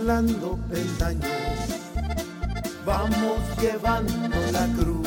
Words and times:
Vamos 0.00 0.30
escalando 0.30 0.58
peldaños, 0.70 1.30
vamos 2.86 3.38
llevando 3.60 4.38
la 4.50 4.66
cruz. 4.78 5.06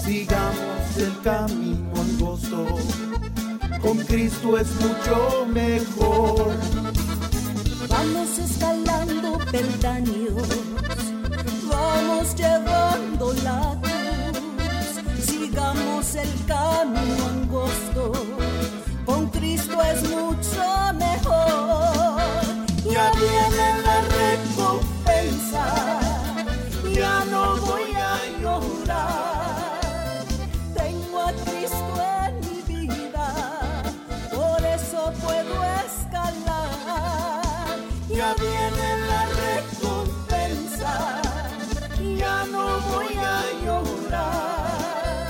Sigamos 0.00 0.96
el 0.96 1.20
camino 1.22 1.90
angosto, 2.00 2.66
con 3.82 3.98
Cristo 3.98 4.58
es 4.58 4.68
mucho 4.80 5.46
mejor. 5.52 6.52
Vamos 7.88 8.38
escalando 8.38 9.38
peldaños, 9.50 10.07
viene 38.34 39.06
la 39.06 39.26
recompensa, 39.26 41.22
ya 42.16 42.44
no 42.46 42.80
voy 42.80 43.16
a 43.16 43.42
llorar. 43.64 45.26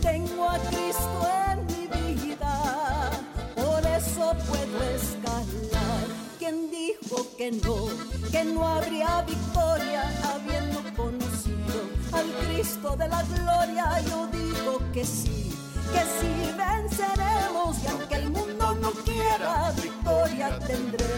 Tengo 0.00 0.48
a 0.48 0.58
Cristo 0.58 1.28
en 1.50 1.66
mi 1.66 1.86
vida, 1.86 3.10
por 3.54 3.84
eso 3.86 4.34
puedo 4.48 4.82
escalar. 4.94 6.06
¿Quién 6.38 6.70
dijo 6.70 7.26
que 7.36 7.52
no, 7.52 7.88
que 8.30 8.44
no 8.44 8.66
habría 8.66 9.22
victoria 9.22 10.02
habiendo 10.32 10.82
conocido 10.96 11.78
al 12.12 12.26
Cristo 12.46 12.96
de 12.96 13.08
la 13.08 13.22
gloria? 13.24 14.00
Yo 14.08 14.26
digo 14.28 14.80
que 14.92 15.04
sí, 15.04 15.52
que 15.92 16.02
sí 16.20 16.52
venceremos 16.56 17.76
y 17.82 17.86
aunque 17.88 18.14
el 18.14 18.30
mundo 18.30 18.74
no 18.80 18.90
quiera, 18.92 19.72
victoria 19.82 20.58
tendremos. 20.60 21.09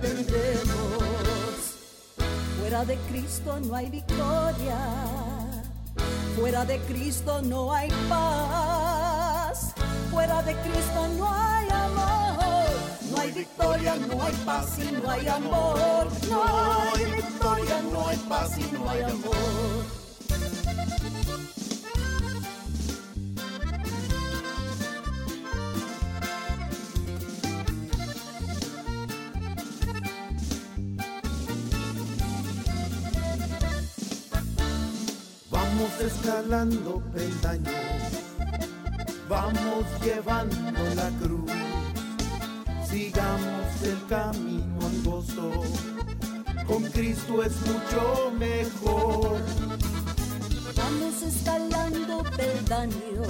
Tendremos. 0.00 1.00
Fuera 2.58 2.84
de 2.84 2.96
Cristo 3.08 3.60
no 3.60 3.74
hay 3.74 3.90
victoria. 3.90 4.78
Fuera 6.36 6.64
de 6.64 6.78
Cristo 6.80 7.42
no 7.42 7.72
hay 7.72 7.90
paz. 8.08 9.72
Fuera 10.10 10.42
de 10.42 10.54
Cristo 10.54 11.08
no 11.18 11.28
hay 11.28 11.68
amor. 11.70 12.70
No 13.10 13.20
hay 13.20 13.32
victoria, 13.32 13.96
no 13.96 14.22
hay 14.22 14.32
paz 14.44 14.78
y 14.78 14.92
no 14.92 15.10
hay 15.10 15.28
amor. 15.28 16.08
No 16.28 16.42
hay 16.94 17.04
victoria, 17.04 17.82
no 17.92 18.08
hay 18.08 18.16
paz 18.16 18.58
y 18.58 18.72
no 18.72 18.88
hay 18.88 19.02
amor. 19.02 20.00
Escalando 36.00 37.02
peldaños, 37.12 37.74
vamos 39.28 39.84
llevando 40.02 40.82
la 40.94 41.10
cruz. 41.20 41.50
Sigamos 42.88 43.82
el 43.82 44.06
camino 44.08 44.78
angosto, 44.86 45.50
con 46.66 46.82
Cristo 46.84 47.42
es 47.42 47.52
mucho 47.66 48.32
mejor. 48.38 49.38
Vamos 50.76 51.22
escalando 51.22 52.24
peldaños, 52.36 53.28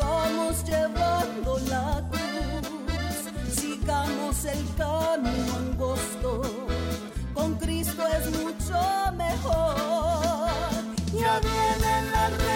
vamos 0.00 0.64
llevando 0.64 1.58
la 1.68 2.02
cruz. 2.10 3.54
Sigamos 3.54 4.44
el 4.46 4.64
camino 4.76 5.56
angosto, 5.56 6.42
con 7.34 7.54
Cristo 7.56 8.02
es 8.06 8.30
mucho 8.30 9.12
mejor. 9.16 10.23
Ya 11.34 11.40
viene 11.40 12.12
la 12.12 12.53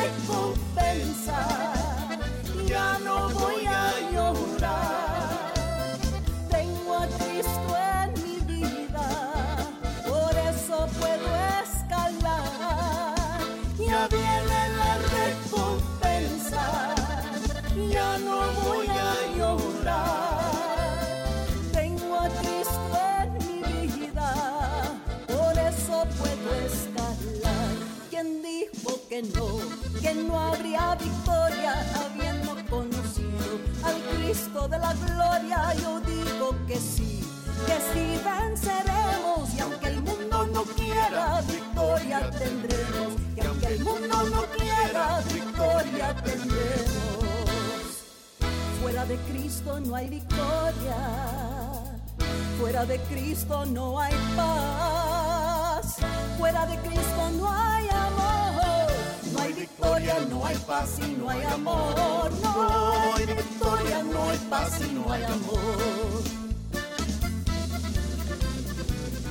Cristo 53.38 53.66
no 53.66 54.00
hay 54.00 54.14
paz. 54.34 55.96
Fuera 56.38 56.66
de 56.66 56.76
Cristo 56.78 57.30
no 57.36 57.48
hay 57.48 57.86
amor. 57.88 58.92
No 59.32 59.40
hay 59.40 59.52
victoria, 59.52 60.14
no 60.28 60.44
hay 60.44 60.56
paz 60.56 60.98
y 60.98 61.12
no 61.12 61.30
hay 61.30 61.42
amor. 61.42 62.32
No 62.42 63.14
hay 63.14 63.26
victoria, 63.26 64.02
no 64.02 64.30
hay 64.30 64.38
paz 64.50 64.80
y 64.80 64.92
no 64.92 65.12
hay 65.12 65.22
amor. 65.22 66.22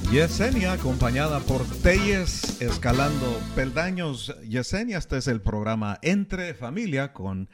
Yesenia, 0.09 0.71
acompañada 0.71 1.41
por 1.41 1.65
Telles, 1.65 2.61
escalando 2.61 3.41
peldaños. 3.55 4.33
Yesenia, 4.47 4.99
este 4.99 5.17
es 5.17 5.27
el 5.27 5.41
programa 5.41 5.99
Entre 6.01 6.53
Familia 6.53 7.11
con 7.11 7.49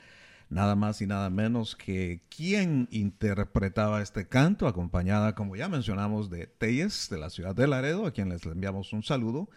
nada 0.50 0.76
más 0.76 1.02
y 1.02 1.08
nada 1.08 1.30
menos 1.30 1.76
que 1.76 2.22
quien 2.30 2.88
interpretaba 2.92 4.02
este 4.02 4.28
canto, 4.28 4.68
acompañada, 4.68 5.36
como 5.36 5.56
ya 5.56 5.70
mencionamos, 5.70 6.30
de 6.30 6.48
Telles, 6.48 7.10
de 7.10 7.18
la 7.18 7.30
ciudad 7.30 7.56
de 7.56 7.68
Laredo, 7.68 8.06
a 8.06 8.12
quien 8.12 8.30
les 8.30 8.46
enviamos 8.46 8.94
un 8.94 9.04
saludo. 9.04 9.50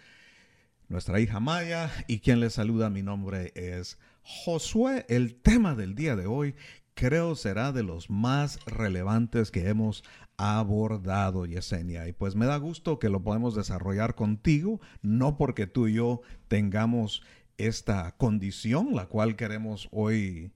Nuestra 0.89 1.19
hija 1.21 1.41
Maya 1.41 1.91
y 2.07 2.21
quien 2.21 2.41
les 2.41 2.55
saluda, 2.55 2.91
mi 2.91 3.03
nombre 3.03 3.53
es 3.55 3.99
Josué. 4.23 5.05
El 5.09 5.35
tema 5.35 5.75
del 5.75 5.95
día 5.95 6.15
de 6.15 6.27
hoy 6.27 6.55
creo 6.95 7.35
será 7.35 7.73
de 7.73 7.83
los 7.83 8.09
más 8.09 8.59
relevantes 8.67 9.51
que 9.51 9.69
hemos 9.69 10.05
abordado, 10.37 11.45
Yesenia. 11.45 12.09
Y 12.09 12.13
pues 12.13 12.35
me 12.35 12.47
da 12.47 12.57
gusto 12.57 12.99
que 12.99 13.09
lo 13.09 13.23
podemos 13.23 13.55
desarrollar 13.55 14.15
contigo, 14.15 14.81
no 15.03 15.37
porque 15.37 15.67
tú 15.67 15.89
y 15.89 15.95
yo 15.95 16.23
tengamos 16.49 17.23
esta 17.59 18.13
condición, 18.17 18.95
la 18.95 19.07
cual 19.07 19.37
queremos 19.37 19.89
hoy 19.91 20.53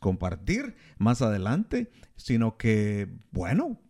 compartir 0.00 0.76
más 0.98 1.22
adelante, 1.22 1.90
sino 2.16 2.56
que, 2.56 3.08
bueno, 3.30 3.80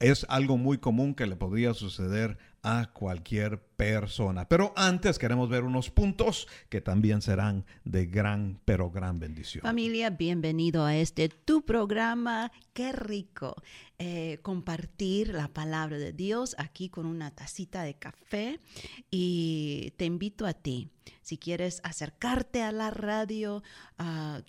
es 0.00 0.26
algo 0.28 0.58
muy 0.58 0.78
común 0.78 1.14
que 1.14 1.26
le 1.26 1.36
podría 1.36 1.72
suceder 1.72 2.36
a 2.62 2.90
cualquier 2.92 3.62
persona. 3.76 4.48
Pero 4.48 4.72
antes 4.74 5.18
queremos 5.18 5.50
ver 5.50 5.64
unos 5.64 5.90
puntos 5.90 6.48
que 6.70 6.80
también 6.80 7.20
serán 7.20 7.64
de 7.84 8.06
gran, 8.06 8.58
pero 8.64 8.90
gran 8.90 9.20
bendición. 9.20 9.62
Familia, 9.62 10.10
bienvenido 10.10 10.84
a 10.84 10.96
este 10.96 11.28
tu 11.28 11.62
programa. 11.62 12.50
Qué 12.72 12.92
rico 12.92 13.54
eh, 13.98 14.38
compartir 14.42 15.34
la 15.34 15.48
palabra 15.48 15.98
de 15.98 16.12
Dios 16.12 16.56
aquí 16.58 16.88
con 16.88 17.04
una 17.06 17.30
tacita 17.30 17.82
de 17.82 17.94
café. 17.94 18.60
Y 19.10 19.92
te 19.98 20.06
invito 20.06 20.46
a 20.46 20.54
ti, 20.54 20.90
si 21.20 21.36
quieres 21.36 21.80
acercarte 21.84 22.62
a 22.62 22.72
la 22.72 22.90
radio, 22.90 23.62
a 23.98 24.42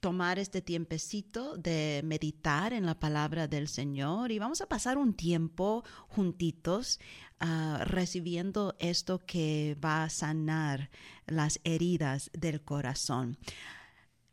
tomar 0.00 0.38
este 0.38 0.62
tiempecito 0.62 1.56
de 1.56 2.00
meditar 2.04 2.72
en 2.72 2.86
la 2.86 2.98
palabra 2.98 3.48
del 3.48 3.68
Señor 3.68 4.32
y 4.32 4.38
vamos 4.38 4.60
a 4.60 4.66
pasar 4.66 4.98
un 4.98 5.14
tiempo 5.14 5.84
juntitos 6.08 7.00
uh, 7.40 7.84
recibiendo 7.84 8.76
esto 8.78 9.18
que 9.18 9.76
va 9.82 10.04
a 10.04 10.10
sanar 10.10 10.90
las 11.26 11.60
heridas 11.64 12.30
del 12.32 12.62
corazón. 12.62 13.38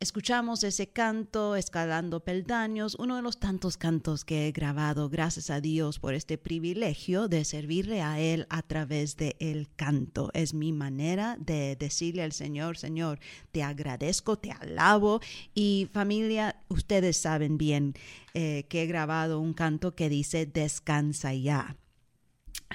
Escuchamos 0.06 0.63
ese 0.63 0.86
canto, 0.86 1.56
Escalando 1.56 2.19
Peldaños, 2.19 2.96
uno 3.00 3.16
de 3.16 3.24
los 3.24 3.40
tantos 3.40 3.75
cantos 3.75 4.24
que 4.24 4.48
he 4.48 4.52
grabado, 4.52 5.10
gracias 5.10 5.50
a 5.50 5.62
Dios 5.62 5.98
por 5.98 6.13
este 6.13 6.38
privilegio 6.38 7.28
de 7.28 7.44
servirle 7.44 8.04
a 8.04 8.19
Él 8.19 8.46
a 8.52 8.62
través 8.62 9.18
de 9.18 9.36
el 9.40 9.68
canto. 9.75 10.30
Es 10.36 10.54
mi 10.54 10.74
manera 10.74 11.38
de 11.40 11.75
decirle 11.75 12.22
al 12.22 12.34
Señor, 12.34 12.78
Señor, 12.78 13.19
te 13.52 13.63
agradezco, 13.63 14.38
te 14.38 14.52
alabo 14.52 15.22
y 15.56 15.90
familia, 15.92 16.62
ustedes 16.68 17.18
saben 17.18 17.58
bien 17.58 17.96
eh, 18.36 18.68
que 18.69 18.84
he 18.84 18.86
grabado 18.86 19.40
un 19.40 19.56
canto 19.56 19.96
que 19.96 20.08
dice, 20.08 20.46
descansa 20.46 21.34
ya. 21.34 21.78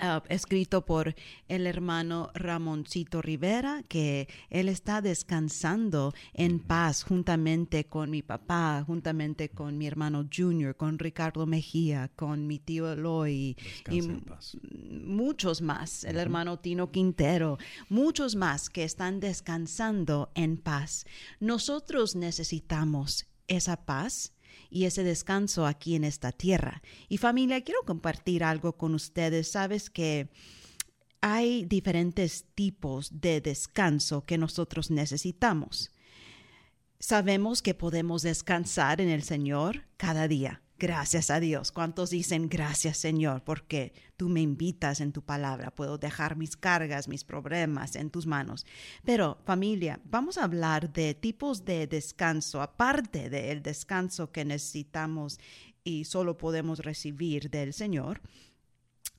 Uh, 0.03 0.21
escrito 0.29 0.87
por 0.87 1.15
el 1.49 1.67
hermano 1.67 2.31
Ramoncito 2.33 3.21
Rivera, 3.21 3.83
que 3.87 4.29
él 4.49 4.69
está 4.71 5.03
descansando 5.03 6.15
en 6.33 6.61
paz 6.61 7.03
juntamente 7.03 7.85
con 7.85 8.09
mi 8.09 8.23
papá, 8.23 8.83
juntamente 8.87 9.51
con 9.51 9.77
mi 9.77 9.87
hermano 9.87 10.27
Junior, 10.35 10.75
con 10.75 10.99
Ricardo 10.99 11.45
Mejía, 11.45 12.11
con 12.17 12.47
mi 12.47 12.59
tío 12.59 12.91
Eloy 12.91 13.57
y 13.91 14.01
muchos 15.05 15.61
más, 15.61 16.05
el 16.05 16.17
hermano 16.17 16.59
Tino 16.59 16.91
Quintero, 16.91 17.59
muchos 17.91 18.37
más 18.37 18.71
que 18.71 18.85
están 18.85 19.21
descansando 19.21 20.31
en 20.35 20.57
paz. 20.57 21.05
Nosotros 21.41 22.17
necesitamos 22.17 23.27
esa 23.49 23.85
paz 23.85 24.33
y 24.71 24.85
ese 24.85 25.03
descanso 25.03 25.67
aquí 25.67 25.97
en 25.97 26.05
esta 26.05 26.33
tierra. 26.33 26.83
Y 27.09 27.19
familia, 27.19 27.63
quiero 27.63 27.81
compartir 27.85 28.45
algo 28.45 28.77
con 28.77 28.95
ustedes. 28.95 29.51
Sabes 29.51 29.91
que 29.91 30.31
hay 31.21 31.65
diferentes 31.65 32.47
tipos 32.55 33.21
de 33.21 33.41
descanso 33.41 34.25
que 34.25 34.39
nosotros 34.39 34.91
necesitamos. 34.91 35.91
Sabemos 36.99 37.63
que 37.63 37.75
podemos 37.75 38.23
descansar 38.23 39.01
en 39.01 39.09
el 39.09 39.23
Señor 39.23 39.87
cada 39.97 40.29
día. 40.29 40.63
Gracias 40.81 41.31
a 41.31 41.41
Dios. 41.41 41.73
¿Cuántos 41.73 42.09
dicen 42.09 42.49
gracias 42.49 42.97
Señor? 42.97 43.45
Porque 43.45 43.93
tú 44.17 44.31
me 44.31 44.41
invitas 44.41 45.03
en 45.03 45.13
tu 45.13 45.21
palabra. 45.21 45.71
Puedo 45.71 45.99
dejar 45.99 46.37
mis 46.37 46.57
cargas, 46.57 47.07
mis 47.07 47.23
problemas 47.23 47.97
en 47.97 48.09
tus 48.09 48.27
manos. 48.27 48.65
Pero 49.05 49.37
familia, 49.45 50.01
vamos 50.07 50.39
a 50.39 50.45
hablar 50.45 50.91
de 50.91 51.13
tipos 51.13 51.67
de 51.67 51.87
descanso, 51.87 52.63
aparte 52.63 53.29
del 53.29 53.63
descanso 53.63 54.33
que 54.33 54.47
necesitamos 54.47 55.39
y 55.85 56.07
solo 56.07 56.39
podemos 56.39 56.79
recibir 56.79 57.51
del 57.51 57.75
Señor 57.75 58.23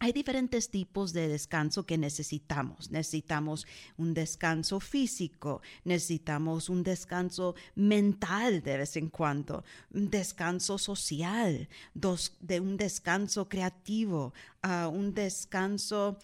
hay 0.01 0.13
diferentes 0.13 0.71
tipos 0.71 1.13
de 1.13 1.27
descanso 1.27 1.85
que 1.85 1.95
necesitamos. 1.95 2.89
Necesitamos 2.89 3.67
un 3.97 4.15
descanso 4.15 4.79
físico, 4.79 5.61
necesitamos 5.83 6.69
un 6.69 6.81
descanso 6.81 7.53
mental 7.75 8.63
de 8.63 8.77
vez 8.77 8.97
en 8.97 9.09
cuando, 9.09 9.63
un 9.91 10.09
descanso 10.09 10.79
social, 10.79 11.69
de 11.93 12.59
un 12.59 12.77
descanso 12.77 13.47
creativo, 13.47 14.33
uh, 14.63 14.89
un 14.89 15.13
descanso 15.13 16.17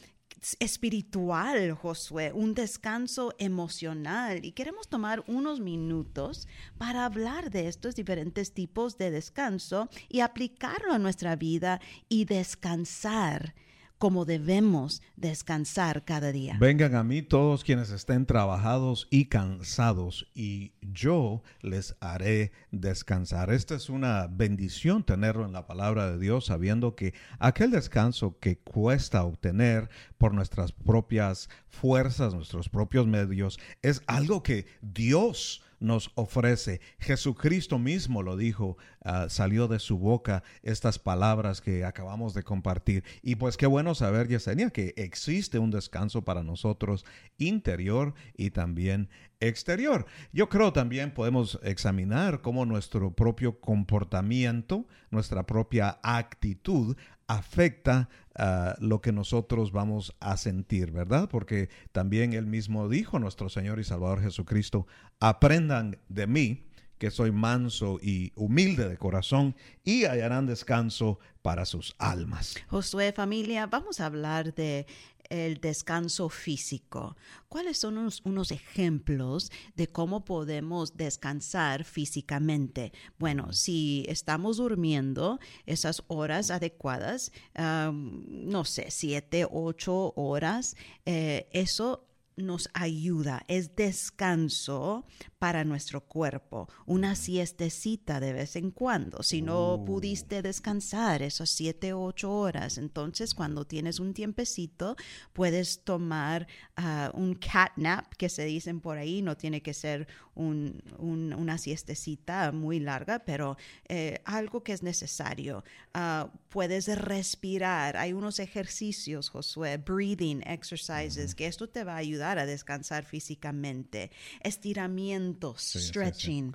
espiritual, 0.59 1.73
Josué, 1.73 2.31
un 2.33 2.55
descanso 2.55 3.35
emocional. 3.37 4.43
Y 4.43 4.53
queremos 4.53 4.87
tomar 4.87 5.23
unos 5.27 5.59
minutos 5.59 6.47
para 6.79 7.05
hablar 7.05 7.51
de 7.51 7.67
estos 7.67 7.93
diferentes 7.93 8.53
tipos 8.53 8.97
de 8.97 9.11
descanso 9.11 9.87
y 10.09 10.21
aplicarlo 10.21 10.93
a 10.93 10.99
nuestra 10.99 11.35
vida 11.35 11.79
y 12.09 12.25
descansar 12.25 13.53
como 13.97 14.25
debemos 14.25 15.01
descansar 15.15 16.05
cada 16.05 16.31
día. 16.31 16.57
Vengan 16.59 16.95
a 16.95 17.03
mí 17.03 17.21
todos 17.21 17.63
quienes 17.63 17.89
estén 17.89 18.25
trabajados 18.25 19.07
y 19.09 19.25
cansados, 19.25 20.29
y 20.33 20.73
yo 20.81 21.43
les 21.61 21.95
haré 21.99 22.51
descansar. 22.71 23.51
Esta 23.51 23.75
es 23.75 23.89
una 23.89 24.27
bendición 24.27 25.03
tenerlo 25.03 25.45
en 25.45 25.53
la 25.53 25.67
palabra 25.67 26.11
de 26.11 26.19
Dios, 26.19 26.45
sabiendo 26.45 26.95
que 26.95 27.13
aquel 27.39 27.71
descanso 27.71 28.37
que 28.39 28.57
cuesta 28.57 29.23
obtener 29.23 29.89
por 30.17 30.33
nuestras 30.33 30.71
propias 30.71 31.49
fuerzas, 31.67 32.33
nuestros 32.33 32.69
propios 32.69 33.07
medios, 33.07 33.59
es 33.81 34.01
algo 34.07 34.43
que 34.43 34.65
Dios 34.81 35.63
nos 35.79 36.11
ofrece. 36.15 36.81
Jesucristo 36.99 37.79
mismo 37.79 38.23
lo 38.23 38.37
dijo, 38.37 38.77
ah, 39.03 39.27
salió 39.29 39.67
de 39.67 39.79
su 39.79 39.97
boca 39.97 40.43
estas 40.63 40.99
palabras 40.99 41.61
que 41.61 41.85
acabamos 41.85 42.33
de 42.33 42.43
compartir. 42.43 43.03
Y 43.21 43.35
pues 43.35 43.57
qué 43.57 43.67
bueno 43.67 43.95
saber, 43.95 44.27
Yesenia, 44.27 44.69
que 44.69 44.93
existe 44.97 45.59
un 45.59 45.71
descanso 45.71 46.23
para 46.23 46.43
nosotros 46.43 47.05
interior 47.37 48.13
y 48.35 48.51
también 48.51 49.09
exterior. 49.39 50.05
Yo 50.33 50.49
creo 50.49 50.73
también 50.73 51.13
podemos 51.13 51.59
examinar 51.63 52.41
cómo 52.41 52.65
nuestro 52.65 53.13
propio 53.13 53.59
comportamiento, 53.59 54.87
nuestra 55.11 55.45
propia 55.45 55.99
actitud 56.01 56.97
afecta 57.27 58.09
a 58.35 58.75
lo 58.79 59.01
que 59.01 59.11
nosotros 59.11 59.71
vamos 59.71 60.15
a 60.19 60.37
sentir, 60.37 60.91
¿verdad? 60.91 61.29
Porque 61.29 61.69
también 61.91 62.33
él 62.33 62.45
mismo 62.45 62.87
dijo, 62.89 63.19
nuestro 63.19 63.49
Señor 63.49 63.79
y 63.79 63.83
Salvador 63.83 64.21
Jesucristo, 64.21 64.87
aprendan 65.19 65.97
de 66.07 66.27
mí, 66.27 66.66
que 66.97 67.11
soy 67.11 67.31
manso 67.31 67.99
y 68.01 68.31
humilde 68.35 68.87
de 68.87 68.97
corazón, 68.97 69.55
y 69.83 70.05
hallarán 70.05 70.45
descanso 70.45 71.19
para 71.41 71.65
sus 71.65 71.95
almas. 71.97 72.55
Josué, 72.67 73.13
familia, 73.13 73.67
vamos 73.67 73.99
a 73.99 74.07
hablar 74.07 74.53
de 74.53 74.85
el 75.29 75.59
descanso 75.59 76.29
físico. 76.29 77.15
¿Cuáles 77.49 77.77
son 77.77 77.97
unos, 77.97 78.51
ejemplos 78.51 79.51
de 79.75 79.87
cómo 79.87 80.25
podemos 80.25 80.95
descansar 80.95 81.83
físicamente? 81.83 82.93
Bueno, 83.17 83.53
si 83.53 84.05
estamos 84.07 84.57
durmiendo 84.57 85.39
esas 85.65 86.03
horas 86.07 86.51
adecuadas, 86.51 87.31
no 87.55 88.65
sé, 88.65 88.87
siete, 88.89 89.45
ocho 89.49 90.13
horas, 90.15 90.75
eh, 91.05 91.47
eso 91.51 92.07
nos 92.37 92.69
ayuda, 92.73 93.43
es 93.47 93.75
descanso 93.75 95.05
para 95.39 95.63
nuestro 95.63 96.01
cuerpo, 96.01 96.69
una 96.85 97.15
siestecita 97.15 98.19
de 98.19 98.33
vez 98.33 98.55
en 98.55 98.71
cuando. 98.71 99.23
Si 99.23 99.41
no 99.41 99.73
oh. 99.73 99.85
pudiste 99.85 100.41
descansar 100.41 101.21
esas 101.21 101.49
siete 101.49 101.93
o 101.93 102.03
ocho 102.03 102.31
horas, 102.31 102.77
entonces 102.77 103.33
cuando 103.33 103.65
tienes 103.65 103.99
un 103.99 104.13
tiempecito 104.13 104.95
puedes 105.33 105.83
tomar 105.83 106.47
ah, 106.75 107.11
un 107.13 107.35
cat 107.35 107.71
nap 107.75 108.13
que 108.15 108.29
se 108.29 108.45
dicen 108.45 108.81
por 108.81 108.97
ahí, 108.97 109.21
no 109.21 109.35
tiene 109.35 109.61
que 109.61 109.73
ser 109.73 110.07
una 110.35 111.57
siestecita 111.57 112.51
muy 112.51 112.79
larga, 112.79 113.25
pero 113.25 113.57
eh, 113.89 114.21
algo 114.23 114.63
que 114.63 114.73
es 114.73 114.83
necesario. 114.83 115.63
Ah, 115.95 116.31
puedes 116.49 116.87
respirar, 116.95 117.97
hay 117.97 118.13
unos 118.13 118.39
ejercicios, 118.39 119.29
Josué, 119.29 119.77
breathing 119.77 120.43
exercises, 120.45 121.33
que 121.33 121.47
esto 121.47 121.67
te 121.67 121.83
va 121.83 121.93
a 121.93 121.97
ayudar 121.97 122.26
a 122.35 122.45
descansar 122.45 123.05
físicamente. 123.05 124.11
Estiramientos, 124.41 125.61
stretching, 125.61 126.51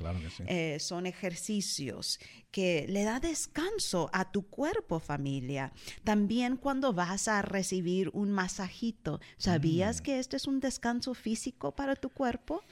eh, 0.46 0.78
son 0.80 1.06
ejercicios 1.06 2.18
que 2.50 2.86
le 2.88 3.04
da 3.04 3.18
descanso 3.18 4.10
a 4.12 4.30
tu 4.30 4.42
cuerpo, 4.48 5.00
familia. 5.00 5.72
También 6.04 6.56
cuando 6.56 6.92
vas 6.92 7.28
a 7.28 7.42
recibir 7.42 8.10
un 8.12 8.30
masajito, 8.30 9.20
¿sabías 9.38 10.00
mm. 10.00 10.02
que 10.02 10.18
este 10.18 10.36
es 10.36 10.46
un 10.46 10.60
descanso 10.60 11.14
físico 11.14 11.72
para 11.74 11.96
tu 11.96 12.10
cuerpo? 12.10 12.62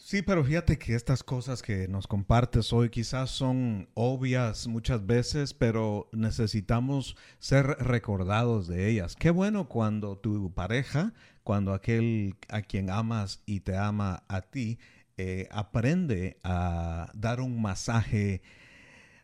Sí, 0.00 0.22
pero 0.22 0.44
fíjate 0.44 0.78
que 0.78 0.94
estas 0.94 1.22
cosas 1.22 1.60
que 1.60 1.88
nos 1.88 2.06
compartes 2.06 2.72
hoy 2.72 2.88
quizás 2.88 3.30
son 3.30 3.88
obvias 3.94 4.68
muchas 4.68 5.04
veces, 5.04 5.52
pero 5.52 6.08
necesitamos 6.12 7.16
ser 7.40 7.66
recordados 7.66 8.68
de 8.68 8.88
ellas. 8.88 9.16
Qué 9.16 9.30
bueno 9.30 9.68
cuando 9.68 10.16
tu 10.16 10.54
pareja, 10.54 11.12
cuando 11.48 11.72
aquel 11.72 12.36
a 12.50 12.60
quien 12.60 12.90
amas 12.90 13.42
y 13.46 13.60
te 13.60 13.74
ama 13.74 14.22
a 14.28 14.42
ti, 14.42 14.78
eh, 15.16 15.48
aprende 15.50 16.38
a 16.44 17.10
dar 17.14 17.40
un 17.40 17.62
masaje 17.62 18.42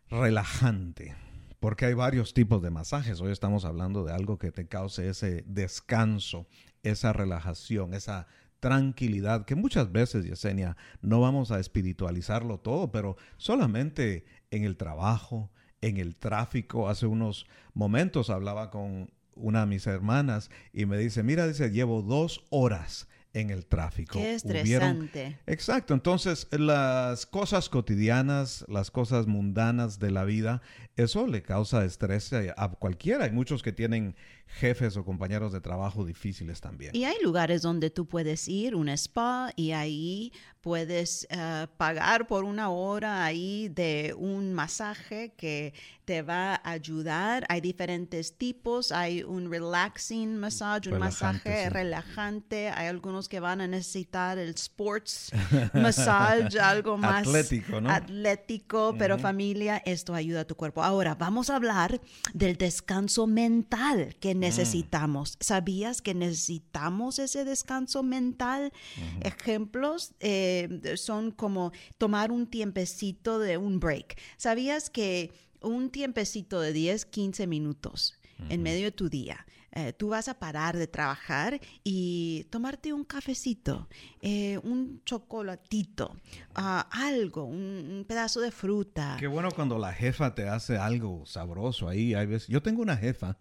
relajante. 0.09 1.15
Porque 1.61 1.85
hay 1.85 1.93
varios 1.93 2.33
tipos 2.33 2.63
de 2.63 2.71
masajes. 2.71 3.21
Hoy 3.21 3.31
estamos 3.31 3.67
hablando 3.67 4.05
de 4.05 4.15
algo 4.15 4.39
que 4.39 4.53
te 4.53 4.67
cause 4.67 5.07
ese 5.07 5.45
descanso, 5.47 6.47
esa 6.83 7.13
relajación, 7.13 7.93
esa 7.93 8.27
tranquilidad, 8.59 9.45
que 9.45 9.55
muchas 9.55 9.93
veces, 9.93 10.25
Yesenia, 10.25 10.79
no 11.03 11.21
vamos 11.21 11.51
a 11.51 11.61
espiritualizarlo 11.61 12.59
todo, 12.59 12.91
pero 12.91 13.19
solamente 13.37 14.25
en 14.51 14.65
el 14.65 14.79
trabajo, 14.79 15.51
en 15.83 15.99
el 15.99 16.17
tráfico. 16.17 16.89
Hace 16.89 17.05
unos 17.05 17.47
momentos 17.75 18.31
hablaba 18.31 18.71
con 18.71 19.11
una 19.37 19.61
de 19.61 19.67
mis 19.67 19.87
hermanas 19.87 20.51
y 20.73 20.87
me 20.87 20.99
dice, 20.99 21.23
mira, 21.23 21.47
dice, 21.47 21.71
llevo 21.71 22.03
dos 22.03 22.45
horas 22.51 23.09
en 23.33 23.51
el 23.51 23.67
tráfico. 23.67 24.13
Qué 24.19 24.37
Hubieron- 24.45 25.03
estresante. 25.03 25.39
Exacto, 25.47 25.93
entonces 25.93 26.47
las 26.53 27.27
cosas 27.27 27.69
cotidianas, 27.69 28.65
las 28.69 28.93
cosas 28.93 29.27
mundanas 29.27 29.99
de 29.99 30.13
la 30.13 30.25
vida, 30.25 30.63
eso 30.97 31.27
le 31.27 31.43
causa 31.43 31.85
estrés 31.85 32.33
a 32.33 32.69
cualquiera. 32.79 33.25
Hay 33.25 33.33
muchos 33.33 33.63
que 33.65 33.73
tienen 33.73 34.15
jefes 34.47 34.97
o 34.97 35.05
compañeros 35.05 35.53
de 35.53 35.61
trabajo 35.61 36.05
difíciles 36.05 36.61
también. 36.61 36.95
Y 36.95 37.05
hay 37.05 37.17
lugares 37.23 37.63
donde 37.63 37.91
tú 37.91 38.07
puedes 38.07 38.49
ir, 38.49 38.75
un 38.75 38.89
spa, 38.89 39.53
y 39.57 39.73
ahí 39.73 40.33
puedes 40.61 41.27
eh, 41.29 41.67
pagar 41.77 42.27
por 42.27 42.45
una 42.45 42.71
hora 42.71 43.25
ahí 43.25 43.69
de 43.69 44.15
un 44.17 44.55
masaje 44.55 45.35
que 45.37 45.75
te 46.07 46.23
va 46.23 46.55
a 46.55 46.71
ayudar. 46.71 47.45
Hay 47.49 47.61
diferentes 47.61 48.39
tipos. 48.39 48.91
Hay 48.93 49.23
un 49.23 49.51
relaxing 49.51 50.39
massage, 50.39 50.89
un 50.89 50.95
Relajante, 50.95 51.49
masaje 51.49 51.65
sí. 51.65 51.69
relajante. 51.71 52.69
Hay 52.71 52.87
algunos 52.87 53.29
que 53.29 53.41
van 53.41 53.61
a 53.61 53.67
necesitar 53.67 54.39
el 54.39 54.51
sports 54.51 55.33
massage, 55.75 56.59
algo 56.59 56.97
más 56.97 57.27
Atlético, 57.27 57.81
¿no? 57.81 57.91
atlético, 57.91 58.95
pero 58.99 59.19
familia, 59.19 59.83
esto 59.85 60.15
ayuda 60.15 60.41
a 60.41 60.45
tu 60.45 60.55
cuerpo. 60.55 60.83
Ahora, 60.83 61.15
vamos 61.15 61.51
a 61.51 61.57
hablar 61.57 62.01
del 62.33 62.57
descanso 62.57 63.27
mental 63.27 64.15
Mm. 64.34 64.34
Que 64.35 64.39
necesitamos. 64.39 65.37
¿Sabías 65.41 66.03
que 66.03 66.15
necesitamos 66.15 67.19
ese 67.19 67.45
descanso 67.45 68.03
mental? 68.03 68.73
Ejemplos 69.21 70.15
eh, 70.21 70.95
son 70.97 71.31
como 71.31 71.73
tomar 71.99 72.33
un 72.33 72.47
tiempecito 72.47 73.39
de 73.39 73.57
un 73.57 73.81
break. 73.81 74.19
¿Sabías 74.37 74.91
que 74.91 75.33
un 75.61 75.91
tiempecito 75.91 76.61
de 76.61 76.73
10, 76.73 77.07
15 77.07 77.47
minutos 77.47 78.19
en 78.49 78.63
medio 78.63 78.85
de 78.85 78.93
tu 78.93 79.09
día? 79.09 79.47
eh, 79.75 79.93
tú 79.93 80.09
vas 80.09 80.29
a 80.29 80.39
parar 80.39 80.77
de 80.77 80.87
trabajar 80.87 81.61
y 81.83 82.47
tomarte 82.51 82.93
un 82.93 83.05
cafecito, 83.05 83.89
eh, 84.23 84.59
un 84.63 85.03
chocolatito, 85.05 86.17
ah, 86.55 86.89
algo, 86.93 87.45
un, 87.45 87.89
un 87.91 88.05
pedazo 88.07 88.41
de 88.41 88.53
fruta. 88.53 89.17
Qué 89.19 89.27
bueno 89.27 89.51
cuando 89.51 89.79
la 89.79 89.93
jefa 89.93 90.35
te 90.35 90.49
hace 90.49 90.79
algo 90.79 91.27
sabroso 91.27 91.89
ahí. 91.89 92.15
Hay 92.15 92.27
veces, 92.27 92.49
yo 92.49 92.63
tengo 92.63 92.83
una 92.83 92.97
jefa 92.97 93.37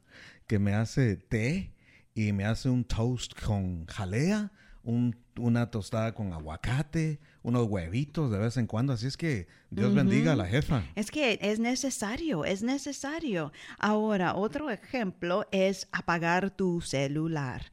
que 0.47 0.59
me 0.59 0.73
hace 0.73 1.15
té 1.17 1.73
y 2.15 2.31
me 2.31 2.45
hace 2.45 2.69
un 2.69 2.83
toast 2.83 3.33
con 3.41 3.85
jalea, 3.87 4.51
un- 4.83 5.15
una 5.37 5.71
tostada 5.71 6.13
con 6.13 6.31
aguacate, 6.33 7.19
unos 7.41 7.67
huevitos 7.67 8.29
de 8.29 8.37
vez 8.37 8.57
en 8.57 8.67
cuando. 8.67 8.93
Así 8.93 9.07
es 9.07 9.17
que 9.17 9.47
Dios 9.71 9.95
bendiga 9.95 10.33
a 10.33 10.35
la 10.35 10.45
jefa. 10.45 10.83
Es 10.95 11.09
que 11.09 11.39
es 11.41 11.59
necesario, 11.59 12.45
es 12.45 12.61
necesario. 12.63 13.51
Ahora, 13.79 14.35
otro 14.35 14.69
ejemplo 14.69 15.47
es 15.51 15.87
apagar 15.91 16.51
tu 16.55 16.81
celular. 16.81 17.63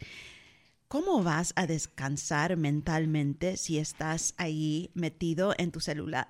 ¿Cómo 0.88 1.22
vas 1.22 1.52
a 1.56 1.66
descansar 1.66 2.56
mentalmente 2.56 3.56
si 3.56 3.78
estás 3.78 4.34
ahí 4.38 4.90
metido 4.94 5.54
en 5.58 5.70
tu 5.70 5.80
celular? 5.80 6.28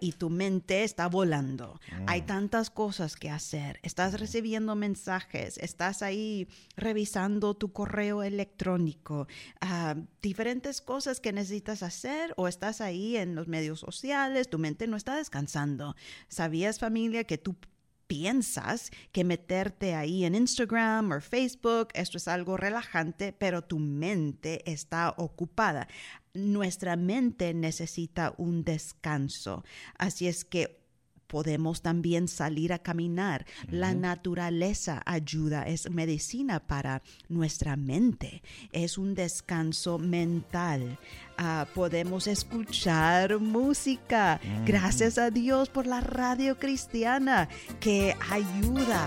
Y 0.00 0.12
tu 0.12 0.30
mente 0.30 0.84
está 0.84 1.06
volando. 1.08 1.80
Hay 2.06 2.22
tantas 2.22 2.70
cosas 2.70 3.16
que 3.16 3.30
hacer. 3.30 3.78
Estás 3.82 4.18
recibiendo 4.18 4.74
mensajes, 4.74 5.58
estás 5.58 6.02
ahí 6.02 6.48
revisando 6.76 7.54
tu 7.54 7.72
correo 7.72 8.22
electrónico, 8.22 9.26
ah, 9.60 9.96
diferentes 10.22 10.80
cosas 10.80 11.20
que 11.20 11.32
necesitas 11.32 11.82
hacer 11.82 12.32
o 12.36 12.48
estás 12.48 12.80
ahí 12.80 13.16
en 13.16 13.34
los 13.34 13.48
medios 13.48 13.80
sociales, 13.80 14.48
tu 14.48 14.58
mente 14.58 14.86
no 14.86 14.96
está 14.96 15.16
descansando. 15.16 15.94
¿Sabías 16.28 16.78
familia 16.78 17.24
que 17.24 17.38
tú 17.38 17.56
piensas 18.10 18.90
que 19.12 19.22
meterte 19.22 19.94
ahí 19.94 20.24
en 20.24 20.34
Instagram 20.34 21.12
o 21.12 21.20
Facebook, 21.20 21.90
esto 21.94 22.16
es 22.16 22.26
algo 22.26 22.56
relajante, 22.56 23.32
pero 23.32 23.62
tu 23.62 23.78
mente 23.78 24.68
está 24.68 25.14
ocupada. 25.16 25.86
Nuestra 26.34 26.96
mente 26.96 27.54
necesita 27.54 28.34
un 28.36 28.64
descanso. 28.64 29.64
Así 29.98 30.28
es 30.28 30.44
que 30.44 30.80
podemos 31.30 31.80
también 31.80 32.28
salir 32.28 32.72
a 32.72 32.80
caminar. 32.80 33.46
La 33.68 33.94
naturaleza 33.94 35.00
ayuda, 35.06 35.62
es 35.62 35.88
medicina 35.90 36.60
para 36.60 37.02
nuestra 37.28 37.76
mente, 37.76 38.42
es 38.72 38.98
un 38.98 39.14
descanso 39.14 39.98
mental. 39.98 40.98
Ah, 41.38 41.66
podemos 41.74 42.26
escuchar 42.26 43.38
música. 43.38 44.40
Gracias 44.66 45.16
a 45.18 45.30
Dios 45.30 45.68
por 45.68 45.86
la 45.86 46.00
radio 46.00 46.58
cristiana 46.58 47.48
que 47.78 48.16
ayuda 48.28 49.06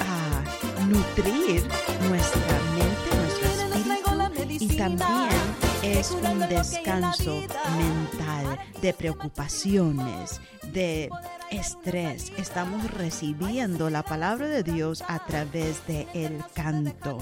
a 0.00 0.84
nutrir 0.86 1.62
nuestra 2.08 2.58
mente, 2.76 3.16
nuestro 3.16 3.46
espíritu 3.74 4.64
y 4.64 4.76
también 4.76 5.43
es 5.84 6.12
un 6.12 6.40
descanso 6.48 7.42
mental 7.76 8.58
de 8.80 8.94
preocupaciones, 8.94 10.40
de 10.72 11.10
estrés. 11.50 12.32
Estamos 12.38 12.90
recibiendo 12.90 13.90
la 13.90 14.02
palabra 14.02 14.46
de 14.48 14.62
Dios 14.62 15.04
a 15.06 15.24
través 15.26 15.86
de 15.86 16.06
el 16.14 16.42
canto. 16.54 17.18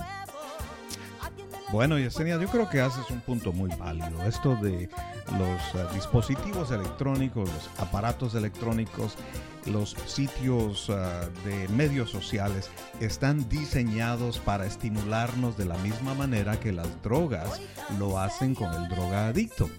Bueno, 1.72 1.98
Yesenia, 1.98 2.38
yo 2.38 2.48
creo 2.48 2.68
que 2.68 2.82
haces 2.82 3.08
un 3.08 3.22
punto 3.22 3.50
muy 3.50 3.70
válido. 3.76 4.22
Esto 4.24 4.56
de 4.56 4.90
los 5.38 5.74
eh, 5.74 5.88
dispositivos 5.94 6.70
electrónicos, 6.70 7.48
los 7.50 7.70
aparatos 7.80 8.34
electrónicos, 8.34 9.16
los 9.64 9.96
sitios 10.04 10.90
eh, 10.90 10.94
de 11.46 11.68
medios 11.68 12.10
sociales 12.10 12.70
están 13.00 13.48
diseñados 13.48 14.38
para 14.38 14.66
estimularnos 14.66 15.56
de 15.56 15.64
la 15.64 15.78
misma 15.78 16.12
manera 16.12 16.60
que 16.60 16.72
las 16.72 17.02
drogas 17.02 17.62
lo 17.98 18.18
hacen 18.18 18.54
con 18.54 18.70
el 18.74 18.90
drogadicto. 18.90 19.70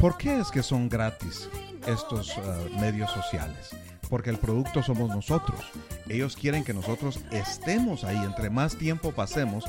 ¿Por 0.00 0.16
qué 0.16 0.38
es 0.38 0.52
que 0.52 0.62
son 0.62 0.88
gratis 0.88 1.50
estos 1.88 2.30
eh, 2.36 2.70
medios 2.78 3.10
sociales? 3.10 3.74
Porque 4.08 4.30
el 4.30 4.38
producto 4.38 4.82
somos 4.82 5.08
nosotros. 5.10 5.60
Ellos 6.08 6.36
quieren 6.36 6.64
que 6.64 6.74
nosotros 6.74 7.20
estemos 7.30 8.04
ahí. 8.04 8.16
Entre 8.16 8.50
más 8.50 8.76
tiempo 8.76 9.12
pasemos, 9.12 9.64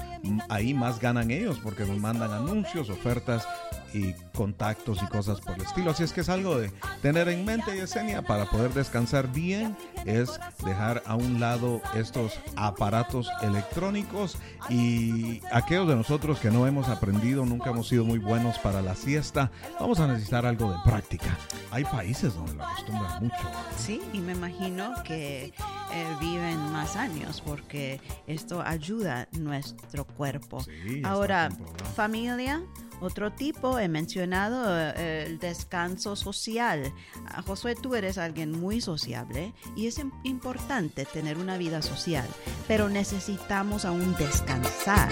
ahí 0.48 0.74
más 0.74 1.00
ganan 1.00 1.31
ellos 1.31 1.60
porque 1.62 1.86
nos 1.86 1.98
mandan 1.98 2.31
anuncios, 2.31 2.89
ofertas 2.89 3.46
y 3.93 4.13
contactos 4.34 5.00
y 5.03 5.08
cosas 5.08 5.41
por 5.41 5.55
el 5.55 5.62
estilo. 5.62 5.91
Así 5.91 6.03
es 6.03 6.13
que 6.13 6.22
es 6.22 6.29
algo 6.29 6.58
de 6.58 6.72
tener 7.01 7.29
en 7.29 7.46
mente, 7.46 7.75
Yesenia, 7.75 8.22
para 8.22 8.46
poder 8.46 8.74
descansar 8.74 9.31
bien, 9.31 9.75
es 10.05 10.39
dejar 10.65 11.03
a 11.05 11.15
un 11.15 11.39
lado 11.39 11.81
estos 11.96 12.39
aparatos 12.55 13.29
electrónicos 13.41 14.38
y 14.69 15.41
aquellos 15.51 15.88
de 15.88 15.96
nosotros 15.96 16.39
que 16.39 16.51
no 16.51 16.67
hemos 16.67 16.89
aprendido, 16.89 17.46
nunca 17.46 17.72
hemos 17.72 17.88
sido 17.88 18.05
muy 18.05 18.19
buenos 18.19 18.58
para 18.60 18.81
la 18.81 18.96
siesta, 18.96 19.51
vamos 19.79 20.00
a 20.00 20.08
necesitar 20.08 20.46
algo 20.46 20.72
de 20.72 20.77
práctica. 20.84 21.38
Hay 21.72 21.84
países 21.84 22.34
donde 22.36 22.53
lo 22.53 22.63
acostumbran 22.63 23.24
mucho. 23.24 23.51
Sí, 23.77 24.01
y 24.13 24.19
me 24.19 24.34
imagino 24.34 24.93
que 25.03 25.53
eh, 25.91 26.15
viven 26.19 26.72
más 26.72 26.96
años 26.96 27.41
porque 27.46 28.00
esto 28.27 28.62
ayuda 28.62 29.27
nuestro 29.31 30.05
cuerpo. 30.05 30.62
Sí, 30.63 31.01
Ahora, 31.03 31.50
familia, 31.96 32.62
otro 33.01 33.31
tipo, 33.31 33.79
he 33.79 33.88
mencionado 33.88 34.77
eh, 34.77 35.24
el 35.25 35.39
descanso 35.39 36.15
social. 36.15 36.93
Ah, 37.27 37.41
Josué, 37.41 37.75
tú 37.75 37.96
eres 37.96 38.17
alguien 38.17 38.51
muy 38.51 38.81
sociable 38.81 39.53
y 39.75 39.88
es 39.88 40.00
im- 40.00 40.12
importante 40.24 41.05
tener 41.05 41.38
una 41.38 41.58
vida 41.58 41.81
social, 41.81 42.27
pero 42.67 42.89
necesitamos 42.89 43.86
aún 43.86 44.15
descansar 44.17 45.10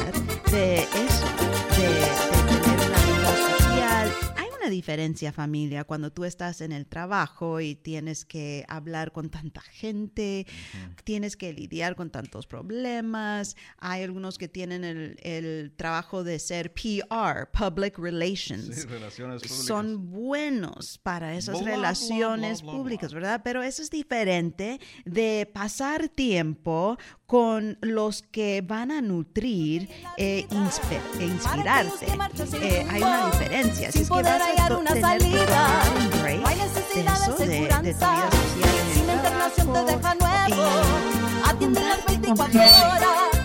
de 0.51 0.79
eso, 0.83 1.27
de, 1.77 2.26
una 4.67 4.73
diferencia, 4.73 5.31
familia, 5.31 5.85
cuando 5.85 6.11
tú 6.11 6.25
estás 6.25 6.59
en 6.59 6.73
el 6.73 6.85
trabajo 6.87 7.61
y 7.61 7.75
tienes 7.75 8.25
que 8.25 8.65
hablar 8.67 9.13
con 9.13 9.29
tanta 9.29 9.61
gente, 9.61 10.45
tienes 11.05 11.37
que 11.37 11.53
lidiar 11.53 11.95
con 11.95 12.09
tantos 12.09 12.47
problemas. 12.47 13.55
Hay 13.77 14.03
algunos 14.03 14.37
que 14.37 14.49
tienen 14.49 14.83
el, 14.83 15.17
el 15.23 15.71
trabajo 15.77 16.25
de 16.25 16.37
ser 16.39 16.73
PR, 16.73 17.47
Public 17.51 17.97
Relations. 17.97 18.65
Sí, 18.75 18.87
relaciones 18.87 19.41
públicas. 19.41 19.65
Son 19.65 20.11
buenos 20.11 20.97
para 21.01 21.35
esas 21.35 21.63
relaciones 21.63 22.61
bla, 22.61 22.65
bla, 22.65 22.71
bla. 22.73 22.77
públicas, 22.83 23.13
¿verdad? 23.13 23.41
Pero 23.45 23.63
eso 23.63 23.81
es 23.81 23.89
diferente 23.89 24.81
de 25.05 25.49
pasar 25.53 26.09
tiempo 26.09 26.97
con 27.25 27.77
los 27.81 28.21
que 28.21 28.61
van 28.61 28.91
a 28.91 29.01
nutrir 29.01 29.89
e 30.17 30.45
inspe- 30.49 31.01
e 31.19 31.25
inspirarte. 31.25 32.05
Eh, 32.61 32.85
hay 32.89 33.01
una 33.01 33.25
diferencia. 33.31 33.89
Así 33.89 33.99
es 33.99 34.07
que 34.09 34.13
vas 34.23 34.41
a 34.41 34.53
to- 34.69 34.75
tener 34.93 35.03
que 35.17 35.45
tomar 35.45 35.89
un 35.97 36.21
break 36.21 36.43
de 36.95 37.01
eso, 37.15 37.31
de, 37.45 37.45
de 37.83 37.93
tu 37.93 38.05
vida 38.05 38.31
social 38.31 38.69
en 39.03 39.09
el 39.09 39.21
trabajo 39.21 39.51
y 40.47 40.55
juntarte 40.55 40.55
con 40.55 41.95
gente 42.07 42.27
que 42.27 42.51
te 42.51 42.57
va 42.57 42.85
a 42.85 43.36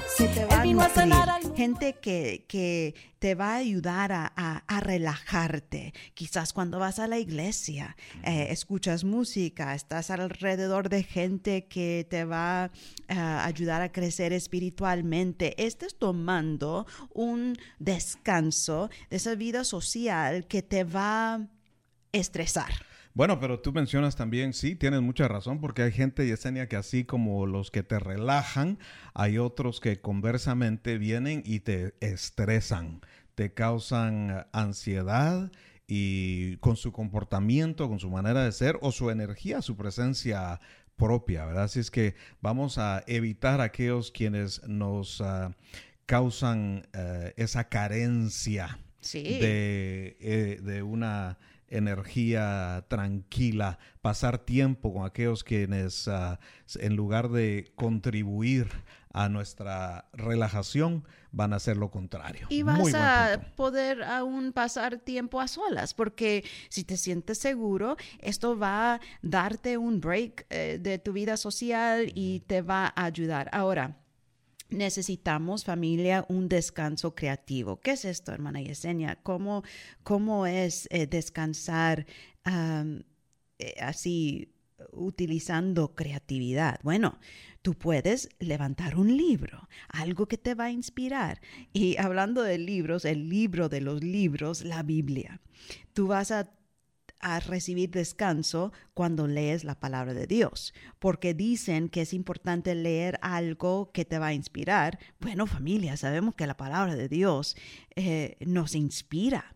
nutrir, 0.72 1.12
gente 1.56 1.94
que, 2.00 2.44
que 2.48 2.94
te 3.18 3.34
va 3.34 3.52
a 3.52 3.56
ayudar 3.56 4.12
a, 4.12 4.32
a- 4.36 4.64
a 4.66 4.80
relajarte. 4.80 5.92
Quizás 6.14 6.52
cuando 6.52 6.78
vas 6.78 6.98
a 6.98 7.06
la 7.06 7.18
iglesia, 7.18 7.96
eh, 8.24 8.48
escuchas 8.50 9.04
música, 9.04 9.74
estás 9.74 10.10
alrededor 10.10 10.88
de 10.88 11.02
gente 11.02 11.66
que 11.66 12.06
te 12.08 12.24
va 12.24 12.70
a 13.08 13.44
ayudar 13.44 13.82
a 13.82 13.92
crecer 13.92 14.32
espiritualmente. 14.32 15.54
Estás 15.62 15.94
tomando 15.98 16.86
un 17.12 17.56
descanso 17.78 18.88
de 19.10 19.16
esa 19.16 19.34
vida 19.34 19.64
social 19.64 20.46
que 20.46 20.62
te 20.62 20.84
va 20.84 21.34
a 21.34 21.46
estresar. 22.12 22.72
Bueno, 23.14 23.38
pero 23.38 23.60
tú 23.60 23.72
mencionas 23.72 24.16
también, 24.16 24.54
sí, 24.54 24.74
tienes 24.74 25.02
mucha 25.02 25.28
razón, 25.28 25.60
porque 25.60 25.82
hay 25.82 25.92
gente, 25.92 26.26
Yesenia, 26.26 26.66
que 26.68 26.76
así 26.76 27.04
como 27.04 27.46
los 27.46 27.70
que 27.70 27.82
te 27.82 27.98
relajan, 27.98 28.78
hay 29.12 29.36
otros 29.36 29.80
que 29.80 30.00
conversamente 30.00 30.96
vienen 30.96 31.42
y 31.44 31.60
te 31.60 31.94
estresan, 32.00 33.02
te 33.34 33.52
causan 33.52 34.30
eh, 34.30 34.46
ansiedad 34.52 35.52
y 35.86 36.56
con 36.58 36.76
su 36.76 36.90
comportamiento, 36.92 37.86
con 37.88 37.98
su 38.00 38.08
manera 38.08 38.44
de 38.44 38.52
ser 38.52 38.78
o 38.80 38.92
su 38.92 39.10
energía, 39.10 39.60
su 39.60 39.76
presencia 39.76 40.60
propia, 40.96 41.44
¿verdad? 41.44 41.64
Así 41.64 41.80
es 41.80 41.90
que 41.90 42.14
vamos 42.40 42.78
a 42.78 43.04
evitar 43.06 43.60
aquellos 43.60 44.10
quienes 44.10 44.66
nos 44.66 45.20
ah, 45.20 45.54
causan 46.06 46.86
eh, 46.94 47.34
esa 47.36 47.68
carencia 47.68 48.78
Sí. 49.00 49.22
de, 49.22 50.16
eh, 50.20 50.60
de 50.62 50.82
una 50.82 51.38
energía 51.72 52.84
tranquila, 52.88 53.78
pasar 54.00 54.38
tiempo 54.38 54.92
con 54.92 55.06
aquellos 55.06 55.42
quienes 55.42 56.06
ah, 56.06 56.38
en 56.74 56.96
lugar 56.96 57.30
de 57.30 57.72
contribuir 57.74 58.68
a 59.12 59.28
nuestra 59.28 60.06
relajación 60.12 61.04
van 61.32 61.52
a 61.52 61.56
hacer 61.56 61.76
lo 61.76 61.90
contrario. 61.90 62.46
Y 62.50 62.62
vas 62.62 62.94
a 62.94 63.40
poder 63.56 64.02
aún 64.02 64.52
pasar 64.52 64.98
tiempo 64.98 65.40
a 65.40 65.48
solas, 65.48 65.94
porque 65.94 66.44
si 66.68 66.84
te 66.84 66.96
sientes 66.96 67.38
seguro, 67.38 67.96
esto 68.20 68.58
va 68.58 68.94
a 68.94 69.00
darte 69.22 69.78
un 69.78 70.00
break 70.00 70.46
eh, 70.50 70.78
de 70.80 70.98
tu 70.98 71.12
vida 71.12 71.36
social 71.36 72.10
y 72.14 72.40
te 72.40 72.62
va 72.62 72.92
a 72.94 73.04
ayudar. 73.04 73.48
Ahora, 73.52 73.96
necesitamos 74.72 75.64
familia 75.64 76.24
un 76.28 76.48
descanso 76.48 77.14
creativo. 77.14 77.80
¿Qué 77.80 77.92
es 77.92 78.04
esto, 78.04 78.32
hermana 78.32 78.60
Yesenia? 78.60 79.18
¿Cómo, 79.22 79.62
cómo 80.02 80.46
es 80.46 80.88
eh, 80.90 81.06
descansar 81.06 82.06
eh, 82.44 83.74
así 83.80 84.52
utilizando 84.92 85.94
creatividad? 85.94 86.80
Bueno, 86.82 87.18
tú 87.62 87.74
puedes 87.74 88.28
levantar 88.38 88.96
un 88.96 89.16
libro, 89.16 89.68
algo 89.88 90.26
que 90.26 90.38
te 90.38 90.54
va 90.54 90.64
a 90.64 90.70
inspirar. 90.70 91.40
Y 91.72 91.96
hablando 91.98 92.42
de 92.42 92.58
libros, 92.58 93.04
el 93.04 93.28
libro 93.28 93.68
de 93.68 93.80
los 93.80 94.02
libros, 94.02 94.64
la 94.64 94.82
Biblia. 94.82 95.40
Tú 95.92 96.08
vas 96.08 96.30
a 96.30 96.50
a 97.22 97.40
recibir 97.40 97.90
descanso 97.90 98.72
cuando 98.92 99.26
lees 99.26 99.64
la 99.64 99.80
palabra 99.80 100.12
de 100.12 100.26
Dios, 100.26 100.74
porque 100.98 101.32
dicen 101.32 101.88
que 101.88 102.02
es 102.02 102.12
importante 102.12 102.74
leer 102.74 103.18
algo 103.22 103.90
que 103.92 104.04
te 104.04 104.18
va 104.18 104.28
a 104.28 104.34
inspirar. 104.34 104.98
Bueno, 105.20 105.46
familia, 105.46 105.96
sabemos 105.96 106.34
que 106.34 106.46
la 106.46 106.56
palabra 106.56 106.96
de 106.96 107.08
Dios 107.08 107.56
eh, 107.96 108.36
nos 108.40 108.74
inspira. 108.74 109.54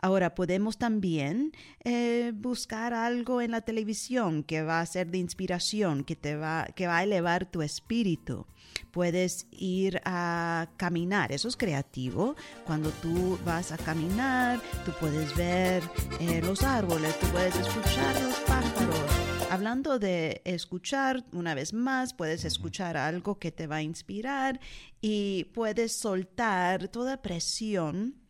Ahora 0.00 0.34
podemos 0.34 0.78
también 0.78 1.52
eh, 1.84 2.32
buscar 2.34 2.94
algo 2.94 3.40
en 3.40 3.50
la 3.50 3.60
televisión 3.60 4.42
que 4.42 4.62
va 4.62 4.80
a 4.80 4.86
ser 4.86 5.10
de 5.10 5.18
inspiración, 5.18 6.04
que 6.04 6.16
te 6.16 6.36
va, 6.36 6.66
que 6.74 6.86
va 6.86 6.98
a 6.98 7.02
elevar 7.02 7.46
tu 7.46 7.62
espíritu. 7.62 8.46
Puedes 8.90 9.46
ir 9.50 10.00
a 10.04 10.68
caminar, 10.76 11.32
eso 11.32 11.48
es 11.48 11.56
creativo. 11.56 12.36
Cuando 12.64 12.90
tú 12.90 13.38
vas 13.44 13.72
a 13.72 13.78
caminar, 13.78 14.60
tú 14.84 14.92
puedes 15.00 15.34
ver 15.36 15.82
eh, 16.20 16.40
los 16.42 16.62
árboles, 16.62 17.18
tú 17.18 17.26
puedes 17.28 17.56
escuchar 17.56 18.22
los 18.22 18.36
pájaros. 18.40 19.28
Hablando 19.50 19.98
de 19.98 20.42
escuchar, 20.44 21.24
una 21.32 21.54
vez 21.54 21.72
más, 21.72 22.12
puedes 22.12 22.44
escuchar 22.44 22.98
algo 22.98 23.38
que 23.38 23.50
te 23.50 23.66
va 23.66 23.76
a 23.76 23.82
inspirar 23.82 24.60
y 25.00 25.44
puedes 25.54 25.96
soltar 25.96 26.88
toda 26.88 27.22
presión 27.22 28.27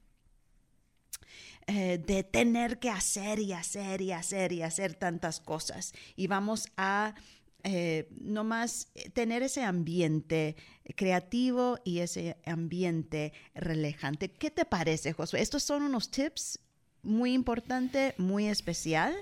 eh, 1.71 1.99
de 1.99 2.25
tener 2.25 2.79
que 2.79 2.89
hacer 2.89 3.39
y 3.41 3.53
hacer 3.53 4.01
y 4.01 4.13
hacer 4.13 4.53
y 4.53 4.63
hacer 4.63 4.95
tantas 4.95 5.39
cosas. 5.39 5.93
Y 6.17 6.27
vamos 6.27 6.69
a 6.79 7.15
eh, 7.63 8.09
nomás 8.19 8.89
tener 9.13 9.43
ese 9.43 9.63
ambiente 9.63 10.57
creativo 10.97 11.79
y 11.85 11.99
ese 11.99 12.39
ambiente 12.47 13.35
relajante. 13.55 14.31
¿Qué 14.31 14.51
te 14.51 14.65
parece, 14.65 15.13
Josué? 15.13 15.43
Estos 15.43 15.63
son 15.63 15.83
unos 15.83 16.11
tips 16.11 16.59
muy 17.03 17.35
importante, 17.35 18.15
muy 18.17 18.47
especial 18.47 19.15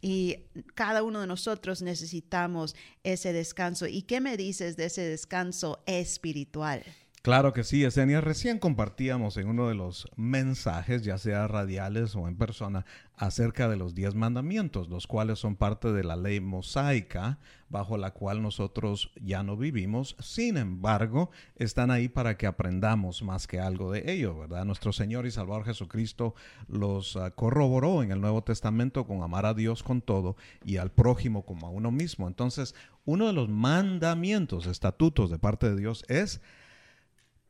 y 0.00 0.38
cada 0.74 1.04
uno 1.04 1.20
de 1.20 1.28
nosotros 1.28 1.82
necesitamos 1.82 2.74
ese 3.04 3.32
descanso. 3.32 3.86
¿Y 3.86 4.02
qué 4.02 4.20
me 4.20 4.36
dices 4.36 4.76
de 4.76 4.86
ese 4.86 5.02
descanso 5.02 5.84
espiritual? 5.86 6.82
Claro 7.22 7.52
que 7.52 7.62
sí, 7.62 7.84
Esenia. 7.84 8.20
Recién 8.20 8.58
compartíamos 8.58 9.36
en 9.36 9.46
uno 9.46 9.68
de 9.68 9.76
los 9.76 10.08
mensajes, 10.16 11.02
ya 11.02 11.18
sea 11.18 11.46
radiales 11.46 12.16
o 12.16 12.26
en 12.26 12.34
persona, 12.34 12.84
acerca 13.16 13.68
de 13.68 13.76
los 13.76 13.94
diez 13.94 14.16
mandamientos, 14.16 14.88
los 14.88 15.06
cuales 15.06 15.38
son 15.38 15.54
parte 15.54 15.92
de 15.92 16.02
la 16.02 16.16
ley 16.16 16.40
mosaica, 16.40 17.38
bajo 17.68 17.96
la 17.96 18.10
cual 18.10 18.42
nosotros 18.42 19.12
ya 19.22 19.44
no 19.44 19.56
vivimos. 19.56 20.16
Sin 20.18 20.56
embargo, 20.56 21.30
están 21.54 21.92
ahí 21.92 22.08
para 22.08 22.36
que 22.36 22.48
aprendamos 22.48 23.22
más 23.22 23.46
que 23.46 23.60
algo 23.60 23.92
de 23.92 24.12
ello, 24.12 24.36
¿verdad? 24.36 24.64
Nuestro 24.64 24.92
Señor 24.92 25.24
y 25.24 25.30
Salvador 25.30 25.64
Jesucristo 25.64 26.34
los 26.66 27.14
uh, 27.14 27.30
corroboró 27.36 28.02
en 28.02 28.10
el 28.10 28.20
Nuevo 28.20 28.42
Testamento 28.42 29.06
con 29.06 29.22
amar 29.22 29.46
a 29.46 29.54
Dios 29.54 29.84
con 29.84 30.00
todo 30.00 30.34
y 30.64 30.78
al 30.78 30.90
prójimo 30.90 31.46
como 31.46 31.68
a 31.68 31.70
uno 31.70 31.92
mismo. 31.92 32.26
Entonces, 32.26 32.74
uno 33.04 33.28
de 33.28 33.32
los 33.32 33.48
mandamientos, 33.48 34.66
estatutos 34.66 35.30
de 35.30 35.38
parte 35.38 35.70
de 35.70 35.76
Dios 35.76 36.04
es 36.08 36.40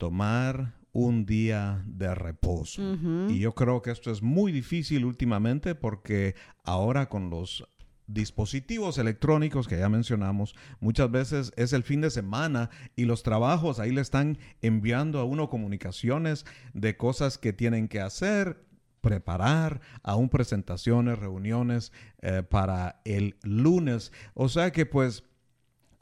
tomar 0.02 0.74
un 0.90 1.26
día 1.26 1.84
de 1.86 2.12
reposo. 2.12 2.82
Uh 2.82 2.96
-huh. 2.96 3.30
Y 3.30 3.38
yo 3.38 3.52
creo 3.54 3.82
que 3.82 3.92
esto 3.92 4.10
es 4.10 4.20
muy 4.20 4.50
difícil 4.50 5.04
últimamente 5.04 5.76
porque 5.76 6.34
ahora 6.64 7.08
con 7.08 7.30
los 7.30 7.64
dispositivos 8.08 8.98
electrónicos 8.98 9.68
que 9.68 9.78
ya 9.78 9.88
mencionamos, 9.88 10.56
muchas 10.80 11.08
veces 11.08 11.52
es 11.56 11.72
el 11.72 11.84
fin 11.84 12.00
de 12.00 12.10
semana 12.10 12.68
y 12.96 13.04
los 13.04 13.22
trabajos 13.22 13.78
ahí 13.78 13.92
le 13.92 14.00
están 14.00 14.38
enviando 14.60 15.20
a 15.20 15.24
uno 15.24 15.48
comunicaciones 15.48 16.46
de 16.74 16.96
cosas 16.96 17.38
que 17.38 17.52
tienen 17.52 17.86
que 17.86 18.00
hacer, 18.00 18.66
preparar 19.00 19.82
aún 20.02 20.28
presentaciones, 20.28 21.16
reuniones 21.16 21.92
eh, 22.22 22.42
para 22.42 23.00
el 23.04 23.36
lunes. 23.44 24.10
O 24.34 24.48
sea 24.48 24.72
que 24.72 24.84
pues 24.84 25.22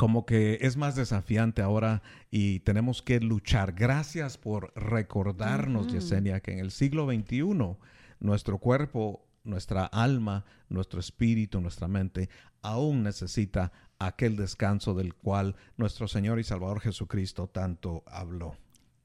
como 0.01 0.25
que 0.25 0.57
es 0.63 0.79
más 0.79 0.97
desafiante 0.97 1.61
ahora 1.61 2.01
y 2.31 2.61
tenemos 2.61 3.03
que 3.03 3.21
luchar. 3.21 3.75
Gracias 3.75 4.39
por 4.39 4.73
recordarnos, 4.75 5.89
uh 5.89 5.91
-huh. 5.91 5.93
Yesenia, 5.93 6.41
que 6.41 6.53
en 6.53 6.61
el 6.61 6.71
siglo 6.71 7.05
XXI 7.05 7.77
nuestro 8.19 8.57
cuerpo, 8.57 9.27
nuestra 9.45 9.85
alma, 9.85 10.47
nuestro 10.71 11.01
espíritu, 11.01 11.61
nuestra 11.61 11.87
mente 11.87 12.31
aún 12.63 13.03
necesita 13.03 13.73
aquel 13.99 14.37
descanso 14.37 14.95
del 14.95 15.13
cual 15.13 15.55
nuestro 15.77 16.09
Señor 16.09 16.41
y 16.41 16.45
Salvador 16.45 16.81
Jesucristo 16.81 17.49
tanto 17.49 18.03
habló. 18.07 18.57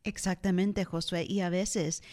Exactamente, 0.06 0.86
Josué. 0.86 1.26
Y 1.28 1.42
a 1.42 1.50
veces 1.50 2.04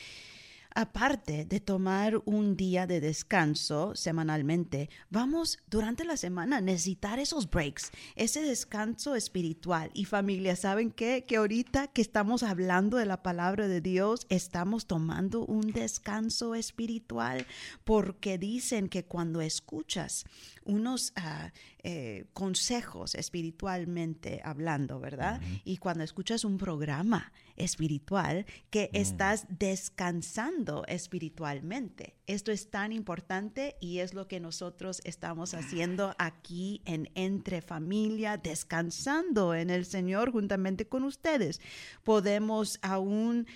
aparte 0.74 1.44
de 1.44 1.61
tomar 1.61 2.20
un 2.24 2.56
día 2.56 2.87
de 2.87 3.00
descanso 3.00 3.94
semanalmente, 3.94 4.90
vamos 5.11 5.58
durante 5.68 6.04
la 6.04 6.16
semana 6.16 6.58
a 6.58 6.61
necesitar 6.61 7.18
esos 7.18 7.50
breaks, 7.50 7.90
ese 8.16 8.42
descanso 8.42 9.14
espiritual. 9.14 9.90
Y 9.94 10.04
familia, 10.04 10.56
¿saben 10.56 10.90
qué? 10.90 11.24
Que 11.26 11.37
ahorita 11.37 11.88
que 11.88 12.02
estamos 12.02 12.42
hablando 12.42 12.96
de 12.96 13.06
la 13.06 13.22
palabra 13.22 13.68
de 13.68 13.80
Dios, 13.80 14.26
estamos 14.28 14.87
tomando 14.87 15.44
un 15.44 15.72
descanso 15.72 16.54
espiritual 16.54 17.46
porque 17.85 18.38
dicen 18.38 18.88
que 18.88 19.04
cuando 19.04 19.40
escuchas 19.40 20.24
unos 20.64 21.12
uh, 21.16 21.51
eh, 21.83 22.27
consejos 22.33 23.14
espiritualmente 23.14 24.40
hablando, 24.44 25.01
¿verdad? 25.01 25.40
Uh 25.40 25.44
-huh. 25.44 25.61
Y 25.64 25.77
cuando 25.79 26.05
escuchas 26.05 26.44
un 26.44 26.59
programa 26.59 27.33
espiritual, 27.57 28.46
que 28.70 28.90
uh 28.92 28.96
-huh. 28.96 29.01
estás 29.01 29.46
descansando 29.48 30.85
espiritualmente. 30.87 32.14
Esto 32.27 32.53
es 32.53 32.70
tan 32.70 32.92
importante 32.92 33.77
y 33.81 33.98
es 33.98 34.14
lo 34.14 34.27
que 34.27 34.40
nosotros 34.40 35.01
estamos 35.05 35.55
haciendo 35.55 36.14
aquí 36.18 36.81
en 36.85 37.11
Entre 37.14 37.61
Familia, 37.61 38.37
descansando 38.37 39.55
en 39.55 39.70
el 39.70 39.85
Señor 39.85 40.31
juntamente 40.31 40.87
con 40.87 41.05
ustedes. 41.05 41.61
Podemos 42.05 42.79
aún 42.83 43.46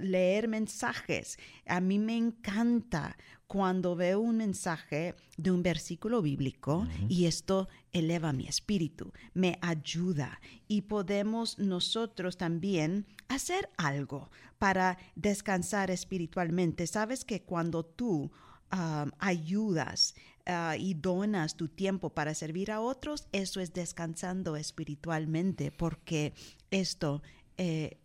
leer 0.00 0.48
mensajes. 0.48 1.38
A 1.66 1.80
mí 1.80 1.98
me 1.98 2.16
encanta 2.16 3.16
cuando 3.48 3.96
veo 3.96 4.20
un 4.20 4.36
mensaje 4.36 5.16
de 5.38 5.50
un 5.50 5.62
versículo 5.62 6.20
bíblico 6.20 6.86
y 7.08 7.24
esto 7.24 7.68
eleva 7.92 8.34
mi 8.34 8.46
espíritu, 8.46 9.12
me 9.32 9.58
ayuda 9.62 10.38
y 10.68 10.82
podemos 10.82 11.58
nosotros 11.58 12.36
también 12.36 13.06
hacer 13.28 13.70
algo 13.78 14.30
para 14.58 14.98
descansar 15.16 15.90
espiritualmente. 15.90 16.86
Sabes 16.86 17.24
que 17.24 17.42
cuando 17.42 17.86
tú 17.86 18.30
um, 18.70 19.10
ayudas 19.18 20.14
uh, 20.46 20.78
y 20.78 20.92
donas 20.92 21.56
tu 21.56 21.68
tiempo 21.68 22.10
para 22.10 22.34
servir 22.34 22.70
a 22.70 22.82
otros, 22.82 23.28
eso 23.32 23.60
es 23.60 23.72
descansando 23.72 24.56
espiritualmente 24.56 25.72
porque 25.72 26.34
esto... 26.70 27.22
Eh, 27.56 27.98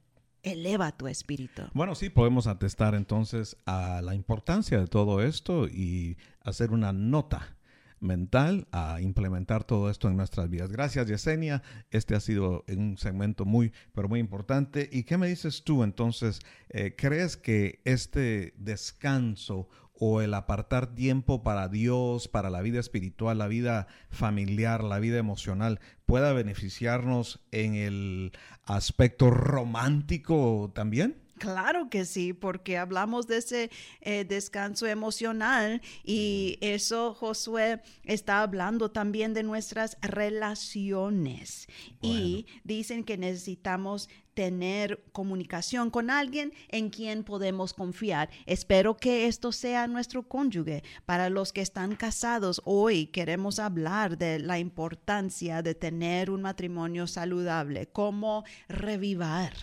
eleva 0.43 0.91
tu 0.91 1.07
espíritu. 1.07 1.63
Bueno, 1.73 1.95
sí, 1.95 2.09
podemos 2.09 2.47
atestar 2.47 2.95
entonces 2.95 3.57
a 3.65 4.01
la 4.01 4.13
importancia 4.13 4.79
de 4.79 4.87
todo 4.87 5.21
esto 5.23 5.67
y 5.67 6.17
hacer 6.41 6.71
una 6.71 6.93
nota 6.93 7.57
mental 8.03 8.67
a 8.71 9.01
implementar 9.01 9.63
todo 9.63 9.89
esto 9.89 10.09
en 10.09 10.17
nuestras 10.17 10.49
vidas. 10.49 10.71
Gracias, 10.71 11.07
Yesenia. 11.07 11.63
Este 11.89 12.15
ha 12.15 12.19
sido 12.19 12.65
un 12.67 12.97
segmento 12.97 13.45
muy, 13.45 13.71
pero 13.93 14.09
muy 14.09 14.19
importante. 14.19 14.89
¿Y 14.91 15.03
qué 15.03 15.17
me 15.17 15.27
dices 15.27 15.63
tú 15.63 15.83
entonces? 15.83 16.41
Eh, 16.69 16.95
¿Crees 16.95 17.37
que 17.37 17.81
este 17.85 18.53
descanso 18.57 19.69
o 19.93 20.21
el 20.21 20.33
apartar 20.33 20.95
tiempo 20.95 21.43
para 21.43 21.69
Dios, 21.69 22.27
para 22.27 22.49
la 22.49 22.61
vida 22.61 22.79
espiritual, 22.79 23.37
la 23.37 23.47
vida 23.47 23.87
familiar, 24.09 24.83
la 24.83 24.99
vida 24.99 25.17
emocional, 25.17 25.79
pueda 26.05 26.33
beneficiarnos 26.33 27.41
en 27.51 27.75
el 27.75 28.31
aspecto 28.65 29.29
romántico 29.29 30.71
también? 30.73 31.23
Claro 31.43 31.89
que 31.89 32.05
sí, 32.05 32.31
porque 32.31 32.77
hablamos 32.77 33.27
de 33.27 33.37
ese 33.37 33.71
eh, 34.01 34.23
descanso 34.23 34.85
emocional 34.85 35.81
y 36.03 36.57
eso 36.61 37.13
Josué 37.13 37.81
está 38.03 38.41
hablando 38.41 38.91
también 38.91 39.33
de 39.33 39.43
nuestras 39.43 39.97
relaciones. 40.01 41.67
Y 42.01 42.45
dicen 42.63 43.03
que 43.03 43.17
necesitamos 43.17 44.09
tener 44.33 45.03
comunicación 45.11 45.89
con 45.89 46.09
alguien 46.09 46.53
en 46.69 46.89
quien 46.89 47.23
podemos 47.23 47.73
confiar. 47.73 48.29
Espero 48.45 48.97
que 48.97 49.27
esto 49.27 49.51
sea 49.51 49.87
nuestro 49.87 50.23
cónyuge. 50.23 50.83
Para 51.05 51.29
los 51.29 51.53
que 51.53 51.61
están 51.61 51.95
casados, 51.95 52.61
hoy 52.65 53.07
queremos 53.07 53.59
hablar 53.59 54.17
de 54.17 54.39
la 54.39 54.59
importancia 54.59 55.61
de 55.61 55.75
tener 55.75 56.29
un 56.29 56.41
matrimonio 56.41 57.07
saludable, 57.07 57.87
cómo 57.87 58.43
revivar 58.67 59.53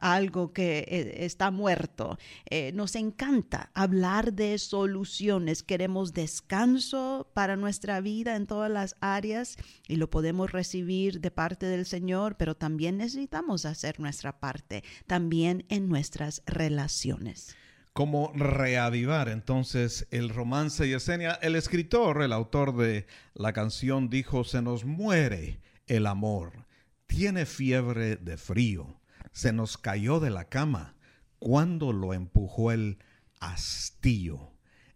algo 0.00 0.52
que 0.52 0.78
eh, 0.80 1.24
está 1.24 1.50
muerto. 1.50 2.18
Eh, 2.48 2.72
nos 2.74 2.94
encanta 2.96 3.70
hablar 3.74 4.32
de 4.32 4.58
soluciones. 4.58 5.62
Queremos 5.62 6.12
descanso 6.12 7.30
para 7.34 7.56
nuestra 7.56 8.00
vida 8.00 8.36
en 8.36 8.46
todas 8.46 8.70
las 8.70 8.96
áreas 9.00 9.56
y 9.88 9.96
lo 9.96 10.10
podemos 10.10 10.52
recibir 10.52 11.20
de 11.20 11.30
parte 11.30 11.66
del 11.66 11.86
Señor, 11.86 12.36
pero 12.36 12.56
también 12.56 12.98
necesitamos 12.98 13.64
hacer 13.64 14.00
nuestra 14.00 14.38
parte, 14.40 14.84
también 15.06 15.64
en 15.68 15.88
nuestras 15.88 16.42
relaciones. 16.46 17.56
¿Cómo 17.92 18.32
reavivar 18.34 19.28
entonces 19.28 20.06
el 20.10 20.28
romance 20.28 20.88
Yesenia? 20.88 21.32
El 21.42 21.56
escritor, 21.56 22.22
el 22.22 22.32
autor 22.32 22.76
de 22.76 23.06
la 23.34 23.52
canción 23.52 24.08
dijo, 24.08 24.44
se 24.44 24.62
nos 24.62 24.84
muere 24.84 25.60
el 25.86 26.06
amor 26.06 26.69
tiene 27.10 27.44
fiebre 27.44 28.14
de 28.14 28.36
frío, 28.36 29.00
se 29.32 29.52
nos 29.52 29.76
cayó 29.76 30.20
de 30.20 30.30
la 30.30 30.44
cama 30.44 30.94
cuando 31.40 31.92
lo 31.92 32.14
empujó 32.14 32.70
el 32.70 32.98
hastío. 33.40 34.52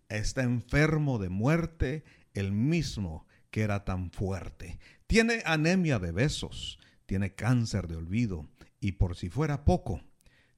Está 0.08 0.44
enfermo 0.44 1.18
de 1.18 1.28
muerte 1.28 2.04
el 2.32 2.52
mismo 2.52 3.26
que 3.50 3.62
era 3.62 3.84
tan 3.84 4.12
fuerte. 4.12 4.78
Tiene 5.08 5.42
anemia 5.44 5.98
de 5.98 6.12
besos, 6.12 6.78
tiene 7.04 7.34
cáncer 7.34 7.88
de 7.88 7.96
olvido 7.96 8.48
y 8.78 8.92
por 8.92 9.16
si 9.16 9.28
fuera 9.28 9.64
poco, 9.64 10.00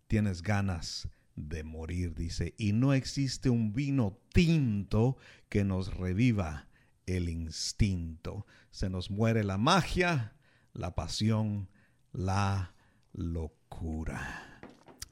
tienes 0.09 0.42
ganas 0.42 1.09
de 1.37 1.64
morir, 1.64 2.14
dice, 2.14 2.55
y 2.59 2.75
no 2.75 2.92
existe 2.92 3.49
un 3.49 3.73
vino 3.73 4.21
tinto 4.35 5.16
que 5.49 5.64
nos 5.64 5.95
reviva 5.95 6.69
el 7.07 7.31
instinto. 7.31 8.47
Se 8.71 8.90
nos 8.90 9.11
muere 9.11 9.42
la 9.42 9.57
magia, 9.57 10.36
la 10.76 10.94
pasión, 10.94 11.68
la 12.12 12.74
locura. 13.12 14.60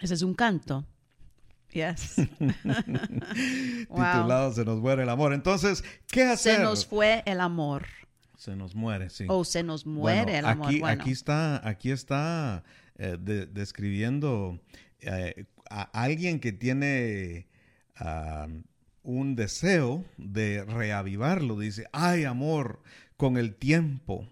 Ese 0.00 0.14
es 0.14 0.22
un 0.22 0.34
canto. 0.34 0.86
Yes. 1.70 2.14
Titulado 3.88 4.52
Se 4.52 4.64
nos 4.64 4.80
muere 4.80 5.02
el 5.02 5.08
amor. 5.08 5.32
Entonces, 5.32 5.82
¿qué 6.06 6.24
hacer? 6.24 6.56
Se 6.56 6.62
nos 6.62 6.86
fue 6.86 7.22
el 7.26 7.40
amor. 7.40 7.86
Se 8.36 8.54
nos 8.54 8.74
muere, 8.74 9.10
sí. 9.10 9.26
O 9.28 9.44
se 9.44 9.62
nos 9.62 9.86
muere 9.86 10.38
el 10.38 10.46
amor. 10.46 10.68
Aquí, 10.68 10.82
aquí 10.84 11.10
está, 11.10 11.66
aquí 11.66 11.90
está 11.90 12.62
eh, 12.96 13.16
describiendo 13.18 14.60
eh, 15.00 15.46
a 15.70 15.82
alguien 15.82 16.40
que 16.40 16.52
tiene 16.52 17.48
ah, 17.96 18.46
un 19.02 19.34
deseo 19.34 20.04
de 20.18 20.64
reavivarlo. 20.64 21.58
Dice, 21.58 21.86
ay 21.92 22.24
amor, 22.24 22.82
con 23.16 23.36
el 23.36 23.54
tiempo 23.54 24.28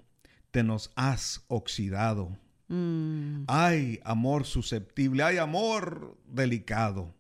te 0.52 0.62
nos 0.62 0.92
has 0.94 1.44
oxidado. 1.48 2.38
Mm. 2.68 3.44
Ay, 3.48 4.00
amor 4.04 4.44
susceptible, 4.44 5.24
hay 5.24 5.38
amor 5.38 6.16
delicado. 6.26 7.12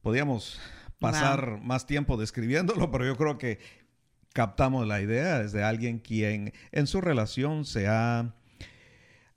Podríamos 0.00 0.60
pasar 0.98 1.60
más 1.62 1.84
tiempo 1.84 2.16
describiéndolo, 2.16 2.90
pero 2.90 3.04
yo 3.04 3.16
creo 3.16 3.36
que 3.36 3.58
captamos 4.32 4.86
la 4.86 5.00
idea 5.00 5.40
desde 5.40 5.64
alguien 5.64 5.98
quien 5.98 6.52
en 6.70 6.86
su 6.86 7.00
relación 7.00 7.64
se 7.64 7.88
ha 7.88 8.35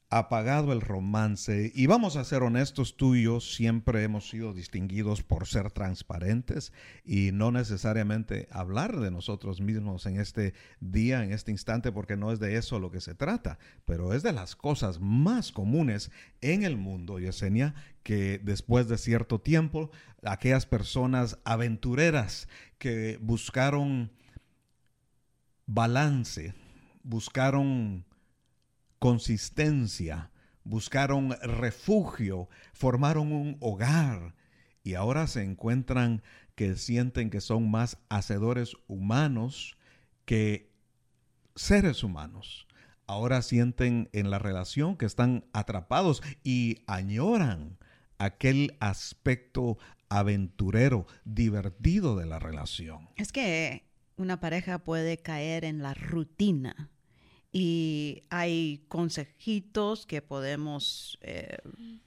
apagado 0.10 0.74
el 0.74 0.82
romance. 0.82 1.72
Y 1.76 1.86
vamos 1.86 2.16
a 2.16 2.24
ser 2.24 2.42
honestos, 2.42 2.98
tú 2.98 3.14
y 3.14 3.24
yo 3.24 3.40
siempre 3.40 4.04
hemos 4.04 4.28
sido 4.28 4.54
distinguidos 4.54 5.22
por 5.22 5.46
ser 5.46 5.72
transparentes 5.72 6.74
y 7.06 7.32
no 7.32 7.52
necesariamente 7.52 8.48
hablar 8.52 9.00
de 9.00 9.12
nosotros 9.12 9.62
mismos 9.62 10.08
en 10.08 10.20
este 10.20 10.54
día, 10.80 11.24
en 11.24 11.32
este 11.32 11.52
instante, 11.52 11.92
porque 11.92 12.18
no 12.18 12.32
es 12.32 12.40
de 12.40 12.56
eso 12.56 12.80
lo 12.80 12.90
que 12.90 13.02
se 13.02 13.14
trata, 13.14 13.60
pero 13.86 14.14
es 14.14 14.24
de 14.24 14.34
las 14.34 14.56
cosas 14.56 15.00
más 15.00 15.52
comunes 15.52 16.10
en 16.42 16.64
el 16.64 16.76
mundo, 16.76 17.20
Yesenia, 17.20 17.76
que 18.02 18.40
después 18.40 18.88
de 18.88 18.98
cierto 18.98 19.40
tiempo, 19.40 19.92
aquellas 20.24 20.66
personas 20.66 21.38
aventureras 21.44 22.48
que 22.80 23.20
buscaron 23.22 24.12
balance, 25.68 26.56
buscaron 27.04 28.06
consistencia, 29.00 30.32
buscaron 30.64 31.32
refugio, 31.42 32.50
formaron 32.74 33.32
un 33.32 33.58
hogar 33.60 34.36
y 34.84 34.94
ahora 34.94 35.28
se 35.28 35.44
encuentran 35.44 36.22
que 36.56 36.76
sienten 36.76 37.30
que 37.30 37.42
son 37.42 37.72
más 37.72 37.98
hacedores 38.10 38.76
humanos 38.88 39.78
que 40.26 40.72
seres 41.56 42.04
humanos. 42.04 42.68
Ahora 43.08 43.42
sienten 43.42 44.10
en 44.14 44.30
la 44.30 44.38
relación 44.38 44.96
que 44.96 45.06
están 45.06 45.46
atrapados 45.54 46.22
y 46.44 46.84
añoran 46.86 47.80
aquel 48.20 48.78
aspecto 48.80 49.78
aventurero, 50.10 51.08
divertido 51.26 52.16
de 52.16 52.26
la 52.26 52.38
relación. 52.38 53.10
Es 53.16 53.32
que 53.32 53.86
una 54.18 54.40
pareja 54.40 54.80
puede 54.80 55.18
caer 55.18 55.66
en 55.66 55.82
la 55.82 55.94
rutina 55.94 56.92
y 57.52 58.24
hay 58.30 58.86
consejitos 58.88 60.06
que 60.06 60.22
podemos 60.22 61.18
eh, 61.22 61.58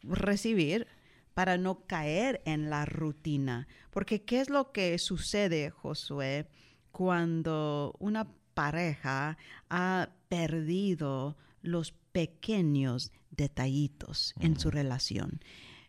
recibir 0.03 0.87
para 1.35 1.59
no 1.59 1.87
caer 1.87 2.43
en 2.45 2.71
la 2.71 2.85
rutina. 2.85 3.67
Porque 3.91 4.23
¿qué 4.23 4.41
es 4.41 4.51
lo 4.51 4.73
que 4.73 4.99
sucede, 4.99 5.71
Josué, 5.71 6.47
cuando 6.93 7.97
una 7.99 8.29
pareja 8.55 9.39
ha 9.69 10.11
perdido 10.29 11.37
los 11.63 11.93
pequeños 12.13 13.13
detallitos 13.31 14.35
en 14.41 14.59
su 14.59 14.71
relación? 14.71 15.41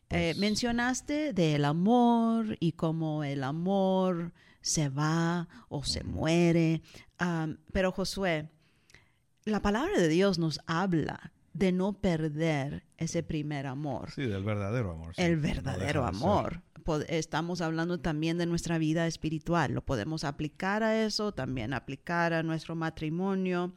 Eh, 0.10 0.32
pues 0.32 0.38
mencionaste 0.38 1.34
del 1.34 1.66
amor 1.66 2.58
y 2.60 2.74
cómo 2.74 3.24
el 3.24 3.44
amor 3.44 4.34
se 4.62 4.89
va 4.89 5.48
o 5.68 5.84
se 5.84 6.04
muere, 6.04 6.82
pero 7.74 7.92
Josué, 7.92 8.50
la 9.46 9.62
palabra 9.62 10.00
de 10.00 10.08
Dios 10.08 10.40
nos 10.40 10.62
habla 10.66 11.32
de 11.54 11.72
no 11.72 11.94
perder 11.94 12.84
ese 12.98 13.22
primer 13.24 13.68
amor. 13.68 14.12
Sí, 14.12 14.24
del 14.24 14.44
verdadero 14.44 14.92
amor. 14.92 15.14
El 15.18 15.38
verdadero 15.38 16.06
amor. 16.06 16.62
Estamos 17.08 17.62
hablando 17.62 18.00
también 18.00 18.38
de 18.38 18.46
nuestra 18.46 18.78
vida 18.78 19.08
espiritual. 19.08 19.72
Lo 19.74 19.86
podemos 19.86 20.24
aplicar 20.24 20.84
a 20.84 21.04
eso, 21.06 21.32
también 21.34 21.74
aplicar 21.74 22.34
a 22.34 22.44
nuestro 22.44 22.76
matrimonio. 22.76 23.74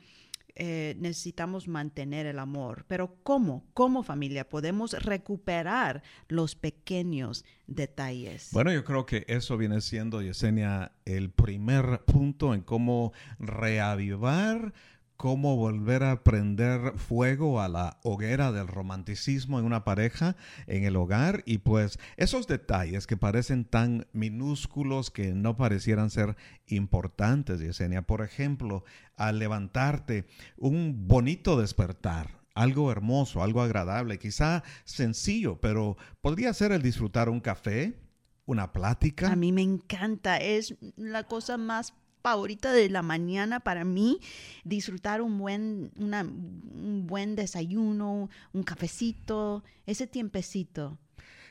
eh, 0.58 0.96
necesitamos 0.98 1.68
mantener 1.68 2.24
el 2.24 2.38
amor. 2.38 2.86
Pero 2.88 3.18
¿cómo? 3.22 3.66
¿Cómo 3.74 4.02
familia 4.02 4.48
podemos 4.48 4.92
recuperar 5.04 6.02
los 6.28 6.54
pequeños 6.56 7.44
detalles? 7.66 8.48
Bueno, 8.52 8.72
yo 8.72 8.82
creo 8.82 9.04
que 9.04 9.26
eso 9.28 9.58
viene 9.58 9.82
siendo, 9.82 10.22
Yesenia, 10.22 10.92
el 11.04 11.30
primer 11.30 12.00
punto 12.06 12.54
en 12.54 12.62
cómo 12.62 13.12
reavivar 13.38 14.72
cómo 15.16 15.56
volver 15.56 16.02
a 16.02 16.22
prender 16.22 16.98
fuego 16.98 17.60
a 17.60 17.68
la 17.68 17.98
hoguera 18.02 18.52
del 18.52 18.68
romanticismo 18.68 19.58
en 19.58 19.64
una 19.64 19.84
pareja, 19.84 20.36
en 20.66 20.84
el 20.84 20.96
hogar, 20.96 21.42
y 21.46 21.58
pues 21.58 21.98
esos 22.16 22.46
detalles 22.46 23.06
que 23.06 23.16
parecen 23.16 23.64
tan 23.64 24.06
minúsculos 24.12 25.10
que 25.10 25.34
no 25.34 25.56
parecieran 25.56 26.10
ser 26.10 26.36
importantes, 26.66 27.60
Yesenia. 27.60 28.02
Por 28.02 28.22
ejemplo, 28.22 28.84
al 29.16 29.38
levantarte, 29.38 30.26
un 30.56 31.08
bonito 31.08 31.60
despertar, 31.60 32.40
algo 32.54 32.90
hermoso, 32.90 33.42
algo 33.42 33.62
agradable, 33.62 34.18
quizá 34.18 34.62
sencillo, 34.84 35.60
pero 35.60 35.96
podría 36.20 36.52
ser 36.54 36.72
el 36.72 36.82
disfrutar 36.82 37.28
un 37.28 37.40
café, 37.40 37.98
una 38.46 38.72
plática. 38.72 39.30
A 39.30 39.36
mí 39.36 39.52
me 39.52 39.62
encanta, 39.62 40.38
es 40.38 40.76
la 40.96 41.24
cosa 41.24 41.56
más 41.56 41.92
favorita 42.26 42.72
de 42.72 42.90
la 42.90 43.02
mañana 43.02 43.60
para 43.60 43.84
mí, 43.84 44.18
disfrutar 44.64 45.22
un 45.22 45.38
buen, 45.38 45.92
un 45.96 47.06
buen 47.06 47.36
desayuno, 47.36 48.30
un 48.52 48.62
cafecito, 48.64 49.62
ese 49.86 50.08
tiempecito. 50.08 50.98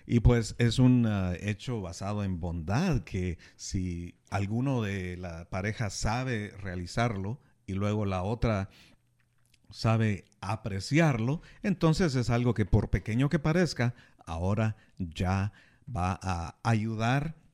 Y 0.06 0.20
pues 0.20 0.54
es 0.58 0.78
un 0.78 1.06
uh, 1.06 1.32
hecho 1.40 1.80
basado 1.80 2.26
en 2.26 2.42
bondad 2.42 3.06
que 3.06 3.38
si 3.56 4.16
alguno 4.30 4.82
de 4.82 5.16
la 5.16 5.50
pareja 5.50 5.90
sabe 5.90 6.52
realizarlo 6.60 7.40
y 7.66 7.72
luego 7.72 8.06
la 8.06 8.24
otra 8.24 8.68
sabe 9.70 10.26
apreciarlo, 10.42 11.42
entonces 11.64 12.16
es 12.16 12.30
algo 12.30 12.54
que 12.54 12.66
por 12.66 12.90
pequeño 12.90 13.30
que 13.30 13.40
parezca, 13.40 13.96
ahora 14.26 14.76
ya 14.98 15.54
va 15.88 16.20
a 16.22 16.58
ayudar 16.64 17.45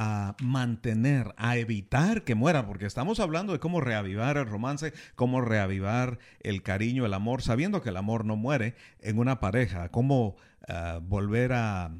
a 0.00 0.36
mantener, 0.40 1.34
a 1.36 1.56
evitar 1.56 2.22
que 2.22 2.36
muera, 2.36 2.64
porque 2.66 2.86
estamos 2.86 3.18
hablando 3.18 3.52
de 3.52 3.58
cómo 3.58 3.80
reavivar 3.80 4.36
el 4.36 4.46
romance, 4.46 4.92
cómo 5.16 5.40
reavivar 5.40 6.20
el 6.38 6.62
cariño, 6.62 7.04
el 7.04 7.14
amor, 7.14 7.42
sabiendo 7.42 7.82
que 7.82 7.88
el 7.88 7.96
amor 7.96 8.24
no 8.24 8.36
muere 8.36 8.76
en 9.00 9.18
una 9.18 9.40
pareja, 9.40 9.88
cómo 9.88 10.36
ah, 10.68 11.00
volver 11.02 11.52
a, 11.52 11.90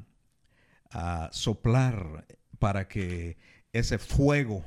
a 0.91 1.27
soplar 1.33 2.25
para 2.57 2.87
que 2.87 3.37
ese 3.73 3.97
fuego 3.97 4.63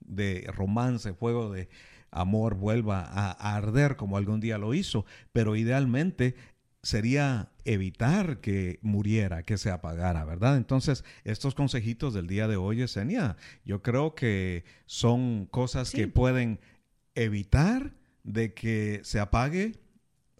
de 0.00 0.46
romance, 0.54 1.14
fuego 1.14 1.50
de 1.50 1.70
amor 2.10 2.54
vuelva 2.54 3.00
a 3.00 3.56
arder 3.56 3.96
como 3.96 4.18
algún 4.18 4.40
día 4.40 4.58
lo 4.58 4.74
hizo, 4.74 5.06
pero 5.32 5.56
idealmente 5.56 6.36
sería 6.84 7.50
evitar 7.64 8.40
que 8.40 8.78
muriera, 8.82 9.42
que 9.42 9.56
se 9.56 9.70
apagara, 9.70 10.24
¿verdad? 10.24 10.56
Entonces, 10.56 11.02
estos 11.24 11.54
consejitos 11.54 12.14
del 12.14 12.26
día 12.26 12.46
de 12.46 12.56
hoy, 12.56 12.82
Esenia, 12.82 13.36
yo 13.64 13.82
creo 13.82 14.14
que 14.14 14.64
son 14.86 15.46
cosas 15.46 15.90
que 15.90 16.06
pueden 16.06 16.60
evitar 17.14 17.94
de 18.22 18.54
que 18.54 19.00
se 19.02 19.18
apague 19.18 19.80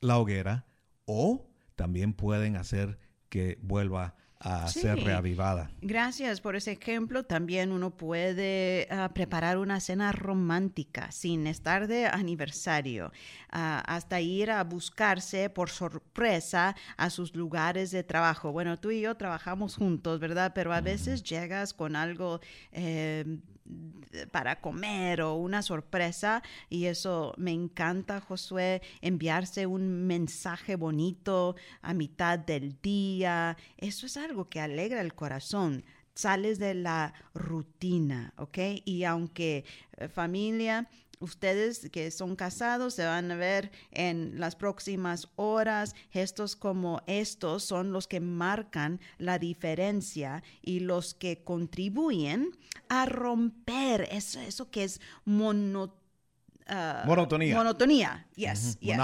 la 0.01 0.19
hoguera 0.19 0.67
o 1.07 1.49
también 1.77 2.13
pueden 2.13 2.57
hacer 2.57 2.99
que 3.31 3.59
vuelva 3.63 4.15
a 4.41 4.69
ser 4.69 5.03
reavivada. 5.03 5.71
Gracias 5.81 6.41
por 6.41 6.57
ese 6.57 6.73
ejemplo. 6.73 7.25
También 7.25 7.73
uno 7.73 7.91
puede 7.91 8.87
ah, 8.91 9.11
preparar 9.15 9.59
una 9.59 9.81
cena 9.81 10.13
romántica 10.13 11.11
sin 11.13 11.47
estar 11.47 11.87
de 11.87 12.07
aniversario, 12.07 13.13
ah, 13.51 13.83
hasta 13.87 14.21
ir 14.21 14.51
a 14.51 14.63
buscarse 14.65 15.49
por 15.49 15.71
sorpresa 15.71 16.77
a 16.97 17.11
sus 17.11 17.35
lugares 17.35 17.91
de 17.91 18.03
trabajo. 18.03 18.53
Bueno, 18.53 18.79
tú 18.79 18.91
y 18.91 19.01
yo 19.01 19.17
trabajamos 19.17 19.77
juntos, 19.77 20.21
¿verdad? 20.21 20.53
Pero 20.55 20.73
a 20.73 20.81
veces 20.81 21.23
llegas 21.23 21.73
con 21.73 21.97
algo... 21.97 22.41
Eh, 22.73 23.39
para 24.31 24.61
comer 24.61 25.23
o 25.23 25.35
una 25.35 25.63
sorpresa 25.63 26.43
y 26.69 26.87
eso 26.87 27.35
me 27.37 27.51
encanta 27.51 28.21
Josué 28.21 28.83
enviarse 29.01 29.67
un 29.67 30.07
mensaje 30.07 30.77
bonito 30.77 31.57
a 31.83 31.95
mitad 31.95 32.39
del 32.39 32.81
día 32.81 33.57
eso 33.79 34.07
es 34.07 34.17
algo 34.17 34.49
que 34.49 34.61
alegra 34.61 35.01
el 35.01 35.15
corazón 35.15 35.85
sales 36.15 36.59
de 36.59 36.75
la 36.75 37.13
rutina, 37.35 38.33
¿ok? 38.37 38.59
Y 38.85 39.05
aunque 39.05 39.65
eh, 39.97 40.09
familia, 40.09 40.89
ustedes 41.21 41.89
que 41.91 42.11
son 42.11 42.37
casados 42.37 42.95
se 42.95 43.05
van 43.05 43.31
a 43.31 43.37
ver 43.37 43.71
en 43.91 44.39
las 44.39 44.57
próximas 44.57 45.29
horas. 45.37 45.95
Gestos 46.11 46.57
como 46.57 47.03
estos 47.07 47.65
son 47.65 47.93
los 47.93 48.07
que 48.07 48.21
marcan 48.21 49.01
la 49.19 49.39
diferencia 49.39 50.43
y 50.63 50.81
los 50.81 51.15
que 51.15 51.43
contribuyen 51.43 52.57
a 52.89 53.07
romper 53.07 54.09
eso, 54.11 54.41
eso 54.41 54.71
que 54.71 54.85
es 54.85 55.01
monótono 55.25 56.04
Uh, 56.67 57.07
monotonía. 57.07 57.55
Monotonía, 57.57 58.27
yes, 58.37 58.79
yes. 58.81 58.97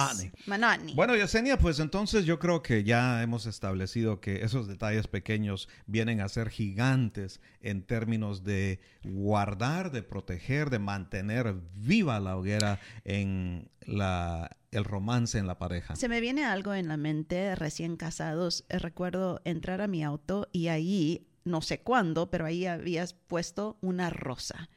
Bueno, 0.94 1.14
Yesenia, 1.14 1.58
pues 1.58 1.78
entonces 1.78 2.24
yo 2.24 2.38
creo 2.38 2.62
que 2.62 2.84
ya 2.84 3.22
hemos 3.22 3.44
establecido 3.44 4.18
que 4.18 4.42
esos 4.44 4.66
detalles 4.66 5.08
pequeños 5.08 5.68
vienen 5.86 6.22
a 6.22 6.28
ser 6.30 6.48
gigantes 6.48 7.42
en 7.60 7.82
términos 7.82 8.44
de 8.44 8.80
guardar, 9.04 9.90
de 9.90 10.02
proteger, 10.02 10.70
de 10.70 10.78
mantener 10.78 11.54
viva 11.74 12.18
la 12.18 12.38
hoguera 12.38 12.80
en 13.04 13.70
la 13.82 14.56
el 14.70 14.84
romance 14.84 15.36
en 15.36 15.46
la 15.46 15.58
pareja. 15.58 15.96
Se 15.96 16.08
me 16.08 16.20
viene 16.20 16.44
algo 16.44 16.72
en 16.74 16.88
la 16.88 16.96
mente, 16.96 17.54
recién 17.56 17.96
casados, 17.96 18.64
eh, 18.68 18.78
recuerdo 18.78 19.42
entrar 19.44 19.80
a 19.80 19.88
mi 19.88 20.04
auto 20.04 20.48
y 20.52 20.68
ahí, 20.68 21.26
no 21.44 21.60
sé 21.60 21.80
cuándo, 21.80 22.30
pero 22.30 22.46
ahí 22.46 22.66
habías 22.66 23.12
puesto 23.12 23.76
una 23.80 24.08
rosa 24.08 24.70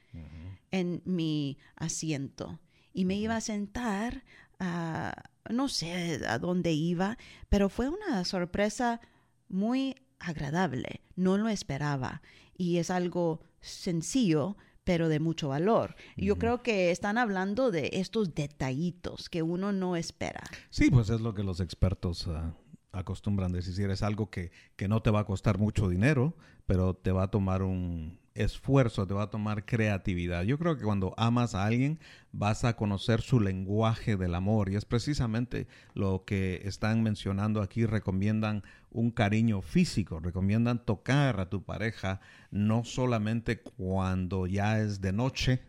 en 0.72 1.04
mi 1.06 1.60
asiento 1.76 2.60
y 2.94 3.06
me 3.06 3.16
iba 3.16 3.36
a 3.36 3.42
sentar, 3.42 4.24
a, 4.60 5.14
no 5.50 5.68
sé 5.68 6.22
a 6.28 6.38
dónde 6.40 6.72
iba, 6.72 7.18
pero 7.50 7.70
fue 7.70 7.90
una 7.90 8.24
sorpresa 8.24 9.02
muy 9.50 9.96
agradable, 10.20 11.02
no 11.16 11.38
lo 11.38 11.50
esperaba 11.50 12.22
y 12.58 12.78
es 12.78 12.90
algo 12.90 13.42
sencillo, 13.62 14.58
pero 14.84 15.10
de 15.10 15.20
mucho 15.20 15.50
valor. 15.50 15.96
Yo 16.18 16.38
creo 16.38 16.62
que 16.62 16.92
están 16.92 17.18
hablando 17.18 17.72
de 17.72 17.90
estos 17.94 18.36
detallitos 18.36 19.30
que 19.30 19.42
uno 19.42 19.72
no 19.72 19.96
espera. 19.96 20.44
Sí, 20.70 20.92
pues 20.92 21.10
es 21.10 21.22
lo 21.22 21.34
que 21.34 21.44
los 21.44 21.62
expertos 21.62 22.28
uh, 22.28 22.54
acostumbran 22.92 23.54
decir. 23.54 23.90
Es 23.90 24.04
algo 24.04 24.30
que, 24.30 24.52
que 24.76 24.90
no 24.90 25.02
te 25.02 25.10
va 25.10 25.22
a 25.22 25.26
costar 25.26 25.58
mucho 25.58 25.88
dinero, 25.88 26.36
pero 26.66 26.96
te 26.96 27.14
va 27.14 27.24
a 27.24 27.32
tomar 27.32 27.64
un, 27.64 28.20
esfuerzo, 28.36 29.06
te 29.06 29.14
va 29.14 29.24
a 29.24 29.30
tomar 29.30 29.66
creatividad. 29.66 30.44
Yo 30.44 30.58
creo 30.58 30.78
que 30.78 30.84
cuando 30.84 31.14
amas 31.18 31.56
a 31.56 31.66
alguien 31.66 32.00
vas 32.32 32.64
a 32.64 32.76
conocer 32.76 33.22
su 33.22 33.40
lenguaje 33.40 34.18
del 34.18 34.36
amor 34.36 34.70
y 34.70 34.76
es 34.76 34.86
precisamente 34.86 35.68
lo 35.94 36.24
que 36.26 36.62
están 36.66 37.04
mencionando 37.04 37.62
aquí. 37.62 37.86
Recomiendan 37.86 38.64
un 38.92 39.12
cariño 39.12 39.62
físico, 39.62 40.20
recomiendan 40.20 40.84
tocar 40.84 41.40
a 41.40 41.50
tu 41.50 41.64
pareja 41.64 42.22
no 42.52 42.84
solamente 42.84 43.62
cuando 43.62 44.48
ya 44.48 44.80
es 44.80 45.02
de 45.02 45.14
noche, 45.14 45.62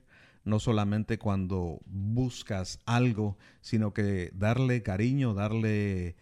no 0.45 0.59
solamente 0.59 1.19
cuando 1.19 1.81
buscas 1.87 2.81
algo, 2.87 3.39
sino 3.61 3.93
que 3.93 4.31
darle 4.35 4.83
cariño, 4.83 5.35
darle 5.35 6.17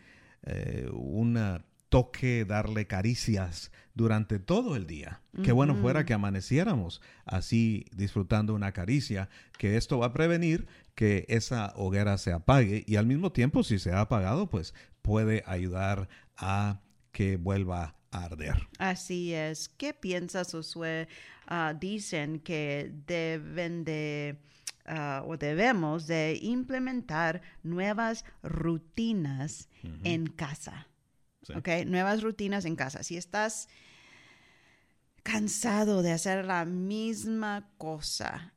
eh, 0.44 0.88
una 0.92 1.64
toque, 1.92 2.46
darle 2.46 2.86
caricias 2.86 3.70
durante 3.92 4.38
todo 4.38 4.76
el 4.76 4.86
día. 4.86 5.20
Qué 5.44 5.52
bueno 5.52 5.76
fuera 5.76 6.06
que 6.06 6.14
amaneciéramos 6.14 7.02
así 7.26 7.84
disfrutando 7.94 8.54
una 8.54 8.72
caricia, 8.72 9.28
que 9.58 9.76
esto 9.76 9.98
va 9.98 10.06
a 10.06 10.12
prevenir 10.14 10.66
que 10.94 11.26
esa 11.28 11.74
hoguera 11.76 12.16
se 12.16 12.32
apague 12.32 12.82
y 12.86 12.96
al 12.96 13.04
mismo 13.04 13.30
tiempo 13.30 13.62
si 13.62 13.78
se 13.78 13.92
ha 13.92 14.00
apagado, 14.00 14.48
pues 14.48 14.72
puede 15.02 15.44
ayudar 15.46 16.08
a 16.38 16.80
que 17.12 17.36
vuelva 17.36 17.94
a 18.10 18.24
arder. 18.24 18.68
Así 18.78 19.34
es. 19.34 19.68
¿Qué 19.68 19.92
piensas, 19.92 20.52
Josué? 20.52 21.08
Ah, 21.46 21.74
dicen 21.78 22.40
que 22.40 22.90
deben 23.06 23.84
de... 23.84 24.38
Ah, 24.86 25.22
o 25.26 25.36
debemos 25.36 26.06
de 26.06 26.38
implementar 26.40 27.42
nuevas 27.62 28.24
rutinas 28.42 29.68
en 30.02 30.26
casa. 30.26 30.88
Nuevas 31.86 32.22
rutinas 32.22 32.64
en 32.64 32.76
casa. 32.76 33.02
Si 33.02 33.16
estás 33.16 33.68
cansado 35.22 36.02
de 36.02 36.12
hacer 36.12 36.44
la 36.44 36.64
misma 36.64 37.68
cosa 37.78 38.54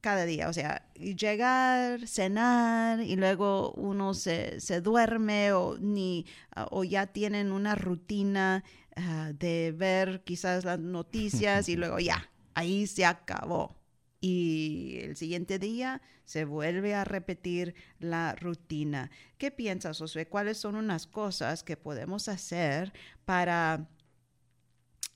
cada 0.00 0.24
día, 0.24 0.48
o 0.48 0.52
sea, 0.52 0.90
llegar, 0.94 2.08
cenar 2.08 3.00
y 3.00 3.14
luego 3.14 3.72
uno 3.72 4.14
se, 4.14 4.58
duerme 4.82 5.52
o, 5.52 5.78
ni, 5.78 6.26
o 6.70 6.82
ya 6.82 7.06
tienen 7.06 7.52
una 7.52 7.76
rutina 7.76 8.64
ah, 8.96 9.30
de 9.32 9.72
ver 9.76 10.24
quizás 10.24 10.64
las 10.64 10.80
noticias 10.80 11.68
y 11.68 11.76
luego 11.76 12.00
ya, 12.00 12.30
ahí 12.54 12.88
se 12.88 13.04
acabó. 13.04 13.81
Y 14.22 15.00
el 15.02 15.16
siguiente 15.16 15.58
día 15.58 16.00
se 16.24 16.44
vuelve 16.44 16.94
a 16.94 17.04
repetir 17.04 17.74
la 17.98 18.36
rutina. 18.36 19.10
¿Qué 19.36 19.50
piensas, 19.50 19.98
Josué? 19.98 20.28
¿Cuáles 20.28 20.58
son 20.58 20.76
unas 20.76 21.08
cosas 21.08 21.64
que 21.64 21.76
podemos 21.76 22.28
hacer 22.28 22.92
para 23.24 23.90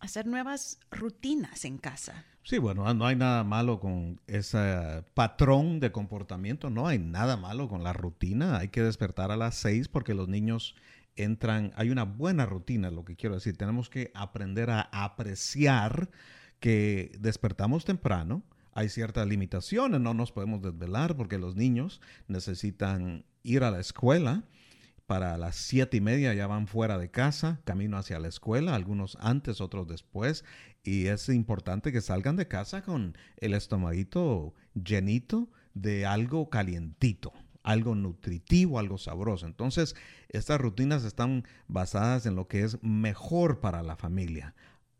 hacer 0.01 0.27
nuevas 0.27 0.81
rutinas 0.91 1.65
en 1.65 1.79
casa? 1.79 2.25
Sí, 2.43 2.59
bueno, 2.59 2.93
no 2.95 3.07
hay 3.07 3.15
nada 3.15 3.45
malo 3.45 3.79
con 3.79 4.21
ese 4.27 5.05
patrón 5.15 5.79
de 5.79 5.93
comportamiento, 5.93 6.69
no 6.69 6.89
hay 6.89 6.99
nada 6.99 7.37
malo 7.37 7.69
con 7.69 7.85
la 7.85 7.93
rutina. 7.93 8.59
Hay 8.59 8.69
que 8.69 8.83
despertar 8.83 9.31
a 9.31 9.37
las 9.37 9.55
seis 9.55 9.87
porque 9.87 10.15
los 10.15 10.27
niños 10.27 10.75
entran, 11.15 11.73
hay 11.77 11.91
una 11.91 12.05
buena 12.05 12.45
rutina, 12.45 12.91
lo 12.91 13.05
que 13.05 13.15
quiero 13.15 13.37
decir. 13.37 13.57
Tenemos 13.57 13.89
que 13.89 14.11
aprender 14.15 14.71
a 14.71 14.81
apreciar 14.91 16.11
que 16.59 17.13
despertamos 17.21 17.85
temprano. 17.85 18.43
Hay 18.77 18.91
ciertas 18.91 19.27
limitaciones, 19.27 20.03
no 20.03 20.13
nos 20.13 20.33
podemos 20.33 20.61
desvelar 20.61 21.17
porque 21.17 21.39
los 21.39 21.57
niños 21.57 22.03
necesitan 22.29 23.25
ir 23.43 23.65
a 23.65 23.71
la 23.71 23.81
escuela. 23.81 24.45
Para 25.07 25.39
las 25.39 25.57
siete 25.57 25.97
y 25.97 26.03
media 26.03 26.35
ya 26.35 26.47
van 26.47 26.67
fuera 26.67 26.99
de 26.99 27.11
casa, 27.11 27.63
camino 27.65 27.97
hacia 27.97 28.21
la 28.21 28.29
escuela, 28.29 28.75
algunos 28.75 29.17
antes, 29.19 29.63
otros 29.63 29.89
después, 29.89 30.45
y 30.83 31.07
es 31.07 31.31
importante 31.31 31.91
que 31.91 32.03
salgan 32.03 32.37
de 32.37 32.49
casa 32.49 32.83
con 32.83 33.17
el 33.39 33.55
estomaguito 33.55 34.53
llenito 34.75 35.49
de 35.73 36.05
algo 36.05 36.51
calientito, 36.51 37.33
algo 37.63 37.95
nutritivo, 37.95 38.79
algo 38.79 38.99
sabroso. 38.99 39.47
Entonces, 39.47 39.97
estas 40.29 40.61
rutinas 40.61 41.03
están 41.05 41.45
basadas 41.67 42.27
en 42.27 42.35
lo 42.35 42.47
que 42.47 42.61
es 42.61 42.83
mejor 42.83 43.61
para 43.61 43.83
la 43.83 43.97
familia 43.97 44.55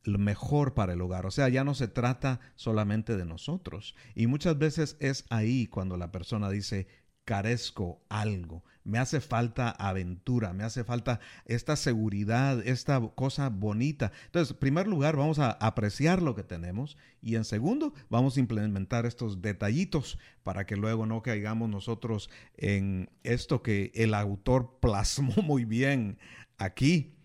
mejor 0.07 0.75
para 0.75 0.95
el 0.95 1.01
hogar. 1.01 1.27
O 1.27 1.31
sea, 1.31 1.49
ya 1.49 1.65
no 1.65 1.75
se 1.75 1.89
trata 1.89 2.41
solamente 2.55 3.17
de 3.17 3.25
nosotros. 3.25 3.95
Y 4.15 4.27
muchas 4.27 4.59
veces 4.59 4.97
es 5.01 5.25
ahí 5.31 5.67
cuando 5.67 5.97
la 5.97 6.13
persona 6.13 6.51
dice, 6.51 6.87
carezco 7.27 8.01
algo, 8.09 8.65
me 8.85 8.99
hace 8.99 9.21
falta 9.21 9.71
aventura, 9.71 10.53
me 10.53 10.63
hace 10.63 10.85
falta 10.85 11.19
esta 11.45 11.75
seguridad, 11.75 12.65
esta 12.65 13.01
cosa 13.17 13.49
bonita. 13.49 14.13
Entonces, 14.27 14.53
en 14.53 14.61
primer 14.61 14.87
lugar, 14.87 15.17
vamos 15.17 15.41
a 15.41 15.51
apreciar 15.51 16.23
lo 16.23 16.37
que 16.37 16.45
tenemos 16.45 16.97
y 17.21 17.35
en 17.35 17.45
segundo, 17.45 17.93
vamos 18.09 18.37
a 18.37 18.41
implementar 18.41 19.05
estos 19.05 19.43
detallitos 19.43 20.21
para 20.45 20.67
que 20.67 20.77
luego 20.77 21.05
no 21.05 21.21
caigamos 21.23 21.69
nosotros 21.69 22.31
en 22.57 23.11
esto 23.25 23.61
que 23.61 23.91
el 23.97 24.15
autor 24.15 24.79
plasmó 24.81 25.35
muy 25.43 25.65
bien 25.65 26.19
aquí, 26.59 27.16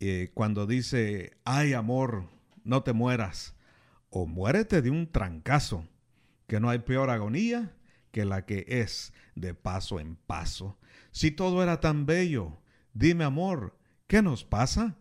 eh, 0.00 0.30
cuando 0.34 0.66
dice, 0.66 1.36
ay 1.44 1.72
amor, 1.72 2.28
no 2.64 2.82
te 2.82 2.92
mueras, 2.92 3.54
o 4.10 4.26
muérete 4.26 4.82
de 4.82 4.90
un 4.90 5.10
trancazo, 5.10 5.86
que 6.46 6.60
no 6.60 6.70
hay 6.70 6.78
peor 6.80 7.10
agonía 7.10 7.74
que 8.12 8.24
la 8.24 8.46
que 8.46 8.64
es 8.68 9.12
de 9.34 9.54
paso 9.54 10.00
en 10.00 10.16
paso. 10.16 10.78
Si 11.10 11.30
todo 11.30 11.62
era 11.62 11.80
tan 11.80 12.06
bello, 12.06 12.60
dime 12.94 13.24
amor, 13.24 13.76
¿qué 14.06 14.22
nos 14.22 14.44
pasa? 14.44 14.96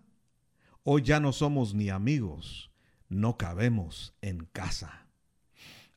Hoy 0.84 1.04
ya 1.04 1.20
no 1.20 1.32
somos 1.32 1.74
ni 1.74 1.90
amigos, 1.90 2.72
no 3.08 3.38
cabemos 3.38 4.14
en 4.22 4.46
casa. 4.46 5.08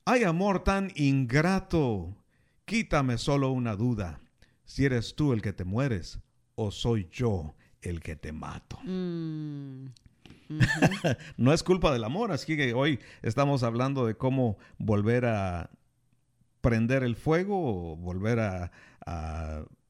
Ay 0.05 0.25
amor 0.25 0.63
tan 0.63 0.93
ingrato, 0.95 2.17
quítame 2.65 3.19
solo 3.19 3.51
una 3.51 3.77
duda, 3.77 4.21
si 4.65 4.85
eres 4.85 5.15
tú 5.15 5.33
el 5.33 5.43
que 5.43 5.53
te 5.53 5.65
mueres 5.65 6.21
o 6.55 6.71
soy 6.71 7.09
yo 7.11 7.55
el 7.83 8.01
que 8.01 8.17
te 8.17 8.33
mato. 8.33 8.79
Mm. 8.85 9.87
no 11.37 11.53
es 11.53 11.63
culpa 11.63 11.93
del 11.93 12.05
amor, 12.05 12.33
así 12.33 12.57
que 12.57 12.75
hoy 12.75 12.99
estamos 13.23 13.63
hablando 13.63 14.07
de 14.07 14.17
cómo 14.17 14.59
volver 14.79 15.27
a 15.27 15.71
prender 16.61 17.03
el 17.03 17.17
fuego 17.17 17.97
volver 17.97 18.41
a, 18.41 18.71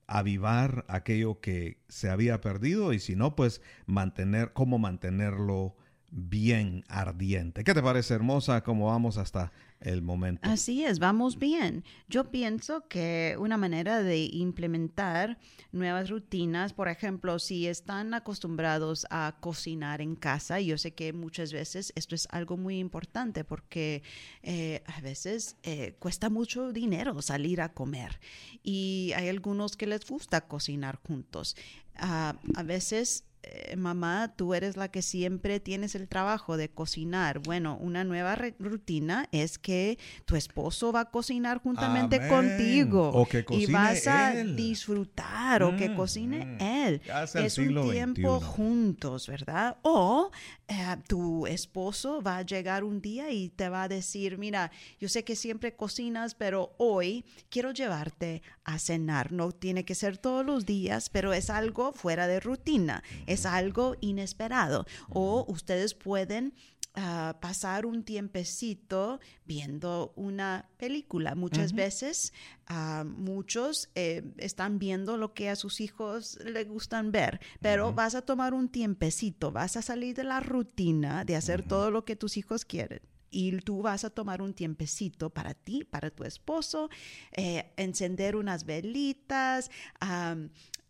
avivar 0.07 0.85
aquello 0.88 1.40
que 1.40 1.79
se 1.88 2.11
había 2.11 2.40
perdido 2.40 2.92
y 2.92 2.98
si 2.98 3.14
no, 3.14 3.37
pues 3.37 3.61
mantener, 3.87 4.53
cómo 4.53 4.79
mantenerlo 4.79 5.76
bien 6.11 6.85
ardiente. 6.88 7.62
¿Qué 7.62 7.74
te 7.74 7.83
parece, 7.83 8.14
hermosa? 8.14 8.64
¿Cómo 8.64 8.87
vamos 8.87 9.18
hasta 9.18 9.53
el 9.80 10.02
momento? 10.02 10.48
Así 10.48 10.84
es, 10.84 10.98
vamos 10.98 11.38
bien. 11.38 11.84
Yo 12.08 12.30
pienso 12.30 12.86
que 12.88 13.36
una 13.38 13.56
manera 13.56 14.02
de 14.02 14.24
implementar 14.24 15.38
nuevas 15.72 16.10
rutinas, 16.10 16.72
por 16.72 16.88
ejemplo, 16.88 17.38
si 17.38 17.66
están 17.66 18.14
acostumbrados 18.14 19.06
a 19.10 19.36
cocinar 19.40 20.00
en 20.00 20.16
casa, 20.16 20.60
yo 20.60 20.76
sé 20.78 20.92
que 20.92 21.12
muchas 21.12 21.52
veces 21.52 21.92
esto 21.96 22.14
es 22.14 22.28
algo 22.30 22.56
muy 22.56 22.78
importante 22.78 23.44
porque 23.44 24.02
eh, 24.42 24.82
a 24.86 25.00
veces 25.00 25.56
eh, 25.62 25.94
cuesta 25.98 26.28
mucho 26.28 26.72
dinero 26.72 27.20
salir 27.22 27.60
a 27.60 27.72
comer 27.72 28.20
y 28.62 29.12
hay 29.16 29.28
algunos 29.28 29.76
que 29.76 29.86
les 29.86 30.06
gusta 30.06 30.42
cocinar 30.42 31.00
juntos. 31.06 31.56
Ah, 31.96 32.38
a 32.54 32.62
veces 32.62 33.24
eh, 33.42 33.74
mamá, 33.76 34.35
tú 34.37 34.53
eres 34.53 34.76
la 34.76 34.88
que 34.88 35.00
siempre 35.00 35.61
tienes 35.61 35.94
el 35.94 36.09
trabajo 36.09 36.59
de 36.59 36.68
cocinar. 36.68 37.38
Bueno, 37.38 37.79
una 37.81 38.05
nueva 38.05 38.37
rutina 38.59 39.29
es 39.33 39.59
que 39.59 39.98
tu 40.26 40.37
esposo 40.37 40.92
va 40.92 41.00
a 41.00 41.11
cocinar 41.11 41.59
juntamente 41.62 42.29
contigo 42.29 43.09
o 43.09 43.24
que 43.24 43.46
y 43.48 43.64
vas 43.66 44.07
a 44.07 44.35
disfrutar 44.35 45.62
o 45.62 45.74
que 45.74 45.88
mm, 45.88 45.96
cocine 45.96 46.44
mm. 46.44 46.59
él. 46.61 47.03
Es 47.35 47.57
un 47.57 47.90
tiempo 47.90 48.40
juntos, 48.40 49.26
¿verdad? 49.26 49.79
O 49.83 50.31
eh, 50.68 50.96
tu 51.09 51.46
esposo 51.46 52.20
va 52.20 52.38
a 52.38 52.42
llegar 52.42 52.85
un 52.85 53.00
día 53.00 53.31
y 53.31 53.48
te 53.48 53.70
va 53.70 53.85
a 53.85 53.88
decir, 53.88 54.37
mira, 54.37 54.70
yo 54.98 55.09
sé 55.09 55.24
que 55.24 55.35
siempre 55.35 55.74
cocinas, 55.74 56.35
pero 56.35 56.74
hoy 56.76 57.24
quiero 57.48 57.70
llevarte 57.70 58.42
a 58.64 58.79
cenar. 58.79 59.33
No 59.33 59.50
tiene 59.53 59.87
que 59.87 59.94
ser 59.94 60.18
todos 60.18 60.44
los 60.44 60.66
días, 60.66 61.09
pero 61.09 61.33
es 61.33 61.48
algo 61.48 61.92
fuera 61.92 62.26
de 62.26 62.38
rutina 62.38 63.03
es 63.32 63.46
algo 63.46 63.96
inesperado. 64.00 64.86
O 65.08 65.44
ustedes 65.48 65.94
pueden 65.94 66.54
ah, 66.94 67.38
pasar 67.40 67.86
un 67.86 68.02
tiempecito 68.02 69.20
viendo 69.44 70.12
una 70.16 70.68
película. 70.76 71.34
Muchas 71.34 71.72
veces 71.72 72.32
ah, 72.66 73.04
muchos 73.06 73.90
eh, 73.94 74.32
están 74.38 74.78
viendo 74.78 75.16
lo 75.16 75.32
que 75.32 75.48
a 75.48 75.56
sus 75.56 75.80
hijos 75.80 76.38
les 76.44 76.68
gustan 76.68 77.12
ver, 77.12 77.40
pero 77.60 77.92
vas 77.92 78.14
a 78.14 78.22
tomar 78.22 78.54
un 78.54 78.68
tiempecito, 78.68 79.52
vas 79.52 79.76
a 79.76 79.82
salir 79.82 80.16
de 80.16 80.24
la 80.24 80.40
rutina 80.40 81.24
de 81.24 81.36
hacer 81.36 81.66
todo 81.66 81.90
lo 81.90 82.04
que 82.04 82.16
tus 82.16 82.36
hijos 82.36 82.64
quieren 82.64 83.00
y 83.30 83.56
tú 83.58 83.82
vas 83.82 84.04
a 84.04 84.10
tomar 84.10 84.42
un 84.42 84.54
tiempecito 84.54 85.30
para 85.30 85.54
ti, 85.54 85.84
para 85.84 86.10
tu 86.10 86.24
esposo, 86.24 86.90
eh, 87.32 87.72
encender 87.76 88.36
unas 88.36 88.64
velitas, 88.64 89.70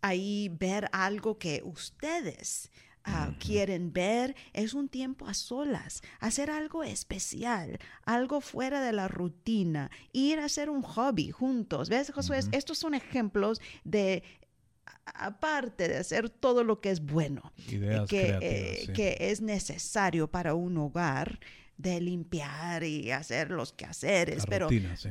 ahí 0.03 0.49
ver 0.49 0.89
algo 0.93 1.39
que 1.39 1.63
ustedes 1.65 2.71
ah, 3.05 3.33
quieren 3.39 3.93
ver, 3.93 4.35
es 4.53 4.75
un 4.75 4.89
tiempo 4.89 5.27
a 5.27 5.35
solas, 5.35 6.03
hacer 6.19 6.51
algo 6.51 6.83
especial, 6.85 7.79
algo 8.05 8.41
fuera 8.41 8.83
de 8.83 8.93
la 8.93 9.09
rutina, 9.09 9.91
ir 10.13 10.39
a 10.39 10.45
hacer 10.47 10.71
un 10.71 10.83
hobby 10.83 11.31
juntos. 11.31 11.89
¿Ves, 11.89 12.13
Josué? 12.13 12.41
Estos 12.53 12.79
son 12.79 12.95
ejemplos 12.95 13.61
de 13.85 14.23
aparte 15.15 15.89
de 15.89 15.97
hacer 15.99 16.31
todo 16.31 16.65
lo 16.65 16.81
que 16.81 16.91
es 16.91 17.01
bueno, 17.01 17.53
que, 18.09 18.39
eh, 18.41 18.93
que 18.95 19.17
es 19.19 19.41
necesario 19.41 20.31
para 20.31 20.55
un 20.55 20.77
hogar, 20.79 21.41
de 21.81 22.01
limpiar 22.01 22.85
y 22.85 23.11
hacer 23.11 23.51
los 23.51 23.73
quehaceres, 23.73 24.45
pero, 24.47 24.69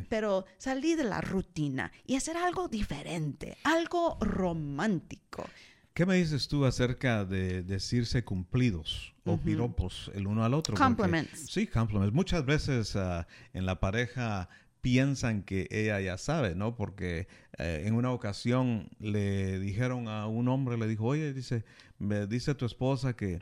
pero 0.09 0.45
salir 0.57 0.97
de 0.97 1.03
la 1.03 1.21
rutina 1.21 1.91
y 2.05 2.15
hacer 2.15 2.37
algo 2.37 2.67
diferente, 2.67 3.57
algo 3.63 4.17
romántico. 4.21 5.45
¿Qué 5.93 6.05
me 6.05 6.15
dices 6.15 6.47
tú 6.47 6.65
acerca 6.65 7.25
de 7.25 7.63
decirse 7.63 8.23
cumplidos 8.23 9.13
o 9.25 9.37
piropos 9.37 10.09
el 10.15 10.27
uno 10.27 10.45
al 10.45 10.53
otro? 10.53 10.75
Compliments. 10.75 11.51
sí, 11.51 11.67
compliments. 11.67 12.13
Muchas 12.13 12.45
veces 12.45 12.95
ah, 12.95 13.27
en 13.53 13.65
la 13.65 13.79
pareja 13.79 14.47
piensan 14.81 15.43
que 15.43 15.67
ella 15.71 15.99
ya 15.99 16.17
sabe, 16.17 16.55
¿no? 16.55 16.75
Porque 16.75 17.27
eh, 17.57 17.83
en 17.85 17.95
una 17.95 18.11
ocasión 18.11 18.89
le 18.99 19.59
dijeron 19.59 20.07
a 20.07 20.27
un 20.27 20.47
hombre, 20.47 20.77
le 20.77 20.87
dijo, 20.87 21.05
oye, 21.05 21.33
dice, 21.33 21.65
me 21.97 22.27
dice 22.27 22.55
tu 22.55 22.65
esposa 22.65 23.15
que, 23.15 23.41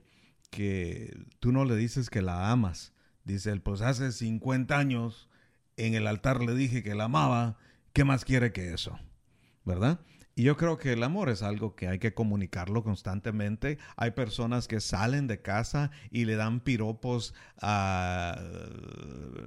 que 0.49 1.15
tú 1.39 1.51
no 1.51 1.63
le 1.65 1.75
dices 1.75 2.09
que 2.09 2.21
la 2.21 2.51
amas. 2.51 2.93
Dice 3.27 3.51
él, 3.51 3.61
pues 3.61 3.81
hace 3.81 4.13
50 4.13 4.77
años 4.77 5.27
en 5.75 5.95
el 5.95 6.07
altar 6.07 6.41
le 6.41 6.55
dije 6.55 6.81
que 6.81 6.95
la 6.95 7.03
amaba, 7.03 7.57
¿qué 7.91 8.05
más 8.05 8.23
quiere 8.23 8.53
que 8.53 8.73
eso? 8.73 8.97
¿Verdad? 9.65 9.99
Y 10.37 10.43
yo 10.43 10.55
creo 10.55 10.77
que 10.77 10.93
el 10.93 11.01
amor 11.01 11.29
es 11.29 11.41
algo 11.41 11.73
que 11.73 11.87
hay 11.87 11.97
que 11.97 12.13
comunicarlo 12.13 12.83
constantemente. 12.83 13.79
Hay 13.95 14.11
personas 14.11 14.67
que 14.67 14.81
salen 14.81 15.25
de 15.25 15.41
casa 15.41 15.89
y 16.11 16.25
le 16.25 16.35
dan 16.35 16.59
piropos 16.59 17.33
a 17.59 18.39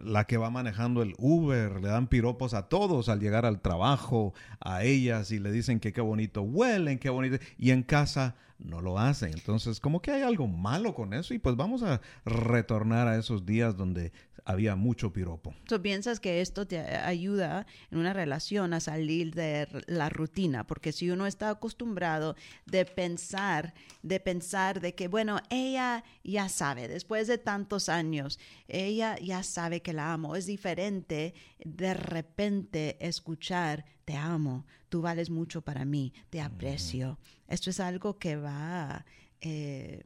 la 0.02 0.24
que 0.24 0.36
va 0.36 0.50
manejando 0.50 1.02
el 1.02 1.14
Uber, 1.16 1.80
le 1.80 1.90
dan 1.90 2.08
piropos 2.08 2.54
a 2.54 2.68
todos 2.68 3.08
al 3.08 3.20
llegar 3.20 3.46
al 3.46 3.60
trabajo, 3.60 4.34
a 4.58 4.82
ellas 4.82 5.30
y 5.30 5.38
le 5.38 5.52
dicen 5.52 5.78
que 5.78 5.92
qué 5.92 6.00
bonito 6.00 6.42
huelen, 6.42 6.98
qué 6.98 7.08
bonito. 7.08 7.36
Y 7.56 7.70
en 7.70 7.84
casa 7.84 8.34
no 8.58 8.80
lo 8.80 8.98
hacen. 8.98 9.32
Entonces, 9.32 9.78
como 9.78 10.02
que 10.02 10.10
hay 10.10 10.22
algo 10.22 10.46
malo 10.46 10.94
con 10.94 11.14
eso 11.14 11.34
y 11.34 11.38
pues 11.38 11.54
vamos 11.54 11.84
a 11.84 12.00
retornar 12.24 13.08
a 13.08 13.16
esos 13.16 13.46
días 13.46 13.76
donde 13.76 14.12
había 14.44 14.76
mucho 14.76 15.12
piropo. 15.12 15.54
¿Tú 15.66 15.80
piensas 15.80 16.20
que 16.20 16.40
esto 16.40 16.66
te 16.66 16.78
ayuda 16.78 17.66
en 17.90 17.98
una 17.98 18.12
relación 18.12 18.72
a 18.74 18.80
salir 18.80 19.34
de 19.34 19.68
la 19.86 20.08
rutina? 20.08 20.66
Porque 20.66 20.92
si 20.92 21.10
uno 21.10 21.26
está 21.26 21.50
acostumbrado 21.50 22.36
de 22.66 22.84
pensar, 22.84 23.74
de 24.02 24.20
pensar 24.20 24.80
de 24.80 24.94
que, 24.94 25.08
bueno, 25.08 25.40
ella 25.50 26.04
ya 26.24 26.48
sabe, 26.48 26.88
después 26.88 27.26
de 27.26 27.38
tantos 27.38 27.88
años, 27.88 28.38
ella 28.68 29.16
ya 29.18 29.42
sabe 29.42 29.82
que 29.82 29.92
la 29.92 30.12
amo. 30.12 30.36
Es 30.36 30.46
diferente 30.46 31.34
de 31.64 31.94
repente 31.94 32.96
escuchar, 33.00 33.84
te 34.04 34.16
amo, 34.16 34.66
tú 34.88 35.02
vales 35.02 35.30
mucho 35.30 35.62
para 35.62 35.84
mí, 35.84 36.12
te 36.30 36.40
aprecio. 36.40 37.18
Esto 37.48 37.70
es 37.70 37.80
algo 37.80 38.18
que 38.18 38.36
va... 38.36 39.04
Eh, 39.40 40.02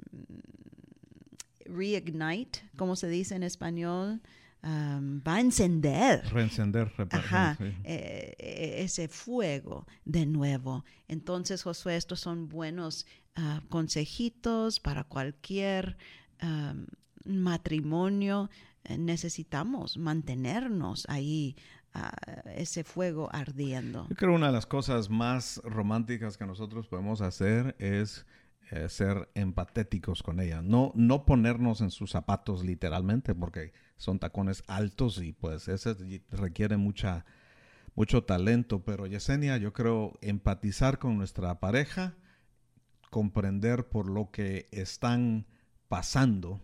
reignite, 1.67 2.61
como 2.77 2.97
se 2.97 3.09
dice 3.09 3.35
en 3.35 3.43
español, 3.43 4.21
um, 4.63 5.21
va 5.21 5.37
a 5.37 5.41
encender. 5.41 6.25
Reencender, 6.33 6.93
Ajá, 7.11 7.57
eh, 7.61 8.35
eh, 8.39 8.75
ese 8.79 9.09
fuego 9.09 9.87
de 10.05 10.27
nuevo. 10.27 10.85
Entonces, 11.09 11.63
Josué, 11.63 11.97
estos 11.97 12.21
son 12.21 12.49
buenos 12.49 13.07
uh, 13.37 13.67
consejitos 13.69 14.81
para 14.81 15.05
cualquier 15.05 15.97
um, 16.43 16.87
matrimonio. 17.25 18.51
Eh, 18.85 18.99
necesitamos 18.99 19.97
mantenernos 19.97 21.07
ahí, 21.09 21.57
uh, 21.95 22.49
ese 22.55 22.85
fuego 22.85 23.29
ardiendo. 23.33 24.07
Yo 24.09 24.17
creo 24.17 24.31
que 24.31 24.37
una 24.37 24.49
de 24.49 24.53
las 24.53 24.67
cosas 24.67 25.11
más 25.11 25.61
románticas 25.65 26.37
que 26.37 26.47
nosotros 26.47 26.87
podemos 26.87 27.21
hacer 27.21 27.75
es 27.79 28.27
eh, 28.71 28.89
ser 28.89 29.29
empatéticos 29.35 30.23
con 30.23 30.41
ella. 30.41 30.63
No, 30.63 30.93
no 30.95 31.25
ponernos 31.25 31.81
en 31.81 31.91
sus 31.91 32.11
zapatos 32.11 32.65
literalmente, 32.65 33.35
porque 33.35 33.73
son 33.97 34.19
tacones 34.19 34.63
altos 34.67 35.21
y 35.23 35.33
pues 35.33 35.69
ese 35.69 35.95
requiere 36.31 36.77
mucho 36.77 38.25
talento. 38.25 38.83
Pero 38.85 39.07
Yesenia, 39.07 39.57
yo 39.59 39.73
creo 39.73 40.19
empatizar 40.21 40.99
con 40.99 41.19
nuestra 41.19 41.61
pareja, 41.61 42.15
comprender 43.11 43.89
por 43.89 44.09
lo 44.09 44.31
que 44.31 44.69
están 44.73 45.47
pasando, 45.89 46.61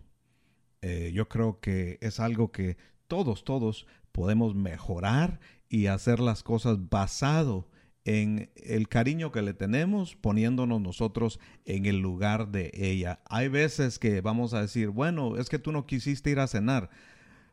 eh, 0.81 1.11
yo 1.13 1.29
creo 1.29 1.59
que 1.59 1.99
es 2.01 2.19
algo 2.19 2.51
que 2.51 2.77
todos, 3.07 3.43
todos 3.43 3.85
podemos 4.11 4.55
mejorar 4.55 5.39
y 5.69 5.87
hacer 5.87 6.19
las 6.19 6.43
cosas 6.43 6.89
basado 6.89 7.69
en 8.05 8.49
el 8.55 8.87
cariño 8.87 9.31
que 9.31 9.41
le 9.41 9.53
tenemos, 9.53 10.15
poniéndonos 10.15 10.81
nosotros 10.81 11.39
en 11.65 11.85
el 11.85 11.99
lugar 11.99 12.51
de 12.51 12.71
ella. 12.73 13.21
Hay 13.25 13.47
veces 13.47 13.99
que 13.99 14.21
vamos 14.21 14.53
a 14.53 14.61
decir, 14.61 14.89
bueno, 14.89 15.37
es 15.37 15.49
que 15.49 15.59
tú 15.59 15.71
no 15.71 15.85
quisiste 15.85 16.31
ir 16.31 16.39
a 16.39 16.47
cenar. 16.47 16.89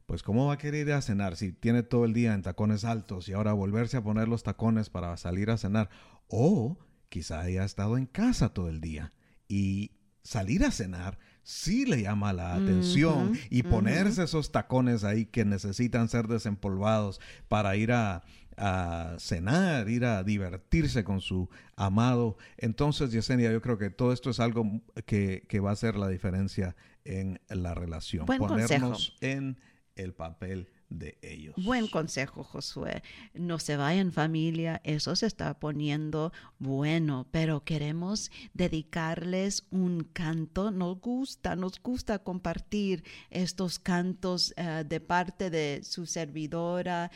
Pues 0.07 0.22
¿cómo 0.22 0.46
va 0.46 0.55
a 0.55 0.59
querer 0.59 0.86
ir 0.86 0.94
a 0.94 1.03
cenar 1.03 1.36
si 1.36 1.53
tiene 1.53 1.82
todo 1.82 2.07
el 2.07 2.14
día 2.14 2.32
en 2.32 2.40
tacones 2.40 2.84
altos 2.84 3.28
y 3.28 3.34
ahora 3.34 3.53
volverse 3.53 3.99
a 3.99 4.03
poner 4.03 4.26
los 4.26 4.42
tacones 4.42 4.88
para 4.88 5.14
salir 5.18 5.51
a 5.51 5.59
cenar? 5.59 5.90
O 6.28 6.78
quizá 7.11 7.40
haya 7.40 7.64
estado 7.64 7.99
en 7.99 8.07
casa 8.07 8.55
todo 8.55 8.70
el 8.70 8.80
día 8.80 9.12
y 9.49 9.92
salir 10.22 10.64
a 10.64 10.70
cenar 10.70 11.18
sí 11.42 11.86
le 11.86 12.03
llama 12.03 12.34
la 12.34 12.55
atención 12.55 13.32
y 13.49 13.62
ponerse 13.62 14.24
esos 14.24 14.53
tacones 14.53 15.05
ahí 15.05 15.24
que 15.24 15.46
necesitan 15.46 16.11
ser 16.11 16.28
desempolvados 16.28 17.20
para 17.49 17.74
ir 17.76 17.92
a, 17.92 18.22
a 18.59 19.16
cenar, 19.18 19.88
ir 19.88 20.04
a 20.04 20.22
divertirse 20.24 21.04
con 21.04 21.20
su 21.20 21.48
amado. 21.76 22.36
Entonces, 22.56 23.12
Yesenia, 23.12 23.52
yo 23.52 23.62
creo 23.62 23.78
que 23.78 23.90
todo 23.90 24.12
esto 24.12 24.30
es 24.30 24.40
algo 24.40 24.82
que, 25.06 25.44
que 25.48 25.61
va 25.61 25.70
a 25.70 25.72
hacer 25.74 25.96
la 25.96 26.09
diferencia 26.09 26.76
en 27.04 27.40
la 27.48 27.74
relación. 27.74 28.26
Ponernos 28.26 29.16
en 29.20 29.59
el 29.96 30.14
papel 30.14 30.68
de 30.89 31.18
ellos. 31.22 31.55
Buen 31.57 31.86
consejo, 31.86 32.43
Josué. 32.45 33.03
No 33.34 33.59
se 33.59 33.76
vayan 33.76 34.12
familia, 34.12 34.80
eso 34.84 35.14
se 35.16 35.26
está 35.26 35.59
poniendo 35.59 36.32
bueno, 36.59 37.26
pero 37.30 37.64
queremos 37.64 38.30
dedicarles 38.55 39.66
un 39.70 40.05
canto. 40.05 40.70
Nos 40.70 41.01
gusta, 41.01 41.57
nos 41.57 41.80
gusta 41.82 42.20
compartir 42.20 43.05
estos 43.30 43.78
cantos 43.78 44.55
eh, 44.57 44.84
de 44.86 45.01
parte 45.01 45.51
de 45.51 45.80
su 45.82 46.07
servidora. 46.07 47.11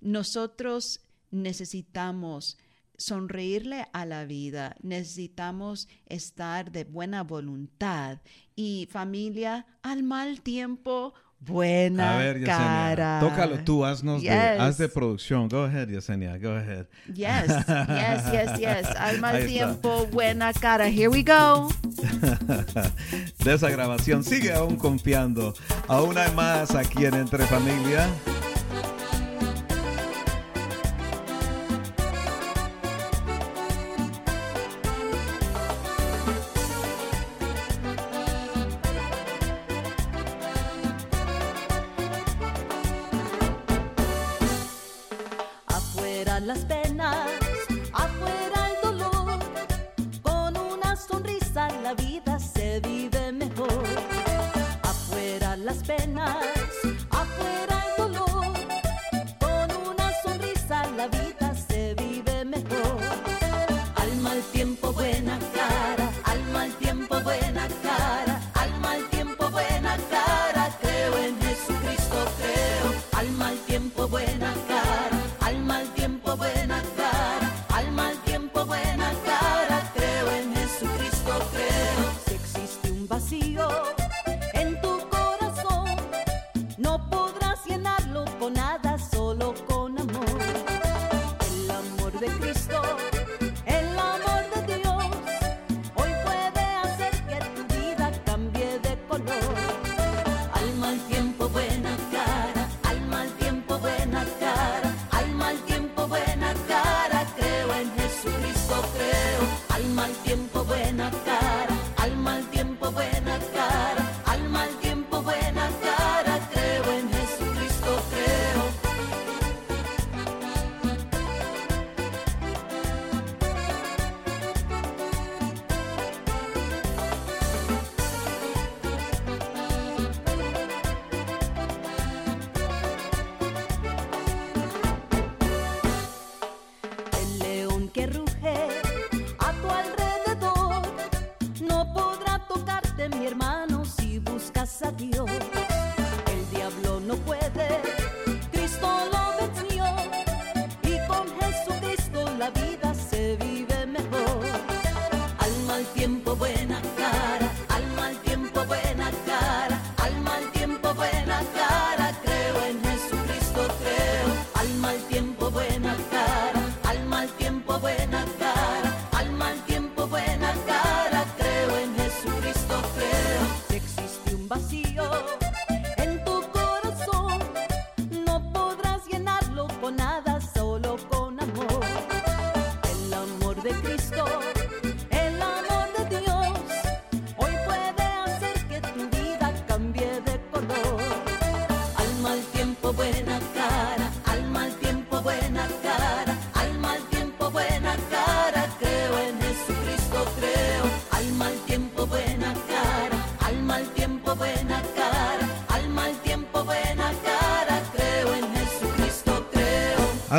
nosotros 0.00 1.00
necesitamos 1.30 2.58
sonreírle 2.96 3.86
a 3.92 4.06
la 4.06 4.24
vida, 4.24 4.76
necesitamos 4.82 5.88
estar 6.06 6.70
de 6.70 6.84
buena 6.84 7.22
voluntad 7.22 8.20
y 8.54 8.88
familia 8.90 9.66
al 9.82 10.02
mal 10.02 10.40
tiempo 10.42 11.14
buena 11.46 12.14
a 12.14 12.18
ver, 12.18 12.38
Yesenia, 12.38 12.56
cara. 12.56 13.20
Tócalo 13.20 13.58
tú, 13.64 13.84
haznos 13.84 14.22
de, 14.22 14.30
haz 14.30 14.78
de 14.78 14.88
producción. 14.88 15.48
Go 15.48 15.64
ahead, 15.64 15.88
Yesenia, 15.88 16.38
go 16.38 16.50
ahead. 16.50 16.86
Yes, 17.14 17.48
yes, 17.66 18.32
yes, 18.32 18.58
yes. 18.58 18.86
Al 18.96 19.20
mal 19.20 19.46
tiempo, 19.46 20.06
buena 20.06 20.52
cara. 20.52 20.88
Here 20.88 21.08
we 21.08 21.22
go. 21.22 21.68
de 23.44 23.54
esa 23.54 23.70
grabación, 23.70 24.24
sigue 24.24 24.52
aún 24.52 24.76
confiando. 24.76 25.54
Aún 25.88 26.16
hay 26.18 26.32
más 26.32 26.74
aquí 26.74 27.04
en 27.04 27.14
Entre 27.14 27.46
Familia. 27.46 28.08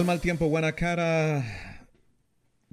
Al 0.04 0.08
mal 0.08 0.20
tiempo, 0.20 0.50
buena 0.50 0.74
cara. 0.74 1.46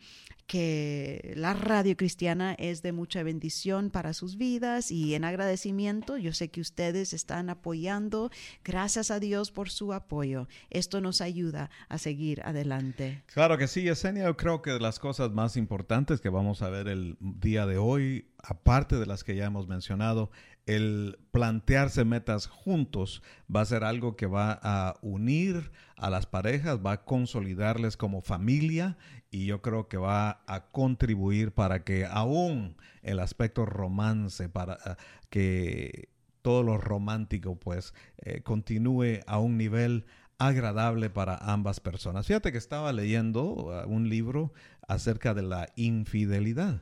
que 0.49 1.33
la 1.35 1.53
radio 1.53 1.95
cristiana 1.95 2.55
es 2.57 2.81
de 2.81 2.91
mucha 2.91 3.21
bendición 3.21 3.91
para 3.91 4.13
sus 4.13 4.35
vidas 4.35 4.89
y 4.89 5.13
en 5.13 5.23
agradecimiento 5.23 6.17
yo 6.17 6.33
sé 6.33 6.49
que 6.49 6.59
ustedes 6.59 7.13
están 7.13 7.51
apoyando. 7.51 8.31
Gracias 8.63 9.11
a 9.11 9.19
Dios 9.19 9.51
por 9.51 9.69
su 9.69 9.93
apoyo. 9.93 10.47
Esto 10.71 11.01
nos 11.01 11.21
ayuda 11.21 11.69
a 11.87 11.99
seguir 11.99 12.41
adelante. 12.41 13.21
Claro 13.27 13.59
que 13.59 13.67
sí, 13.67 13.83
Yesenia. 13.83 14.25
Yo 14.25 14.37
creo 14.37 14.63
que 14.63 14.79
las 14.79 14.97
cosas 14.97 15.29
más 15.29 15.55
importantes 15.55 16.19
que 16.19 16.29
vamos 16.29 16.63
a 16.63 16.69
ver 16.69 16.87
el 16.87 17.15
día 17.19 17.67
de 17.67 17.77
hoy, 17.77 18.31
aparte 18.41 18.95
de 18.95 19.05
las 19.05 19.23
que 19.23 19.35
ya 19.35 19.45
hemos 19.45 19.67
mencionado, 19.67 20.31
el 20.65 21.17
plantearse 21.31 22.05
metas 22.05 22.47
juntos 22.47 23.21
va 23.53 23.61
a 23.61 23.65
ser 23.65 23.83
algo 23.83 24.15
que 24.15 24.25
va 24.25 24.59
a 24.61 24.95
unir 25.01 25.71
a 25.95 26.09
las 26.09 26.25
parejas, 26.25 26.79
va 26.83 26.91
a 26.91 27.05
consolidarles 27.05 27.97
como 27.97 28.21
familia 28.21 28.97
y 29.32 29.45
yo 29.45 29.61
creo 29.61 29.88
que 29.88 29.97
va 29.97 30.41
a 30.47 30.69
contribuir 30.71 31.51
para 31.51 31.84
que 31.84 32.05
aún 32.05 32.75
el 33.01 33.19
aspecto 33.19 33.65
romance, 33.65 34.49
para 34.49 34.73
eh, 34.86 34.95
que 35.30 36.09
todo 36.41 36.63
lo 36.63 36.77
romántico 36.77 37.55
pues 37.55 37.93
eh, 38.17 38.41
continúe 38.41 39.19
a 39.27 39.39
un 39.39 39.57
nivel 39.57 40.05
agradable 40.39 41.09
para 41.09 41.36
ambas 41.36 41.80
personas. 41.80 42.25
Fíjate 42.25 42.51
que 42.51 42.57
estaba 42.57 42.93
leyendo 42.93 43.43
uh, 43.43 43.88
un 43.88 44.09
libro 44.09 44.53
acerca 44.88 45.34
de 45.34 45.43
la 45.43 45.67
infidelidad 45.75 46.82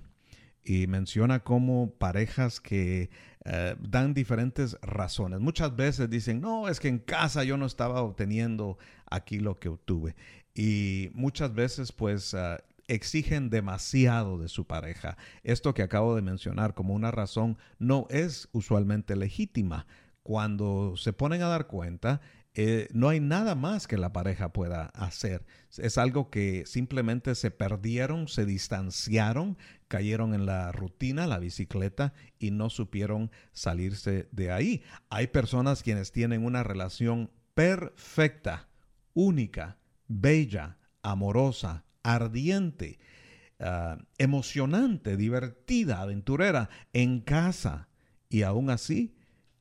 y 0.64 0.86
menciona 0.88 1.40
cómo 1.40 1.92
parejas 1.98 2.60
que 2.60 3.10
eh, 3.46 3.76
dan 3.80 4.14
diferentes 4.14 4.78
razones. 4.82 5.40
Muchas 5.40 5.76
veces 5.76 6.10
dicen, 6.10 6.42
no, 6.42 6.68
es 6.68 6.80
que 6.80 6.90
en 6.90 7.00
casa 7.00 7.44
yo 7.44 7.58
no 7.58 7.66
estaba 7.66 8.02
obteniendo 8.02 8.78
aquí 9.10 9.40
lo 9.40 9.56
que 9.56 9.70
obtuve. 9.70 10.16
Y 10.58 11.12
muchas 11.14 11.54
veces 11.54 11.92
pues 11.92 12.34
ah, 12.34 12.58
exigen 12.88 13.52
demasiado 13.52 14.40
de 14.40 14.50
su 14.50 14.66
pareja. 14.66 15.16
Esto 15.44 15.76
que 15.76 15.84
acabo 15.84 16.16
de 16.16 16.24
mencionar 16.24 16.74
como 16.74 16.96
una 16.96 17.12
razón 17.12 17.58
no 17.78 18.08
es 18.10 18.50
usualmente 18.54 19.16
legítima. 19.16 19.86
Cuando 20.24 20.96
se 20.98 21.14
ponen 21.14 21.44
a 21.44 21.48
dar 21.48 21.68
cuenta, 21.68 22.22
eh, 22.56 22.88
no 22.92 23.10
hay 23.10 23.20
nada 23.20 23.54
más 23.54 23.86
que 23.86 23.98
la 23.98 24.14
pareja 24.14 24.52
pueda 24.52 24.88
hacer. 24.88 25.46
Es 25.78 26.00
algo 26.00 26.32
que 26.32 26.64
simplemente 26.66 27.36
se 27.36 27.52
perdieron, 27.52 28.28
se 28.28 28.46
distanciaron, 28.46 29.60
cayeron 29.88 30.34
en 30.34 30.48
la 30.48 30.72
rutina, 30.72 31.28
la 31.28 31.38
bicicleta 31.38 32.14
y 32.40 32.50
no 32.50 32.72
supieron 32.72 33.30
salirse 33.52 34.28
de 34.32 34.52
ahí. 34.52 34.84
Hay 35.12 35.28
personas 35.28 35.84
quienes 35.84 36.12
tienen 36.12 36.44
una 36.44 36.64
relación 36.64 37.30
perfecta, 37.54 38.68
única, 39.14 39.78
bella, 40.08 40.78
amorosa, 41.02 41.86
ardiente, 42.04 43.00
ah, 43.60 43.98
emocionante, 44.18 45.18
divertida, 45.18 46.02
aventurera 46.02 46.70
en 46.94 47.22
casa 47.22 47.90
y 48.30 48.44
aún 48.44 48.70
así 48.70 49.18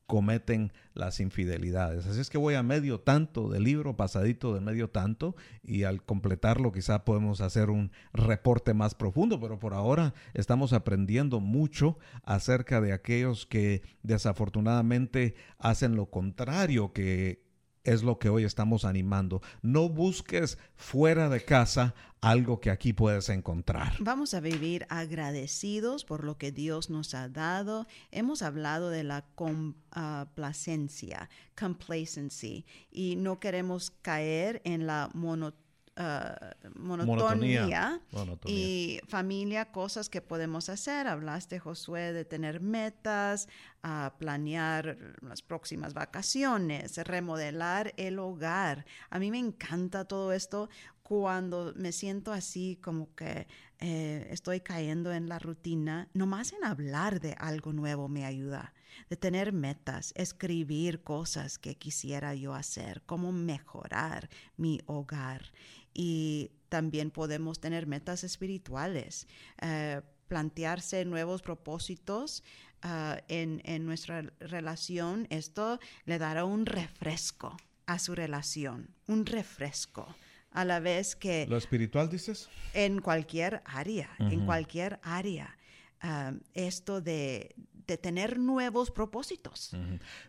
cometen 0.07 0.73
las 0.95 1.21
infidelidades. 1.21 2.07
Así 2.07 2.21
es 2.21 2.31
que 2.31 2.39
voy 2.39 2.55
a 2.55 2.63
medio 2.63 3.01
tanto 3.01 3.49
del 3.49 3.65
libro, 3.65 3.97
pasadito 3.97 4.55
de 4.55 4.61
medio 4.61 4.89
tanto, 4.89 5.35
y 5.63 5.83
al 5.83 6.03
completarlo 6.05 6.73
quizá 6.73 7.05
podemos 7.05 7.41
hacer 7.41 7.71
un 7.71 7.91
reporte 8.13 8.73
más 8.73 8.95
profundo, 8.95 9.41
pero 9.41 9.59
por 9.59 9.75
ahora 9.75 10.15
estamos 10.33 10.73
aprendiendo 10.73 11.41
mucho 11.41 11.99
acerca 12.23 12.81
de 12.81 12.93
aquellos 12.93 13.47
que 13.47 13.83
desafortunadamente 14.03 15.35
hacen 15.59 15.97
lo 15.97 16.07
contrario, 16.07 16.93
que 16.93 17.46
es 17.87 18.03
lo 18.03 18.19
que 18.19 18.29
hoy 18.29 18.45
estamos 18.45 18.85
animando. 18.85 19.41
No 19.63 19.89
busques 19.89 20.59
fuera 20.75 21.29
de 21.29 21.45
casa 21.45 21.95
algo 22.21 22.61
que 22.61 22.71
aquí 22.71 22.93
puedes 22.93 23.29
encontrar. 23.29 23.95
Vamos 24.01 24.35
a 24.35 24.41
vivir 24.41 24.87
agradecidos 24.89 26.05
por 26.05 26.25
lo 26.25 26.39
que 26.39 26.51
Dios 26.51 26.91
nos 26.91 27.15
ha 27.15 27.29
dado. 27.29 27.87
Hemos 28.11 28.43
hablado 28.43 28.91
de 28.91 29.05
la 29.05 29.25
complacencia, 29.35 31.31
complacency, 31.59 32.67
y 32.91 33.17
no 33.17 33.39
queremos 33.39 33.91
caer 34.03 34.61
en 34.65 34.87
la 34.87 35.11
monotonía 35.15 35.66
Uh, 35.99 36.79
monotonía, 36.79 38.03
y 38.45 39.01
familia, 39.09 39.73
cosas 39.73 40.11
que 40.11 40.21
podemos 40.21 40.69
hacer. 40.69 41.07
Hablaste, 41.07 41.59
Josué, 41.59 42.13
de 42.13 42.27
tener 42.27 42.61
metas, 42.61 43.49
uh, 43.83 44.15
planear 44.19 44.99
las 45.23 45.41
próximas 45.41 45.95
vacaciones, 45.95 46.99
remodelar 46.99 47.95
el 47.97 48.19
hogar. 48.19 48.85
A 49.09 49.19
mí 49.19 49.31
me 49.31 49.39
encanta 49.39 50.05
todo 50.05 50.35
esto 50.35 50.69
cuando 51.03 51.73
me 51.77 51.93
siento 51.93 52.33
así 52.33 52.81
como 52.83 53.15
que 53.15 53.47
eh, 53.79 54.27
estoy 54.31 54.61
cayendo 54.61 55.13
en 55.13 55.29
la 55.29 55.39
rutina. 55.39 56.09
Nomás 56.15 56.53
en 56.53 56.65
hablar 56.65 57.21
de 57.21 57.35
algo 57.39 57.73
nuevo 57.73 58.09
me 58.09 58.25
ayuda 58.25 58.75
de 59.09 59.17
tener 59.17 59.53
metas, 59.53 60.13
escribir 60.17 61.05
cosas 61.05 61.59
que 61.59 61.77
quisiera 61.77 62.35
yo 62.35 62.55
hacer, 62.55 63.03
cómo 63.07 63.31
mejorar 63.31 64.29
mi 64.57 64.81
hogar 64.87 65.53
y 65.97 66.51
también 66.69 67.11
podemos 67.11 67.59
tener 67.59 67.87
metas 67.87 68.23
espirituales, 68.23 69.27
eh, 69.63 70.03
plantearse 70.29 71.07
nuevos 71.07 71.41
propósitos 71.41 72.45
ah, 72.83 73.19
en, 73.29 73.63
en 73.65 73.87
nuestra 73.87 74.23
relación. 74.41 75.27
Esto 75.31 75.81
le 76.05 76.19
dará 76.19 76.45
un 76.45 76.67
refresco 76.67 77.57
a 77.87 77.99
su 77.99 78.15
relación, 78.15 78.91
un 79.07 79.25
refresco 79.25 80.15
a 80.51 80.67
la 80.67 80.81
vez 80.81 81.17
que... 81.17 81.47
¿Lo 81.49 81.57
espiritual 81.57 82.11
dices? 82.11 82.51
En 82.75 83.01
cualquier 83.01 83.63
área, 83.65 84.11
en 84.19 84.45
cualquier 84.45 85.01
área. 85.03 85.57
Ah, 86.03 86.33
esto 86.53 87.01
de, 87.01 87.55
de, 87.87 87.97
tener 87.97 88.39
nuevos 88.39 88.91
propósitos. 88.91 89.75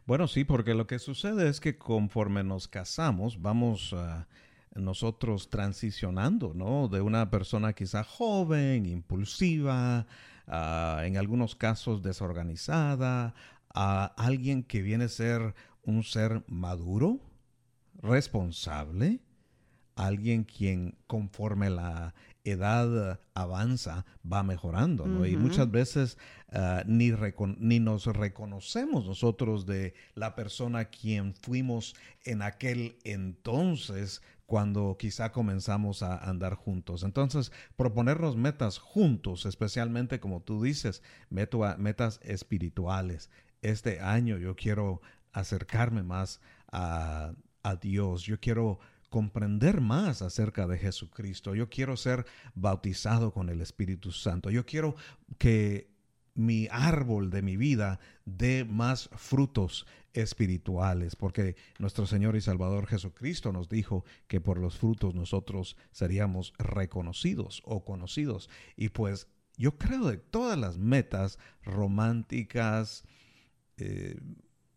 Bueno, 0.05 0.27
sí, 0.29 0.45
porque 0.45 0.73
lo 0.73 0.87
que 0.87 0.97
sucede 0.99 1.49
es 1.49 1.59
que 1.59 1.77
conforme 1.77 2.43
nos 2.45 2.69
casamos, 2.69 3.41
vamos 3.41 3.91
a 3.93 4.27
nosotros 4.77 5.49
transicionando, 5.49 6.53
¿no? 6.53 6.87
De 6.87 7.01
una 7.01 7.29
persona 7.29 7.73
quizá 7.73 8.03
joven, 8.03 8.85
impulsiva, 8.85 10.05
en 10.47 11.17
algunos 11.17 11.55
casos 11.55 12.01
desorganizada, 12.01 13.33
a 13.73 14.05
alguien 14.17 14.63
que 14.63 14.81
viene 14.81 15.05
a 15.05 15.09
ser 15.09 15.53
un 15.83 16.03
ser 16.03 16.43
maduro, 16.47 17.19
responsable, 18.01 19.19
alguien 19.95 20.43
quien 20.43 20.95
conforme 21.07 21.69
la 21.69 22.13
edad 22.43 23.19
avanza 23.33 24.05
va 24.31 24.43
mejorando, 24.43 25.05
¿no? 25.05 25.25
Y 25.25 25.35
muchas 25.35 25.69
veces 25.69 26.17
ah, 26.53 26.83
ni, 26.85 27.11
ni 27.57 27.79
nos 27.79 28.05
reconocemos 28.05 29.05
nosotros 29.05 29.65
de 29.65 29.93
la 30.15 30.35
persona 30.35 30.85
quien 30.85 31.33
fuimos 31.33 31.95
en 32.23 32.41
aquel 32.41 32.97
entonces 33.03 34.21
cuando 34.47 34.95
quizá 34.97 35.31
comenzamos 35.31 36.01
a 36.01 36.17
andar 36.17 36.55
juntos. 36.55 37.03
Entonces, 37.03 37.51
proponernos 37.75 38.37
metas 38.37 38.79
juntos, 38.79 39.45
especialmente 39.45 40.19
como 40.19 40.41
tú 40.41 40.63
dices, 40.63 41.03
metas 41.29 42.19
espirituales. 42.23 43.29
Este 43.61 43.99
año 43.99 44.37
yo 44.37 44.55
quiero 44.55 45.01
acercarme 45.33 46.01
más 46.01 46.39
a, 46.71 47.33
a 47.61 47.75
Dios, 47.75 48.23
yo 48.23 48.39
quiero 48.39 48.79
comprender 49.09 49.81
más 49.81 50.21
acerca 50.21 50.65
de 50.65 50.77
Jesucristo. 50.77 51.53
Yo 51.53 51.69
quiero 51.69 51.97
ser 51.97 52.25
bautizado 52.55 53.33
con 53.33 53.49
el 53.49 53.61
Espíritu 53.61 54.11
Santo. 54.11 54.49
Yo 54.49 54.65
quiero 54.65 54.95
que 55.37 55.96
mi 56.37 56.67
árbol 56.71 57.31
de 57.31 57.41
mi 57.41 57.57
vida 57.57 57.99
dé 58.25 58.63
más 58.63 59.09
frutos 59.15 59.87
espirituales, 60.13 61.15
porque 61.15 61.55
nuestro 61.79 62.05
Señor 62.05 62.35
y 62.35 62.41
Salvador 62.41 62.85
Jesucristo 62.85 63.51
nos 63.51 63.69
dijo 63.69 64.05
que 64.27 64.39
por 64.39 64.59
los 64.59 64.77
frutos 64.77 65.15
nosotros 65.15 65.77
seríamos 65.91 66.53
reconocidos 66.59 67.61
o 67.65 67.83
conocidos. 67.83 68.49
Y 68.75 68.89
pues 68.89 69.27
yo 69.57 69.77
creo 69.77 70.05
de 70.05 70.17
todas 70.17 70.57
las 70.57 70.77
metas 70.77 71.39
románticas, 71.63 73.03
eh, 73.77 74.19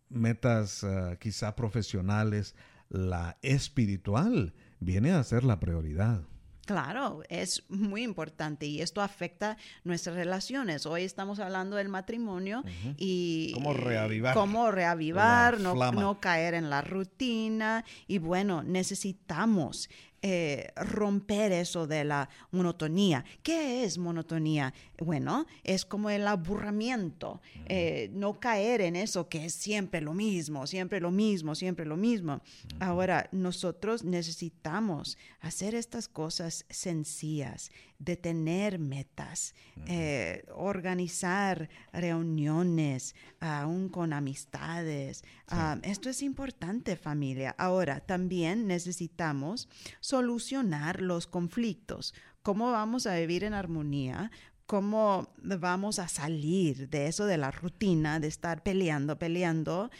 metas 0.09 0.83
ah, 0.83 1.17
quizá 1.21 1.55
profesionales, 1.57 2.55
la 2.89 3.39
espiritual 3.43 4.55
viene 4.81 5.13
a 5.13 5.23
ser 5.25 5.45
la 5.45 5.61
prioridad. 5.61 6.23
Claro, 6.71 7.25
es 7.29 7.65
muy 7.69 8.05
importante 8.05 8.65
y 8.65 8.81
esto 8.81 9.03
afecta 9.03 9.57
nuestras 9.83 10.15
relaciones. 10.15 10.87
Hoy 10.87 11.03
estamos 11.03 11.41
hablando 11.41 11.75
del 11.75 11.89
matrimonio 11.89 12.63
y 12.97 13.51
cómo 13.55 13.75
reavivar, 13.75 14.35
cómo 14.35 14.71
reavivar 14.71 15.59
no, 15.59 15.75
no, 15.91 16.21
caer 16.21 16.55
en 16.55 16.71
la 16.71 16.81
rutina 16.81 17.85
y 18.07 18.19
bueno, 18.19 18.63
necesitamos 18.63 19.91
eh, 20.23 20.73
romper 20.77 21.51
eso 21.53 21.87
de 21.87 22.05
la 22.05 22.29
monotonía. 22.51 23.25
¿Qué 23.43 23.85
es 23.85 23.97
monotonía? 23.97 24.75
Bueno, 24.99 25.47
es 25.65 25.87
como 25.87 26.11
el 26.11 26.27
aburrimiento, 26.27 27.41
eh, 27.67 28.11
no 28.13 28.39
caer 28.39 28.83
en 28.83 28.97
eso 28.97 29.29
que 29.29 29.47
es 29.47 29.55
siempre 29.55 30.03
lo 30.03 30.13
mismo, 30.13 30.67
siempre 30.67 31.01
lo 31.01 31.11
mismo, 31.11 31.55
siempre 31.55 31.87
lo 31.87 31.97
mismo. 31.97 32.43
Ahora, 32.81 33.29
nosotros 33.33 34.05
necesitamos 34.05 35.17
hacer 35.41 35.75
estas 35.75 36.07
cosas 36.07 36.67
sencillas, 36.69 37.71
de 38.01 38.17
tener 38.17 38.79
metas, 38.79 39.55
eh, 39.87 40.43
organizar 40.55 41.69
reuniones, 41.93 43.15
aún 43.39 43.91
con 43.91 44.13
amistades. 44.13 45.23
Ah, 45.49 45.79
esto 45.83 46.09
es 46.09 46.23
importante, 46.23 46.97
familia. 46.97 47.55
Ahora, 47.59 48.01
también 48.01 48.67
necesitamos 48.67 49.69
solucionar 50.01 51.03
los 51.03 51.27
conflictos. 51.27 52.15
¿Cómo 52.43 52.73
vamos 52.73 53.07
a 53.07 53.17
vivir 53.17 53.45
en 53.45 53.53
armonía? 53.53 54.31
¿Cómo 54.65 55.35
vamos 55.37 55.99
a 55.99 56.09
salir 56.09 56.89
de 56.89 57.07
eso, 57.07 57.27
de 57.27 57.37
la 57.37 57.51
rutina, 57.51 58.19
de 58.19 58.29
estar 58.29 58.63
peleando, 58.63 59.19
peleando? 59.19 59.91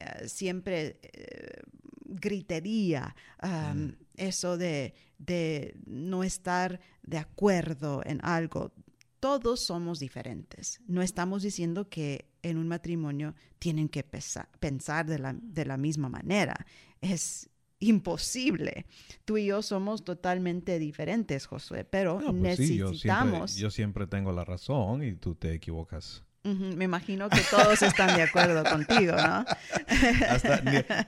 Eh, 0.00 0.28
siempre 0.28 0.98
eh, 1.02 1.62
gritería, 2.04 3.14
mm. 3.42 4.03
Eso 4.16 4.56
de, 4.56 4.94
de 5.18 5.76
no 5.86 6.24
estar 6.24 6.80
de 7.02 7.18
acuerdo 7.18 8.02
en 8.04 8.20
algo. 8.22 8.72
Todos 9.20 9.60
somos 9.60 10.00
diferentes. 10.00 10.80
No 10.86 11.02
estamos 11.02 11.42
diciendo 11.42 11.88
que 11.88 12.28
en 12.42 12.58
un 12.58 12.68
matrimonio 12.68 13.34
tienen 13.58 13.88
que 13.88 14.04
pensar 14.04 15.06
de 15.06 15.18
la, 15.18 15.34
de 15.40 15.64
la 15.64 15.76
misma 15.76 16.08
manera. 16.08 16.66
Es 17.00 17.48
imposible. 17.78 18.86
Tú 19.24 19.38
y 19.38 19.46
yo 19.46 19.62
somos 19.62 20.04
totalmente 20.04 20.78
diferentes, 20.78 21.46
Josué, 21.46 21.84
pero 21.84 22.20
necesitamos... 22.32 23.56
yo 23.56 23.70
siempre 23.70 24.06
tengo 24.06 24.32
la 24.32 24.44
razón 24.44 25.02
y 25.02 25.14
tú 25.14 25.34
te 25.34 25.52
equivocas. 25.52 26.24
Me 26.44 26.84
imagino 26.84 27.30
que 27.30 27.40
todos 27.50 27.80
están 27.80 28.14
de 28.16 28.22
acuerdo 28.22 28.62
contigo, 28.64 29.16
¿no? 29.16 29.46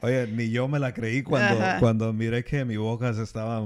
oye, 0.01 0.27
ni 0.29 0.51
yo 0.51 0.67
me 0.67 0.79
la 0.79 0.95
creí 0.95 1.23
cuando, 1.23 1.63
cuando 1.79 2.13
miré 2.15 2.43
que 2.43 2.65
mi 2.65 2.79
boca 2.79 3.13
se 3.13 3.23
estaba... 3.23 3.61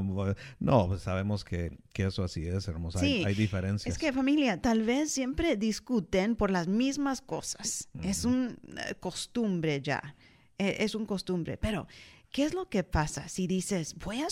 No, 0.58 0.88
pues 0.88 1.02
sabemos 1.02 1.44
que, 1.44 1.78
eso 1.94 2.24
así 2.24 2.46
es, 2.46 2.66
hermosa. 2.66 2.98
hay, 3.00 3.34
diferencias. 3.34 3.94
Es 3.94 3.98
que 3.98 4.12
familia, 4.12 4.60
tal 4.60 4.82
vez 4.82 5.12
siempre 5.12 5.56
discuten 5.56 6.34
por 6.34 6.50
las 6.50 6.66
mismas 6.66 7.20
cosas. 7.20 7.88
Es 8.02 8.24
una 8.24 8.50
eh, 8.50 8.94
costumbre 8.98 9.80
ya. 9.80 10.16
E, 10.58 10.76
es 10.80 10.96
un 10.96 11.06
costumbre. 11.06 11.56
Pero, 11.56 11.86
¿qué 12.32 12.44
es 12.44 12.54
lo 12.54 12.68
que 12.68 12.82
pasa 12.82 13.28
si 13.28 13.46
dices, 13.46 13.94
voy 13.94 14.22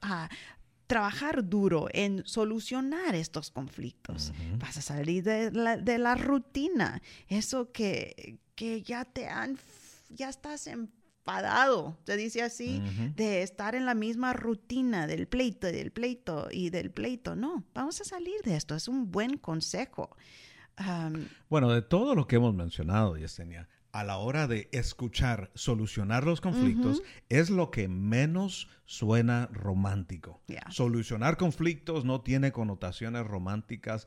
a 0.00 0.30
trabajar 0.86 1.48
duro 1.48 1.88
en 1.92 2.22
solucionar 2.26 3.14
estos 3.14 3.50
conflictos. 3.50 4.32
Vas 4.58 4.76
a 4.76 4.82
salir 4.82 5.24
de 5.24 5.50
la, 5.52 6.14
rutina, 6.14 7.02
eso 7.28 7.72
que, 7.72 8.38
que, 8.54 8.82
ya 8.82 9.04
te 9.04 9.28
han, 9.28 9.58
ya 10.10 10.28
estás 10.28 10.66
enfadado, 10.66 11.98
se 12.04 12.16
dice 12.16 12.42
así, 12.42 12.80
de 13.16 13.42
estar 13.42 13.74
en 13.74 13.84
la 13.84 13.94
misma 13.94 14.32
rutina 14.32 15.06
del 15.06 15.26
pleito, 15.26 15.66
del 15.66 15.90
pleito 15.90 16.48
y 16.50 16.70
del 16.70 16.90
pleito. 16.90 17.34
No, 17.34 17.64
vamos 17.74 18.00
a 18.00 18.04
salir 18.04 18.40
de 18.44 18.56
esto, 18.56 18.74
es 18.74 18.88
un 18.88 19.10
buen 19.10 19.38
consejo. 19.38 20.16
bueno, 21.48 21.70
de 21.72 21.82
todo 21.82 22.14
lo 22.14 22.26
que 22.26 22.36
hemos 22.36 22.54
mencionado, 22.54 23.16
Yesenia, 23.16 23.68
a 23.96 24.04
la 24.04 24.18
hora 24.18 24.46
de 24.46 24.68
escuchar, 24.72 25.50
solucionar 25.54 26.24
los 26.24 26.42
conflictos, 26.42 27.02
es 27.30 27.48
lo 27.48 27.70
que 27.70 27.88
menos 27.88 28.68
suena 28.84 29.48
romántico. 29.54 30.42
Solucionar 30.68 31.38
conflictos 31.38 32.04
no 32.04 32.20
tiene 32.20 32.52
connotaciones 32.52 33.26
románticas 33.26 34.06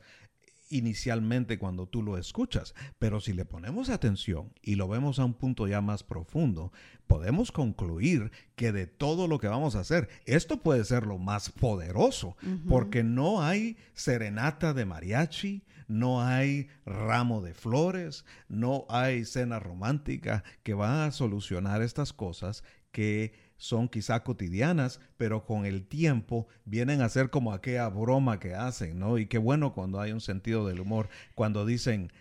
inicialmente 0.68 1.58
cuando 1.58 1.88
tú 1.88 2.04
lo 2.04 2.16
escuchas, 2.18 2.76
pero 3.00 3.20
si 3.20 3.32
le 3.32 3.44
ponemos 3.44 3.90
atención 3.90 4.52
y 4.62 4.76
lo 4.76 4.86
vemos 4.86 5.18
a 5.18 5.24
un 5.24 5.34
punto 5.34 5.66
ya 5.66 5.80
más 5.80 6.04
profundo, 6.04 6.72
podemos 7.08 7.50
concluir 7.50 8.30
que 8.54 8.70
de 8.70 8.86
todo 8.86 9.26
lo 9.26 9.40
que 9.40 9.48
vamos 9.48 9.74
a 9.74 9.80
hacer, 9.80 10.08
esto 10.24 10.62
puede 10.62 10.84
ser 10.84 11.04
lo 11.04 11.18
más 11.18 11.50
poderoso, 11.50 12.36
porque 12.68 13.02
no 13.02 13.42
hay 13.42 13.76
serenata 13.94 14.72
de 14.72 14.84
mariachi, 14.84 15.64
no 15.90 16.22
hay 16.22 16.68
ramo 16.86 17.42
de 17.42 17.52
flores, 17.52 18.24
no 18.48 18.86
hay 18.88 19.24
cena 19.24 19.58
romántica 19.58 20.44
que 20.62 20.72
va 20.72 21.04
a 21.04 21.10
solucionar 21.10 21.82
estas 21.82 22.12
cosas 22.12 22.62
que 22.92 23.32
son 23.56 23.88
quizá 23.88 24.22
cotidianas, 24.22 25.00
pero 25.16 25.44
con 25.44 25.66
el 25.66 25.86
tiempo 25.86 26.46
vienen 26.64 27.02
a 27.02 27.08
ser 27.08 27.28
como 27.28 27.52
aquella 27.52 27.88
broma 27.88 28.38
que 28.38 28.54
hacen, 28.54 28.98
¿no? 28.98 29.18
Y 29.18 29.26
qué 29.26 29.38
bueno 29.38 29.74
cuando 29.74 30.00
hay 30.00 30.12
un 30.12 30.20
sentido 30.20 30.66
del 30.66 30.80
humor, 30.80 31.08
cuando 31.34 31.66
dicen, 31.66 32.12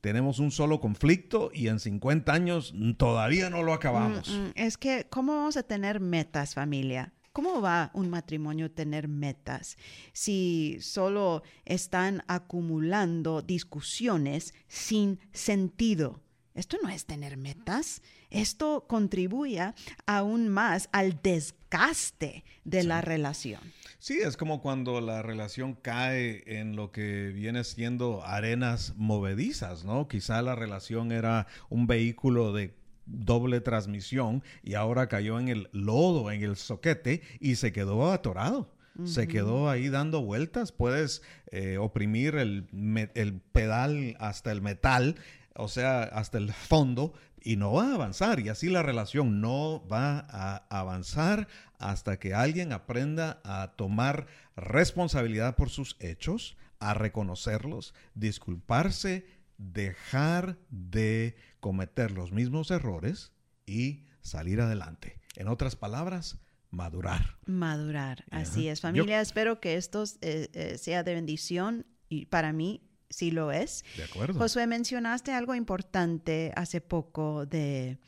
tenemos 0.00 0.38
un 0.38 0.50
solo 0.50 0.80
conflicto 0.80 1.50
y 1.52 1.68
en 1.68 1.80
50 1.80 2.32
años 2.32 2.74
todavía 2.96 3.50
no 3.50 3.62
lo 3.62 3.74
acabamos. 3.74 4.30
Mm, 4.30 4.42
mm, 4.42 4.52
es 4.54 4.76
que, 4.78 5.06
¿cómo 5.08 5.36
vamos 5.36 5.56
a 5.56 5.62
tener 5.62 6.00
metas, 6.00 6.54
familia? 6.54 7.12
¿Cómo 7.32 7.62
va 7.62 7.90
un 7.94 8.10
matrimonio 8.10 8.70
tener 8.70 9.08
metas 9.08 9.78
si 10.12 10.76
solo 10.82 11.42
están 11.64 12.22
acumulando 12.26 13.40
discusiones 13.40 14.52
sin 14.68 15.18
sentido? 15.32 16.20
Esto 16.54 16.76
no 16.82 16.90
es 16.90 17.06
tener 17.06 17.38
metas. 17.38 18.02
Esto 18.28 18.84
contribuye 18.86 19.72
aún 20.04 20.48
más 20.50 20.90
al 20.92 21.20
desgaste 21.22 22.44
de 22.64 22.82
la 22.82 23.00
relación. 23.00 23.60
Sí, 23.98 24.18
es 24.22 24.36
como 24.36 24.60
cuando 24.60 25.00
la 25.00 25.22
relación 25.22 25.74
cae 25.74 26.42
en 26.46 26.76
lo 26.76 26.92
que 26.92 27.28
viene 27.28 27.64
siendo 27.64 28.22
arenas 28.26 28.92
movedizas, 28.96 29.84
¿no? 29.84 30.08
Quizá 30.08 30.42
la 30.42 30.54
relación 30.54 31.12
era 31.12 31.46
un 31.70 31.86
vehículo 31.86 32.52
de 32.52 32.74
doble 33.06 33.60
transmisión 33.60 34.42
y 34.62 34.74
ahora 34.74 35.08
cayó 35.08 35.38
en 35.38 35.48
el 35.48 35.68
lodo, 35.72 36.30
en 36.30 36.42
el 36.42 36.56
soquete 36.56 37.22
y 37.40 37.56
se 37.56 37.72
quedó 37.72 38.12
atorado. 38.12 38.68
Se 39.04 39.26
quedó 39.26 39.70
ahí 39.70 39.88
dando 39.88 40.20
vueltas. 40.20 40.70
Puedes 40.70 41.22
eh, 41.50 41.78
oprimir 41.78 42.34
el, 42.34 42.66
el, 43.14 43.40
pedal 43.40 44.16
hasta 44.20 44.52
el 44.52 44.60
metal, 44.60 45.16
o 45.54 45.68
sea, 45.68 46.02
hasta 46.02 46.36
el 46.36 46.52
fondo, 46.52 47.14
y 47.40 47.56
no 47.56 47.72
va 47.72 47.90
a 47.90 47.94
avanzar. 47.94 48.40
Y 48.40 48.50
así 48.50 48.68
la 48.68 48.82
relación 48.82 49.40
no 49.40 49.82
va 49.90 50.26
a 50.28 50.66
avanzar 50.68 51.48
hasta 51.78 52.18
que 52.18 52.34
alguien 52.34 52.72
aprenda 52.72 53.40
a 53.44 53.72
tomar 53.76 54.26
responsabilidad 54.56 55.56
por 55.56 55.70
sus 55.70 55.96
hechos, 55.98 56.56
a 56.78 56.94
reconocerlos, 56.94 57.94
disculparse, 58.14 59.24
dejar 59.70 60.58
de 60.70 61.36
cometer 61.60 62.10
los 62.10 62.32
mismos 62.32 62.70
errores 62.70 63.32
y 63.66 64.06
salir 64.20 64.60
adelante. 64.60 65.20
En 65.36 65.48
otras 65.48 65.76
palabras, 65.76 66.38
madurar. 66.70 67.36
Madurar, 67.46 68.24
así 68.30 68.68
es. 68.68 68.80
Familia, 68.80 69.20
espero 69.20 69.60
que 69.60 69.76
esto 69.76 70.04
eh, 70.20 70.48
eh, 70.52 70.78
sea 70.78 71.02
de 71.02 71.14
bendición 71.14 71.86
y 72.08 72.26
para 72.26 72.52
mí 72.52 72.82
sí 73.08 73.30
lo 73.30 73.52
es. 73.52 73.84
De 73.96 74.04
acuerdo. 74.04 74.38
Josué, 74.38 74.66
mencionaste 74.66 75.32
algo 75.32 75.54
importante 75.54 76.52
hace 76.56 76.80
poco 76.80 77.46
de 77.46 77.98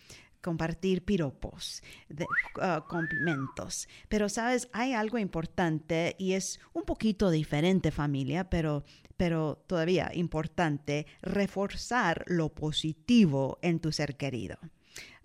compartir 0.45 1.05
piropos, 1.05 1.83
de, 2.09 2.25
uh. 2.25 3.69
Pero, 4.09 4.29
¿sabes? 4.29 4.69
Hay 4.73 4.93
algo 4.93 5.19
importante 5.19 6.15
y 6.19 6.35
es 6.35 6.61
un 6.75 6.83
poquito 6.83 7.31
diferente, 7.31 7.91
familia, 7.91 8.51
pero, 8.51 8.85
pero 9.17 9.65
todavía 9.67 10.11
importante, 10.15 11.07
reforzar 11.23 12.25
lo 12.27 12.51
positivo 12.51 13.59
en 13.63 13.81
tu 13.81 13.91
ser 13.91 14.17
querido. 14.17 14.59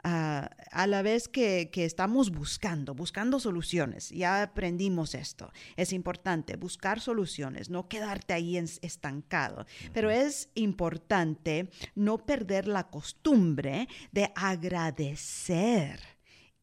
A 0.01 0.87
la 0.87 1.01
vez 1.01 1.27
que, 1.27 1.69
estamos 1.73 2.31
buscando, 2.31 2.93
buscando 2.93 3.39
soluciones. 3.39 4.09
Ya 4.09 4.43
aprendimos 4.43 5.13
esto. 5.13 5.51
Es 5.75 5.91
importante 5.91 6.55
buscar 6.55 7.01
soluciones, 7.01 7.69
no 7.69 7.89
quedarte 7.89 8.33
ahí 8.33 8.57
estancado. 8.57 9.65
Pero 9.93 10.09
es 10.09 10.49
importante 10.55 11.69
no 11.95 12.17
perder 12.25 12.67
la 12.67 12.87
costumbre 12.87 13.87
de 14.11 14.31
agradecer 14.35 15.99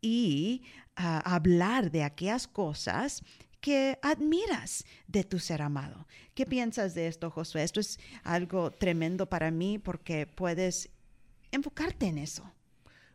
y 0.00 0.62
ah, 0.94 1.22
hablar 1.24 1.90
de 1.90 2.04
aquellas 2.04 2.46
cosas 2.46 3.22
que 3.60 3.98
admiras 4.02 4.84
de 5.08 5.24
tu 5.24 5.38
ser 5.40 5.60
amado. 5.60 6.06
¿Qué 6.34 6.46
piensas 6.46 6.94
de 6.94 7.08
esto, 7.08 7.30
Josué? 7.30 7.64
Esto 7.64 7.80
es 7.80 7.98
algo 8.22 8.70
tremendo 8.70 9.28
para 9.28 9.50
mí 9.50 9.78
porque 9.78 10.26
puedes 10.26 10.88
enfocarte 11.50 12.06
en 12.06 12.18
eso. 12.18 12.52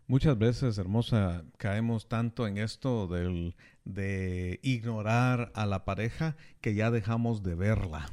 Muchas 0.07 0.37
veces, 0.37 0.77
hermosa, 0.77 1.43
caemos 1.57 2.07
tanto 2.09 2.47
en 2.47 2.57
esto 2.57 3.07
del, 3.07 3.55
de 3.85 4.59
ignorar 4.61 5.51
a 5.55 5.65
la 5.65 5.85
pareja 5.85 6.35
que 6.59 6.75
ya 6.75 6.91
dejamos 6.91 7.43
de 7.43 7.55
verla 7.55 8.09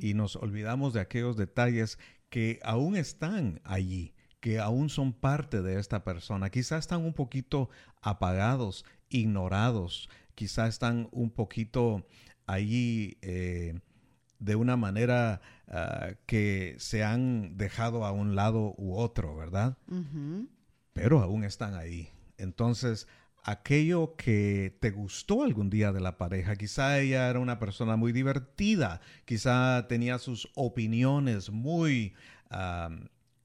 y 0.00 0.14
nos 0.14 0.34
olvidamos 0.34 0.92
de 0.92 1.00
aquellos 1.00 1.36
detalles 1.36 1.98
que 2.30 2.58
aún 2.64 2.96
están 2.96 3.60
allí, 3.62 4.12
que 4.40 4.58
aún 4.58 4.88
son 4.88 5.12
parte 5.12 5.62
de 5.62 5.78
esta 5.78 6.02
persona. 6.02 6.50
Quizás 6.50 6.80
están 6.80 7.04
un 7.04 7.12
poquito 7.12 7.70
apagados, 8.00 8.84
ignorados, 9.08 10.08
quizás 10.34 10.70
están 10.70 11.08
un 11.12 11.30
poquito 11.30 12.04
allí 12.46 13.18
eh, 13.22 13.78
de 14.40 14.56
una 14.56 14.76
manera 14.76 15.40
ah, 15.68 16.14
que 16.26 16.74
se 16.78 17.04
han 17.04 17.56
dejado 17.56 18.04
a 18.04 18.10
un 18.10 18.34
lado 18.34 18.74
u 18.76 18.96
otro, 18.96 19.36
¿verdad? 19.36 19.76
Pero 20.92 21.20
aún 21.20 21.44
están 21.44 21.74
ahí. 21.74 22.10
Entonces, 22.36 23.06
aquello 23.44 24.14
que 24.16 24.76
te 24.80 24.90
gustó 24.90 25.42
algún 25.42 25.70
día 25.70 25.92
de 25.92 26.00
la 26.00 26.18
pareja, 26.18 26.56
quizá 26.56 26.98
ella 27.00 27.28
era 27.28 27.38
una 27.40 27.58
persona 27.58 27.96
muy 27.96 28.12
divertida, 28.12 29.00
quizá 29.24 29.86
tenía 29.88 30.18
sus 30.18 30.50
opiniones 30.54 31.50
muy 31.50 32.14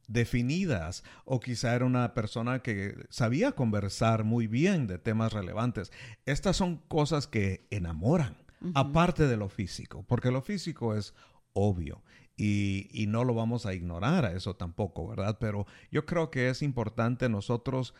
definidas, 0.07 1.03
o 1.25 1.39
quizá 1.39 1.75
era 1.75 1.85
una 1.85 2.13
persona 2.13 2.61
que 2.61 3.05
sabía 3.09 3.53
conversar 3.53 4.23
muy 4.23 4.47
bien 4.47 4.87
de 4.87 4.97
temas 4.97 5.33
relevantes. 5.33 5.91
Estas 6.25 6.57
son 6.57 6.77
cosas 6.87 7.27
que 7.27 7.67
enamoran, 7.71 8.37
aparte 8.73 9.27
de 9.27 9.37
lo 9.37 9.49
físico, 9.49 10.03
porque 10.07 10.31
lo 10.31 10.41
físico 10.41 10.95
es 10.95 11.13
obvio 11.53 12.03
y, 12.38 13.05
no 13.07 13.23
lo 13.23 13.33
vamos 13.33 13.65
a 13.65 13.73
ignorar 13.73 14.25
a 14.25 14.33
eso 14.33 14.55
tampoco, 14.55 15.07
¿verdad? 15.07 15.38
Pero 15.39 15.65
yo 15.91 16.05
creo 16.05 16.29
que 16.29 16.49
es 16.49 16.61
importante 16.61 17.29
nosotros 17.29 17.95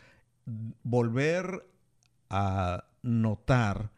volver 0.84 1.66
a 2.30 2.84
notar 3.02 3.90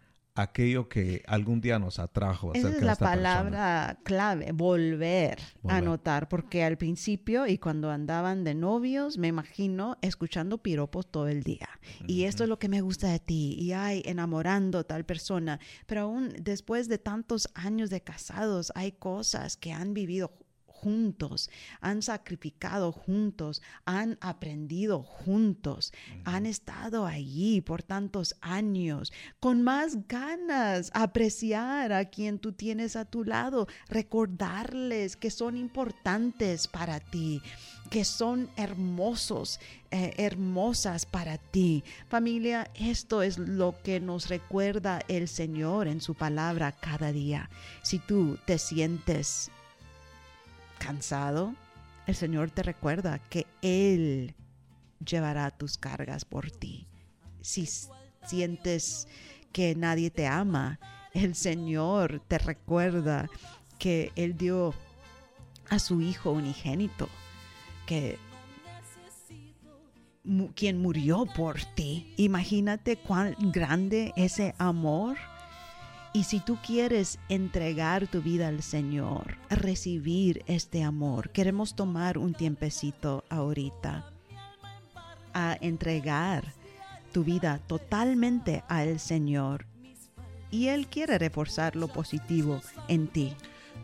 aquello 0.42 0.88
que 0.88 1.22
algún 1.26 1.60
día 1.60 1.78
nos 1.78 1.98
atrajo. 1.98 2.52
Esa 2.54 2.70
es 2.70 2.82
la 2.82 2.96
palabra 2.96 3.98
clave, 4.04 4.52
volver, 4.52 5.38
a 5.68 5.80
notar, 5.80 6.28
porque 6.28 6.64
al 6.64 6.76
principio 6.76 7.46
y 7.46 7.58
cuando 7.58 7.90
andaban 7.90 8.44
de 8.44 8.54
novios, 8.54 9.18
me 9.18 9.28
imagino 9.28 9.96
escuchando 10.02 10.58
piropos 10.58 11.10
todo 11.10 11.28
el 11.28 11.42
día. 11.42 11.68
Y 12.06 12.24
esto 12.24 12.44
es 12.44 12.48
lo 12.48 12.58
que 12.58 12.68
me 12.68 12.80
gusta 12.80 13.08
de 13.08 13.18
ti, 13.18 13.56
y 13.58 13.72
ay, 13.72 14.02
enamorando 14.04 14.78
a 14.78 14.84
tal 14.84 15.04
persona. 15.04 15.60
Pero 15.86 16.02
aún 16.02 16.32
después 16.40 16.88
de 16.88 16.98
tantos 16.98 17.48
años 17.54 17.90
de 17.90 18.00
casados, 18.00 18.72
hay 18.74 18.92
cosas 18.92 19.56
que 19.56 19.72
han 19.72 19.94
vivido 19.94 20.32
juntos, 20.82 21.50
han 21.80 22.02
sacrificado 22.02 22.92
juntos, 22.92 23.62
han 23.84 24.16
aprendido 24.20 25.02
juntos, 25.02 25.92
han 26.24 26.46
estado 26.46 27.06
allí 27.06 27.60
por 27.60 27.82
tantos 27.82 28.34
años, 28.40 29.12
con 29.40 29.62
más 29.62 30.06
ganas, 30.08 30.90
apreciar 30.94 31.92
a 31.92 32.06
quien 32.06 32.38
tú 32.38 32.52
tienes 32.52 32.96
a 32.96 33.04
tu 33.04 33.24
lado, 33.24 33.66
recordarles 33.88 35.16
que 35.16 35.30
son 35.30 35.56
importantes 35.56 36.66
para 36.66 37.00
ti 37.00 37.42
que 37.90 38.04
son 38.04 38.48
hermosos, 38.56 39.58
eh, 39.90 40.14
hermosas 40.16 41.04
para 41.04 41.38
ti. 41.38 41.82
Familia, 42.08 42.70
esto 42.74 43.22
es 43.22 43.36
lo 43.36 43.74
que 43.82 43.98
nos 43.98 44.28
recuerda 44.28 45.00
el 45.08 45.26
Señor 45.26 45.88
en 45.88 46.00
su 46.00 46.14
palabra 46.14 46.72
cada 46.72 47.12
día. 47.12 47.50
Si 47.82 47.98
tú 47.98 48.38
te 48.46 48.58
sientes 48.58 49.50
cansado, 50.80 51.54
el 52.06 52.16
Señor 52.16 52.50
te 52.50 52.64
recuerda 52.64 53.20
que 53.20 53.46
Él 53.62 54.34
llevará 55.04 55.50
tus 55.52 55.78
cargas 55.78 56.24
por 56.24 56.50
ti. 56.50 56.88
Si 57.40 57.68
sientes 58.26 59.06
que 59.52 59.76
nadie 59.76 60.10
te 60.10 60.26
ama, 60.26 60.80
el 61.14 61.36
Señor 61.36 62.20
te 62.26 62.38
recuerda 62.38 63.28
que 63.78 64.10
Él 64.16 64.36
dio 64.36 64.74
a 65.68 65.78
su 65.78 66.00
Hijo 66.00 66.32
unigénito, 66.32 67.08
que 67.86 68.18
quien 70.54 70.80
murió 70.80 71.26
por 71.26 71.60
ti. 71.74 72.14
Imagínate 72.16 72.96
cuán 72.96 73.36
grande 73.52 74.12
ese 74.16 74.54
amor 74.58 75.16
y 76.12 76.24
si 76.24 76.40
tú 76.40 76.58
quieres 76.64 77.18
entregar 77.28 78.08
tu 78.08 78.20
vida 78.20 78.48
al 78.48 78.62
Señor, 78.62 79.36
recibir 79.48 80.42
este 80.46 80.82
amor, 80.82 81.30
queremos 81.30 81.76
tomar 81.76 82.18
un 82.18 82.34
tiempecito 82.34 83.24
ahorita 83.28 84.04
a 85.32 85.56
entregar 85.60 86.52
tu 87.12 87.22
vida 87.22 87.60
totalmente 87.66 88.64
al 88.68 88.98
Señor. 88.98 89.66
Y 90.50 90.66
Él 90.66 90.88
quiere 90.88 91.16
reforzar 91.16 91.76
lo 91.76 91.86
positivo 91.86 92.60
en 92.88 93.06
ti. 93.06 93.32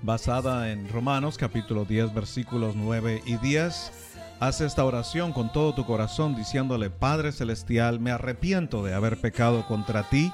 Basada 0.02 0.72
en 0.72 0.88
Romanos 0.88 1.38
capítulo 1.38 1.84
10 1.84 2.12
versículos 2.12 2.74
9 2.74 3.22
y 3.24 3.36
10. 3.36 3.92
Haz 4.40 4.60
esta 4.60 4.84
oración 4.84 5.32
con 5.32 5.52
todo 5.52 5.74
tu 5.74 5.86
corazón 5.86 6.34
diciéndole, 6.34 6.90
Padre 6.90 7.30
Celestial, 7.30 8.00
me 8.00 8.10
arrepiento 8.10 8.82
de 8.82 8.94
haber 8.94 9.20
pecado 9.20 9.64
contra 9.66 10.02
ti 10.10 10.32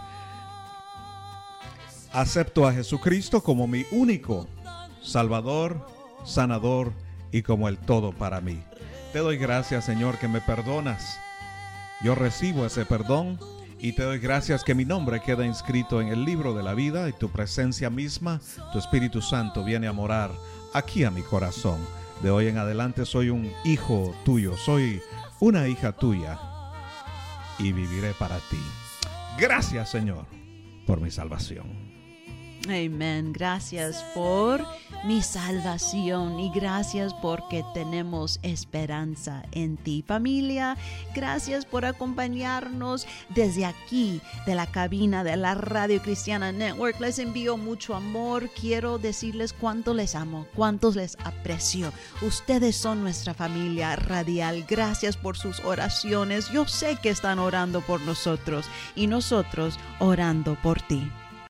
Acepto 2.13 2.67
a 2.67 2.73
Jesucristo 2.73 3.43
como 3.43 3.67
mi 3.67 3.87
único 3.91 4.47
Salvador, 5.03 5.87
sanador 6.25 6.93
y 7.33 7.43
como 7.43 7.69
el 7.69 7.79
todo 7.79 8.13
para 8.13 8.41
mí. 8.41 8.63
Te 9.13 9.19
doy 9.19 9.37
gracias, 9.37 9.85
Señor, 9.85 10.19
que 10.19 10.29
me 10.29 10.41
perdonas. 10.41 11.19
Yo 12.03 12.15
recibo 12.15 12.67
ese 12.67 12.85
perdón 12.87 13.39
y 13.79 13.93
te 13.93 14.03
doy 14.03 14.19
gracias 14.19 14.63
que 14.63 14.75
mi 14.75 14.85
nombre 14.85 15.21
queda 15.21 15.45
inscrito 15.45 16.01
en 16.01 16.09
el 16.09 16.25
libro 16.25 16.55
de 16.55 16.63
la 16.63 16.75
vida 16.75 17.09
y 17.09 17.13
tu 17.13 17.31
presencia 17.31 17.91
misma, 17.91 18.41
tu 18.73 18.79
Espíritu 18.79 19.21
Santo, 19.21 19.65
viene 19.65 19.87
a 19.89 19.93
morar 19.93 20.31
aquí 20.73 21.05
a 21.05 21.11
mi 21.11 21.23
corazón. 21.23 21.81
De 22.23 22.31
hoy 22.31 22.47
en 22.47 22.59
adelante 22.59 23.05
soy 23.05 23.31
un 23.31 23.53
hijo 23.65 24.15
tuyo, 24.25 24.57
soy 24.57 25.03
una 25.41 25.67
hija 25.67 25.93
tuya 25.93 26.39
y 27.59 27.73
viviré 27.73 28.13
para 28.15 28.37
ti. 28.37 28.61
Gracias, 29.39 29.91
Señor, 29.91 30.27
por 30.87 31.01
mi 31.01 31.11
salvación. 31.11 31.82
Amén. 32.69 33.33
Gracias 33.33 34.05
por 34.15 34.65
mi 35.05 35.21
salvación 35.21 36.39
y 36.39 36.51
gracias 36.55 37.13
porque 37.15 37.65
tenemos 37.75 38.39
esperanza 38.43 39.43
en 39.51 39.77
ti. 39.77 40.05
Familia, 40.07 40.77
gracias 41.13 41.65
por 41.65 41.85
acompañarnos 41.85 43.07
desde 43.31 43.67
aquí, 43.67 44.21
de 44.47 44.55
la 44.55 44.67
cabina 44.67 45.25
de 45.25 45.37
la 45.37 45.55
Radio 45.57 46.01
Cristiana 46.01 46.53
Network. 46.53 47.01
Les 47.01 47.19
envío 47.19 47.57
mucho 47.57 47.97
amor. 47.97 48.49
Quiero 48.51 48.99
decirles 48.99 49.53
cuánto 49.53 49.93
les 49.93 50.15
amo, 50.15 50.47
cuántos 50.55 50.95
les 50.95 51.17
aprecio. 51.25 51.93
Ustedes 52.23 52.77
son 52.77 53.03
nuestra 53.03 53.35
familia 53.35 53.97
radial. 53.97 54.65
Gracias 54.69 55.17
por 55.17 55.37
sus 55.37 55.59
oraciones. 55.61 56.49
Yo 56.53 56.67
sé 56.69 56.97
que 57.03 57.11
están 57.11 57.41
orando 57.41 57.81
por 57.81 58.01
nosotros 58.03 58.67
y 58.95 59.09
nosotros 59.09 59.79
orando 59.99 60.57
por 60.63 60.81
ti. 60.81 61.11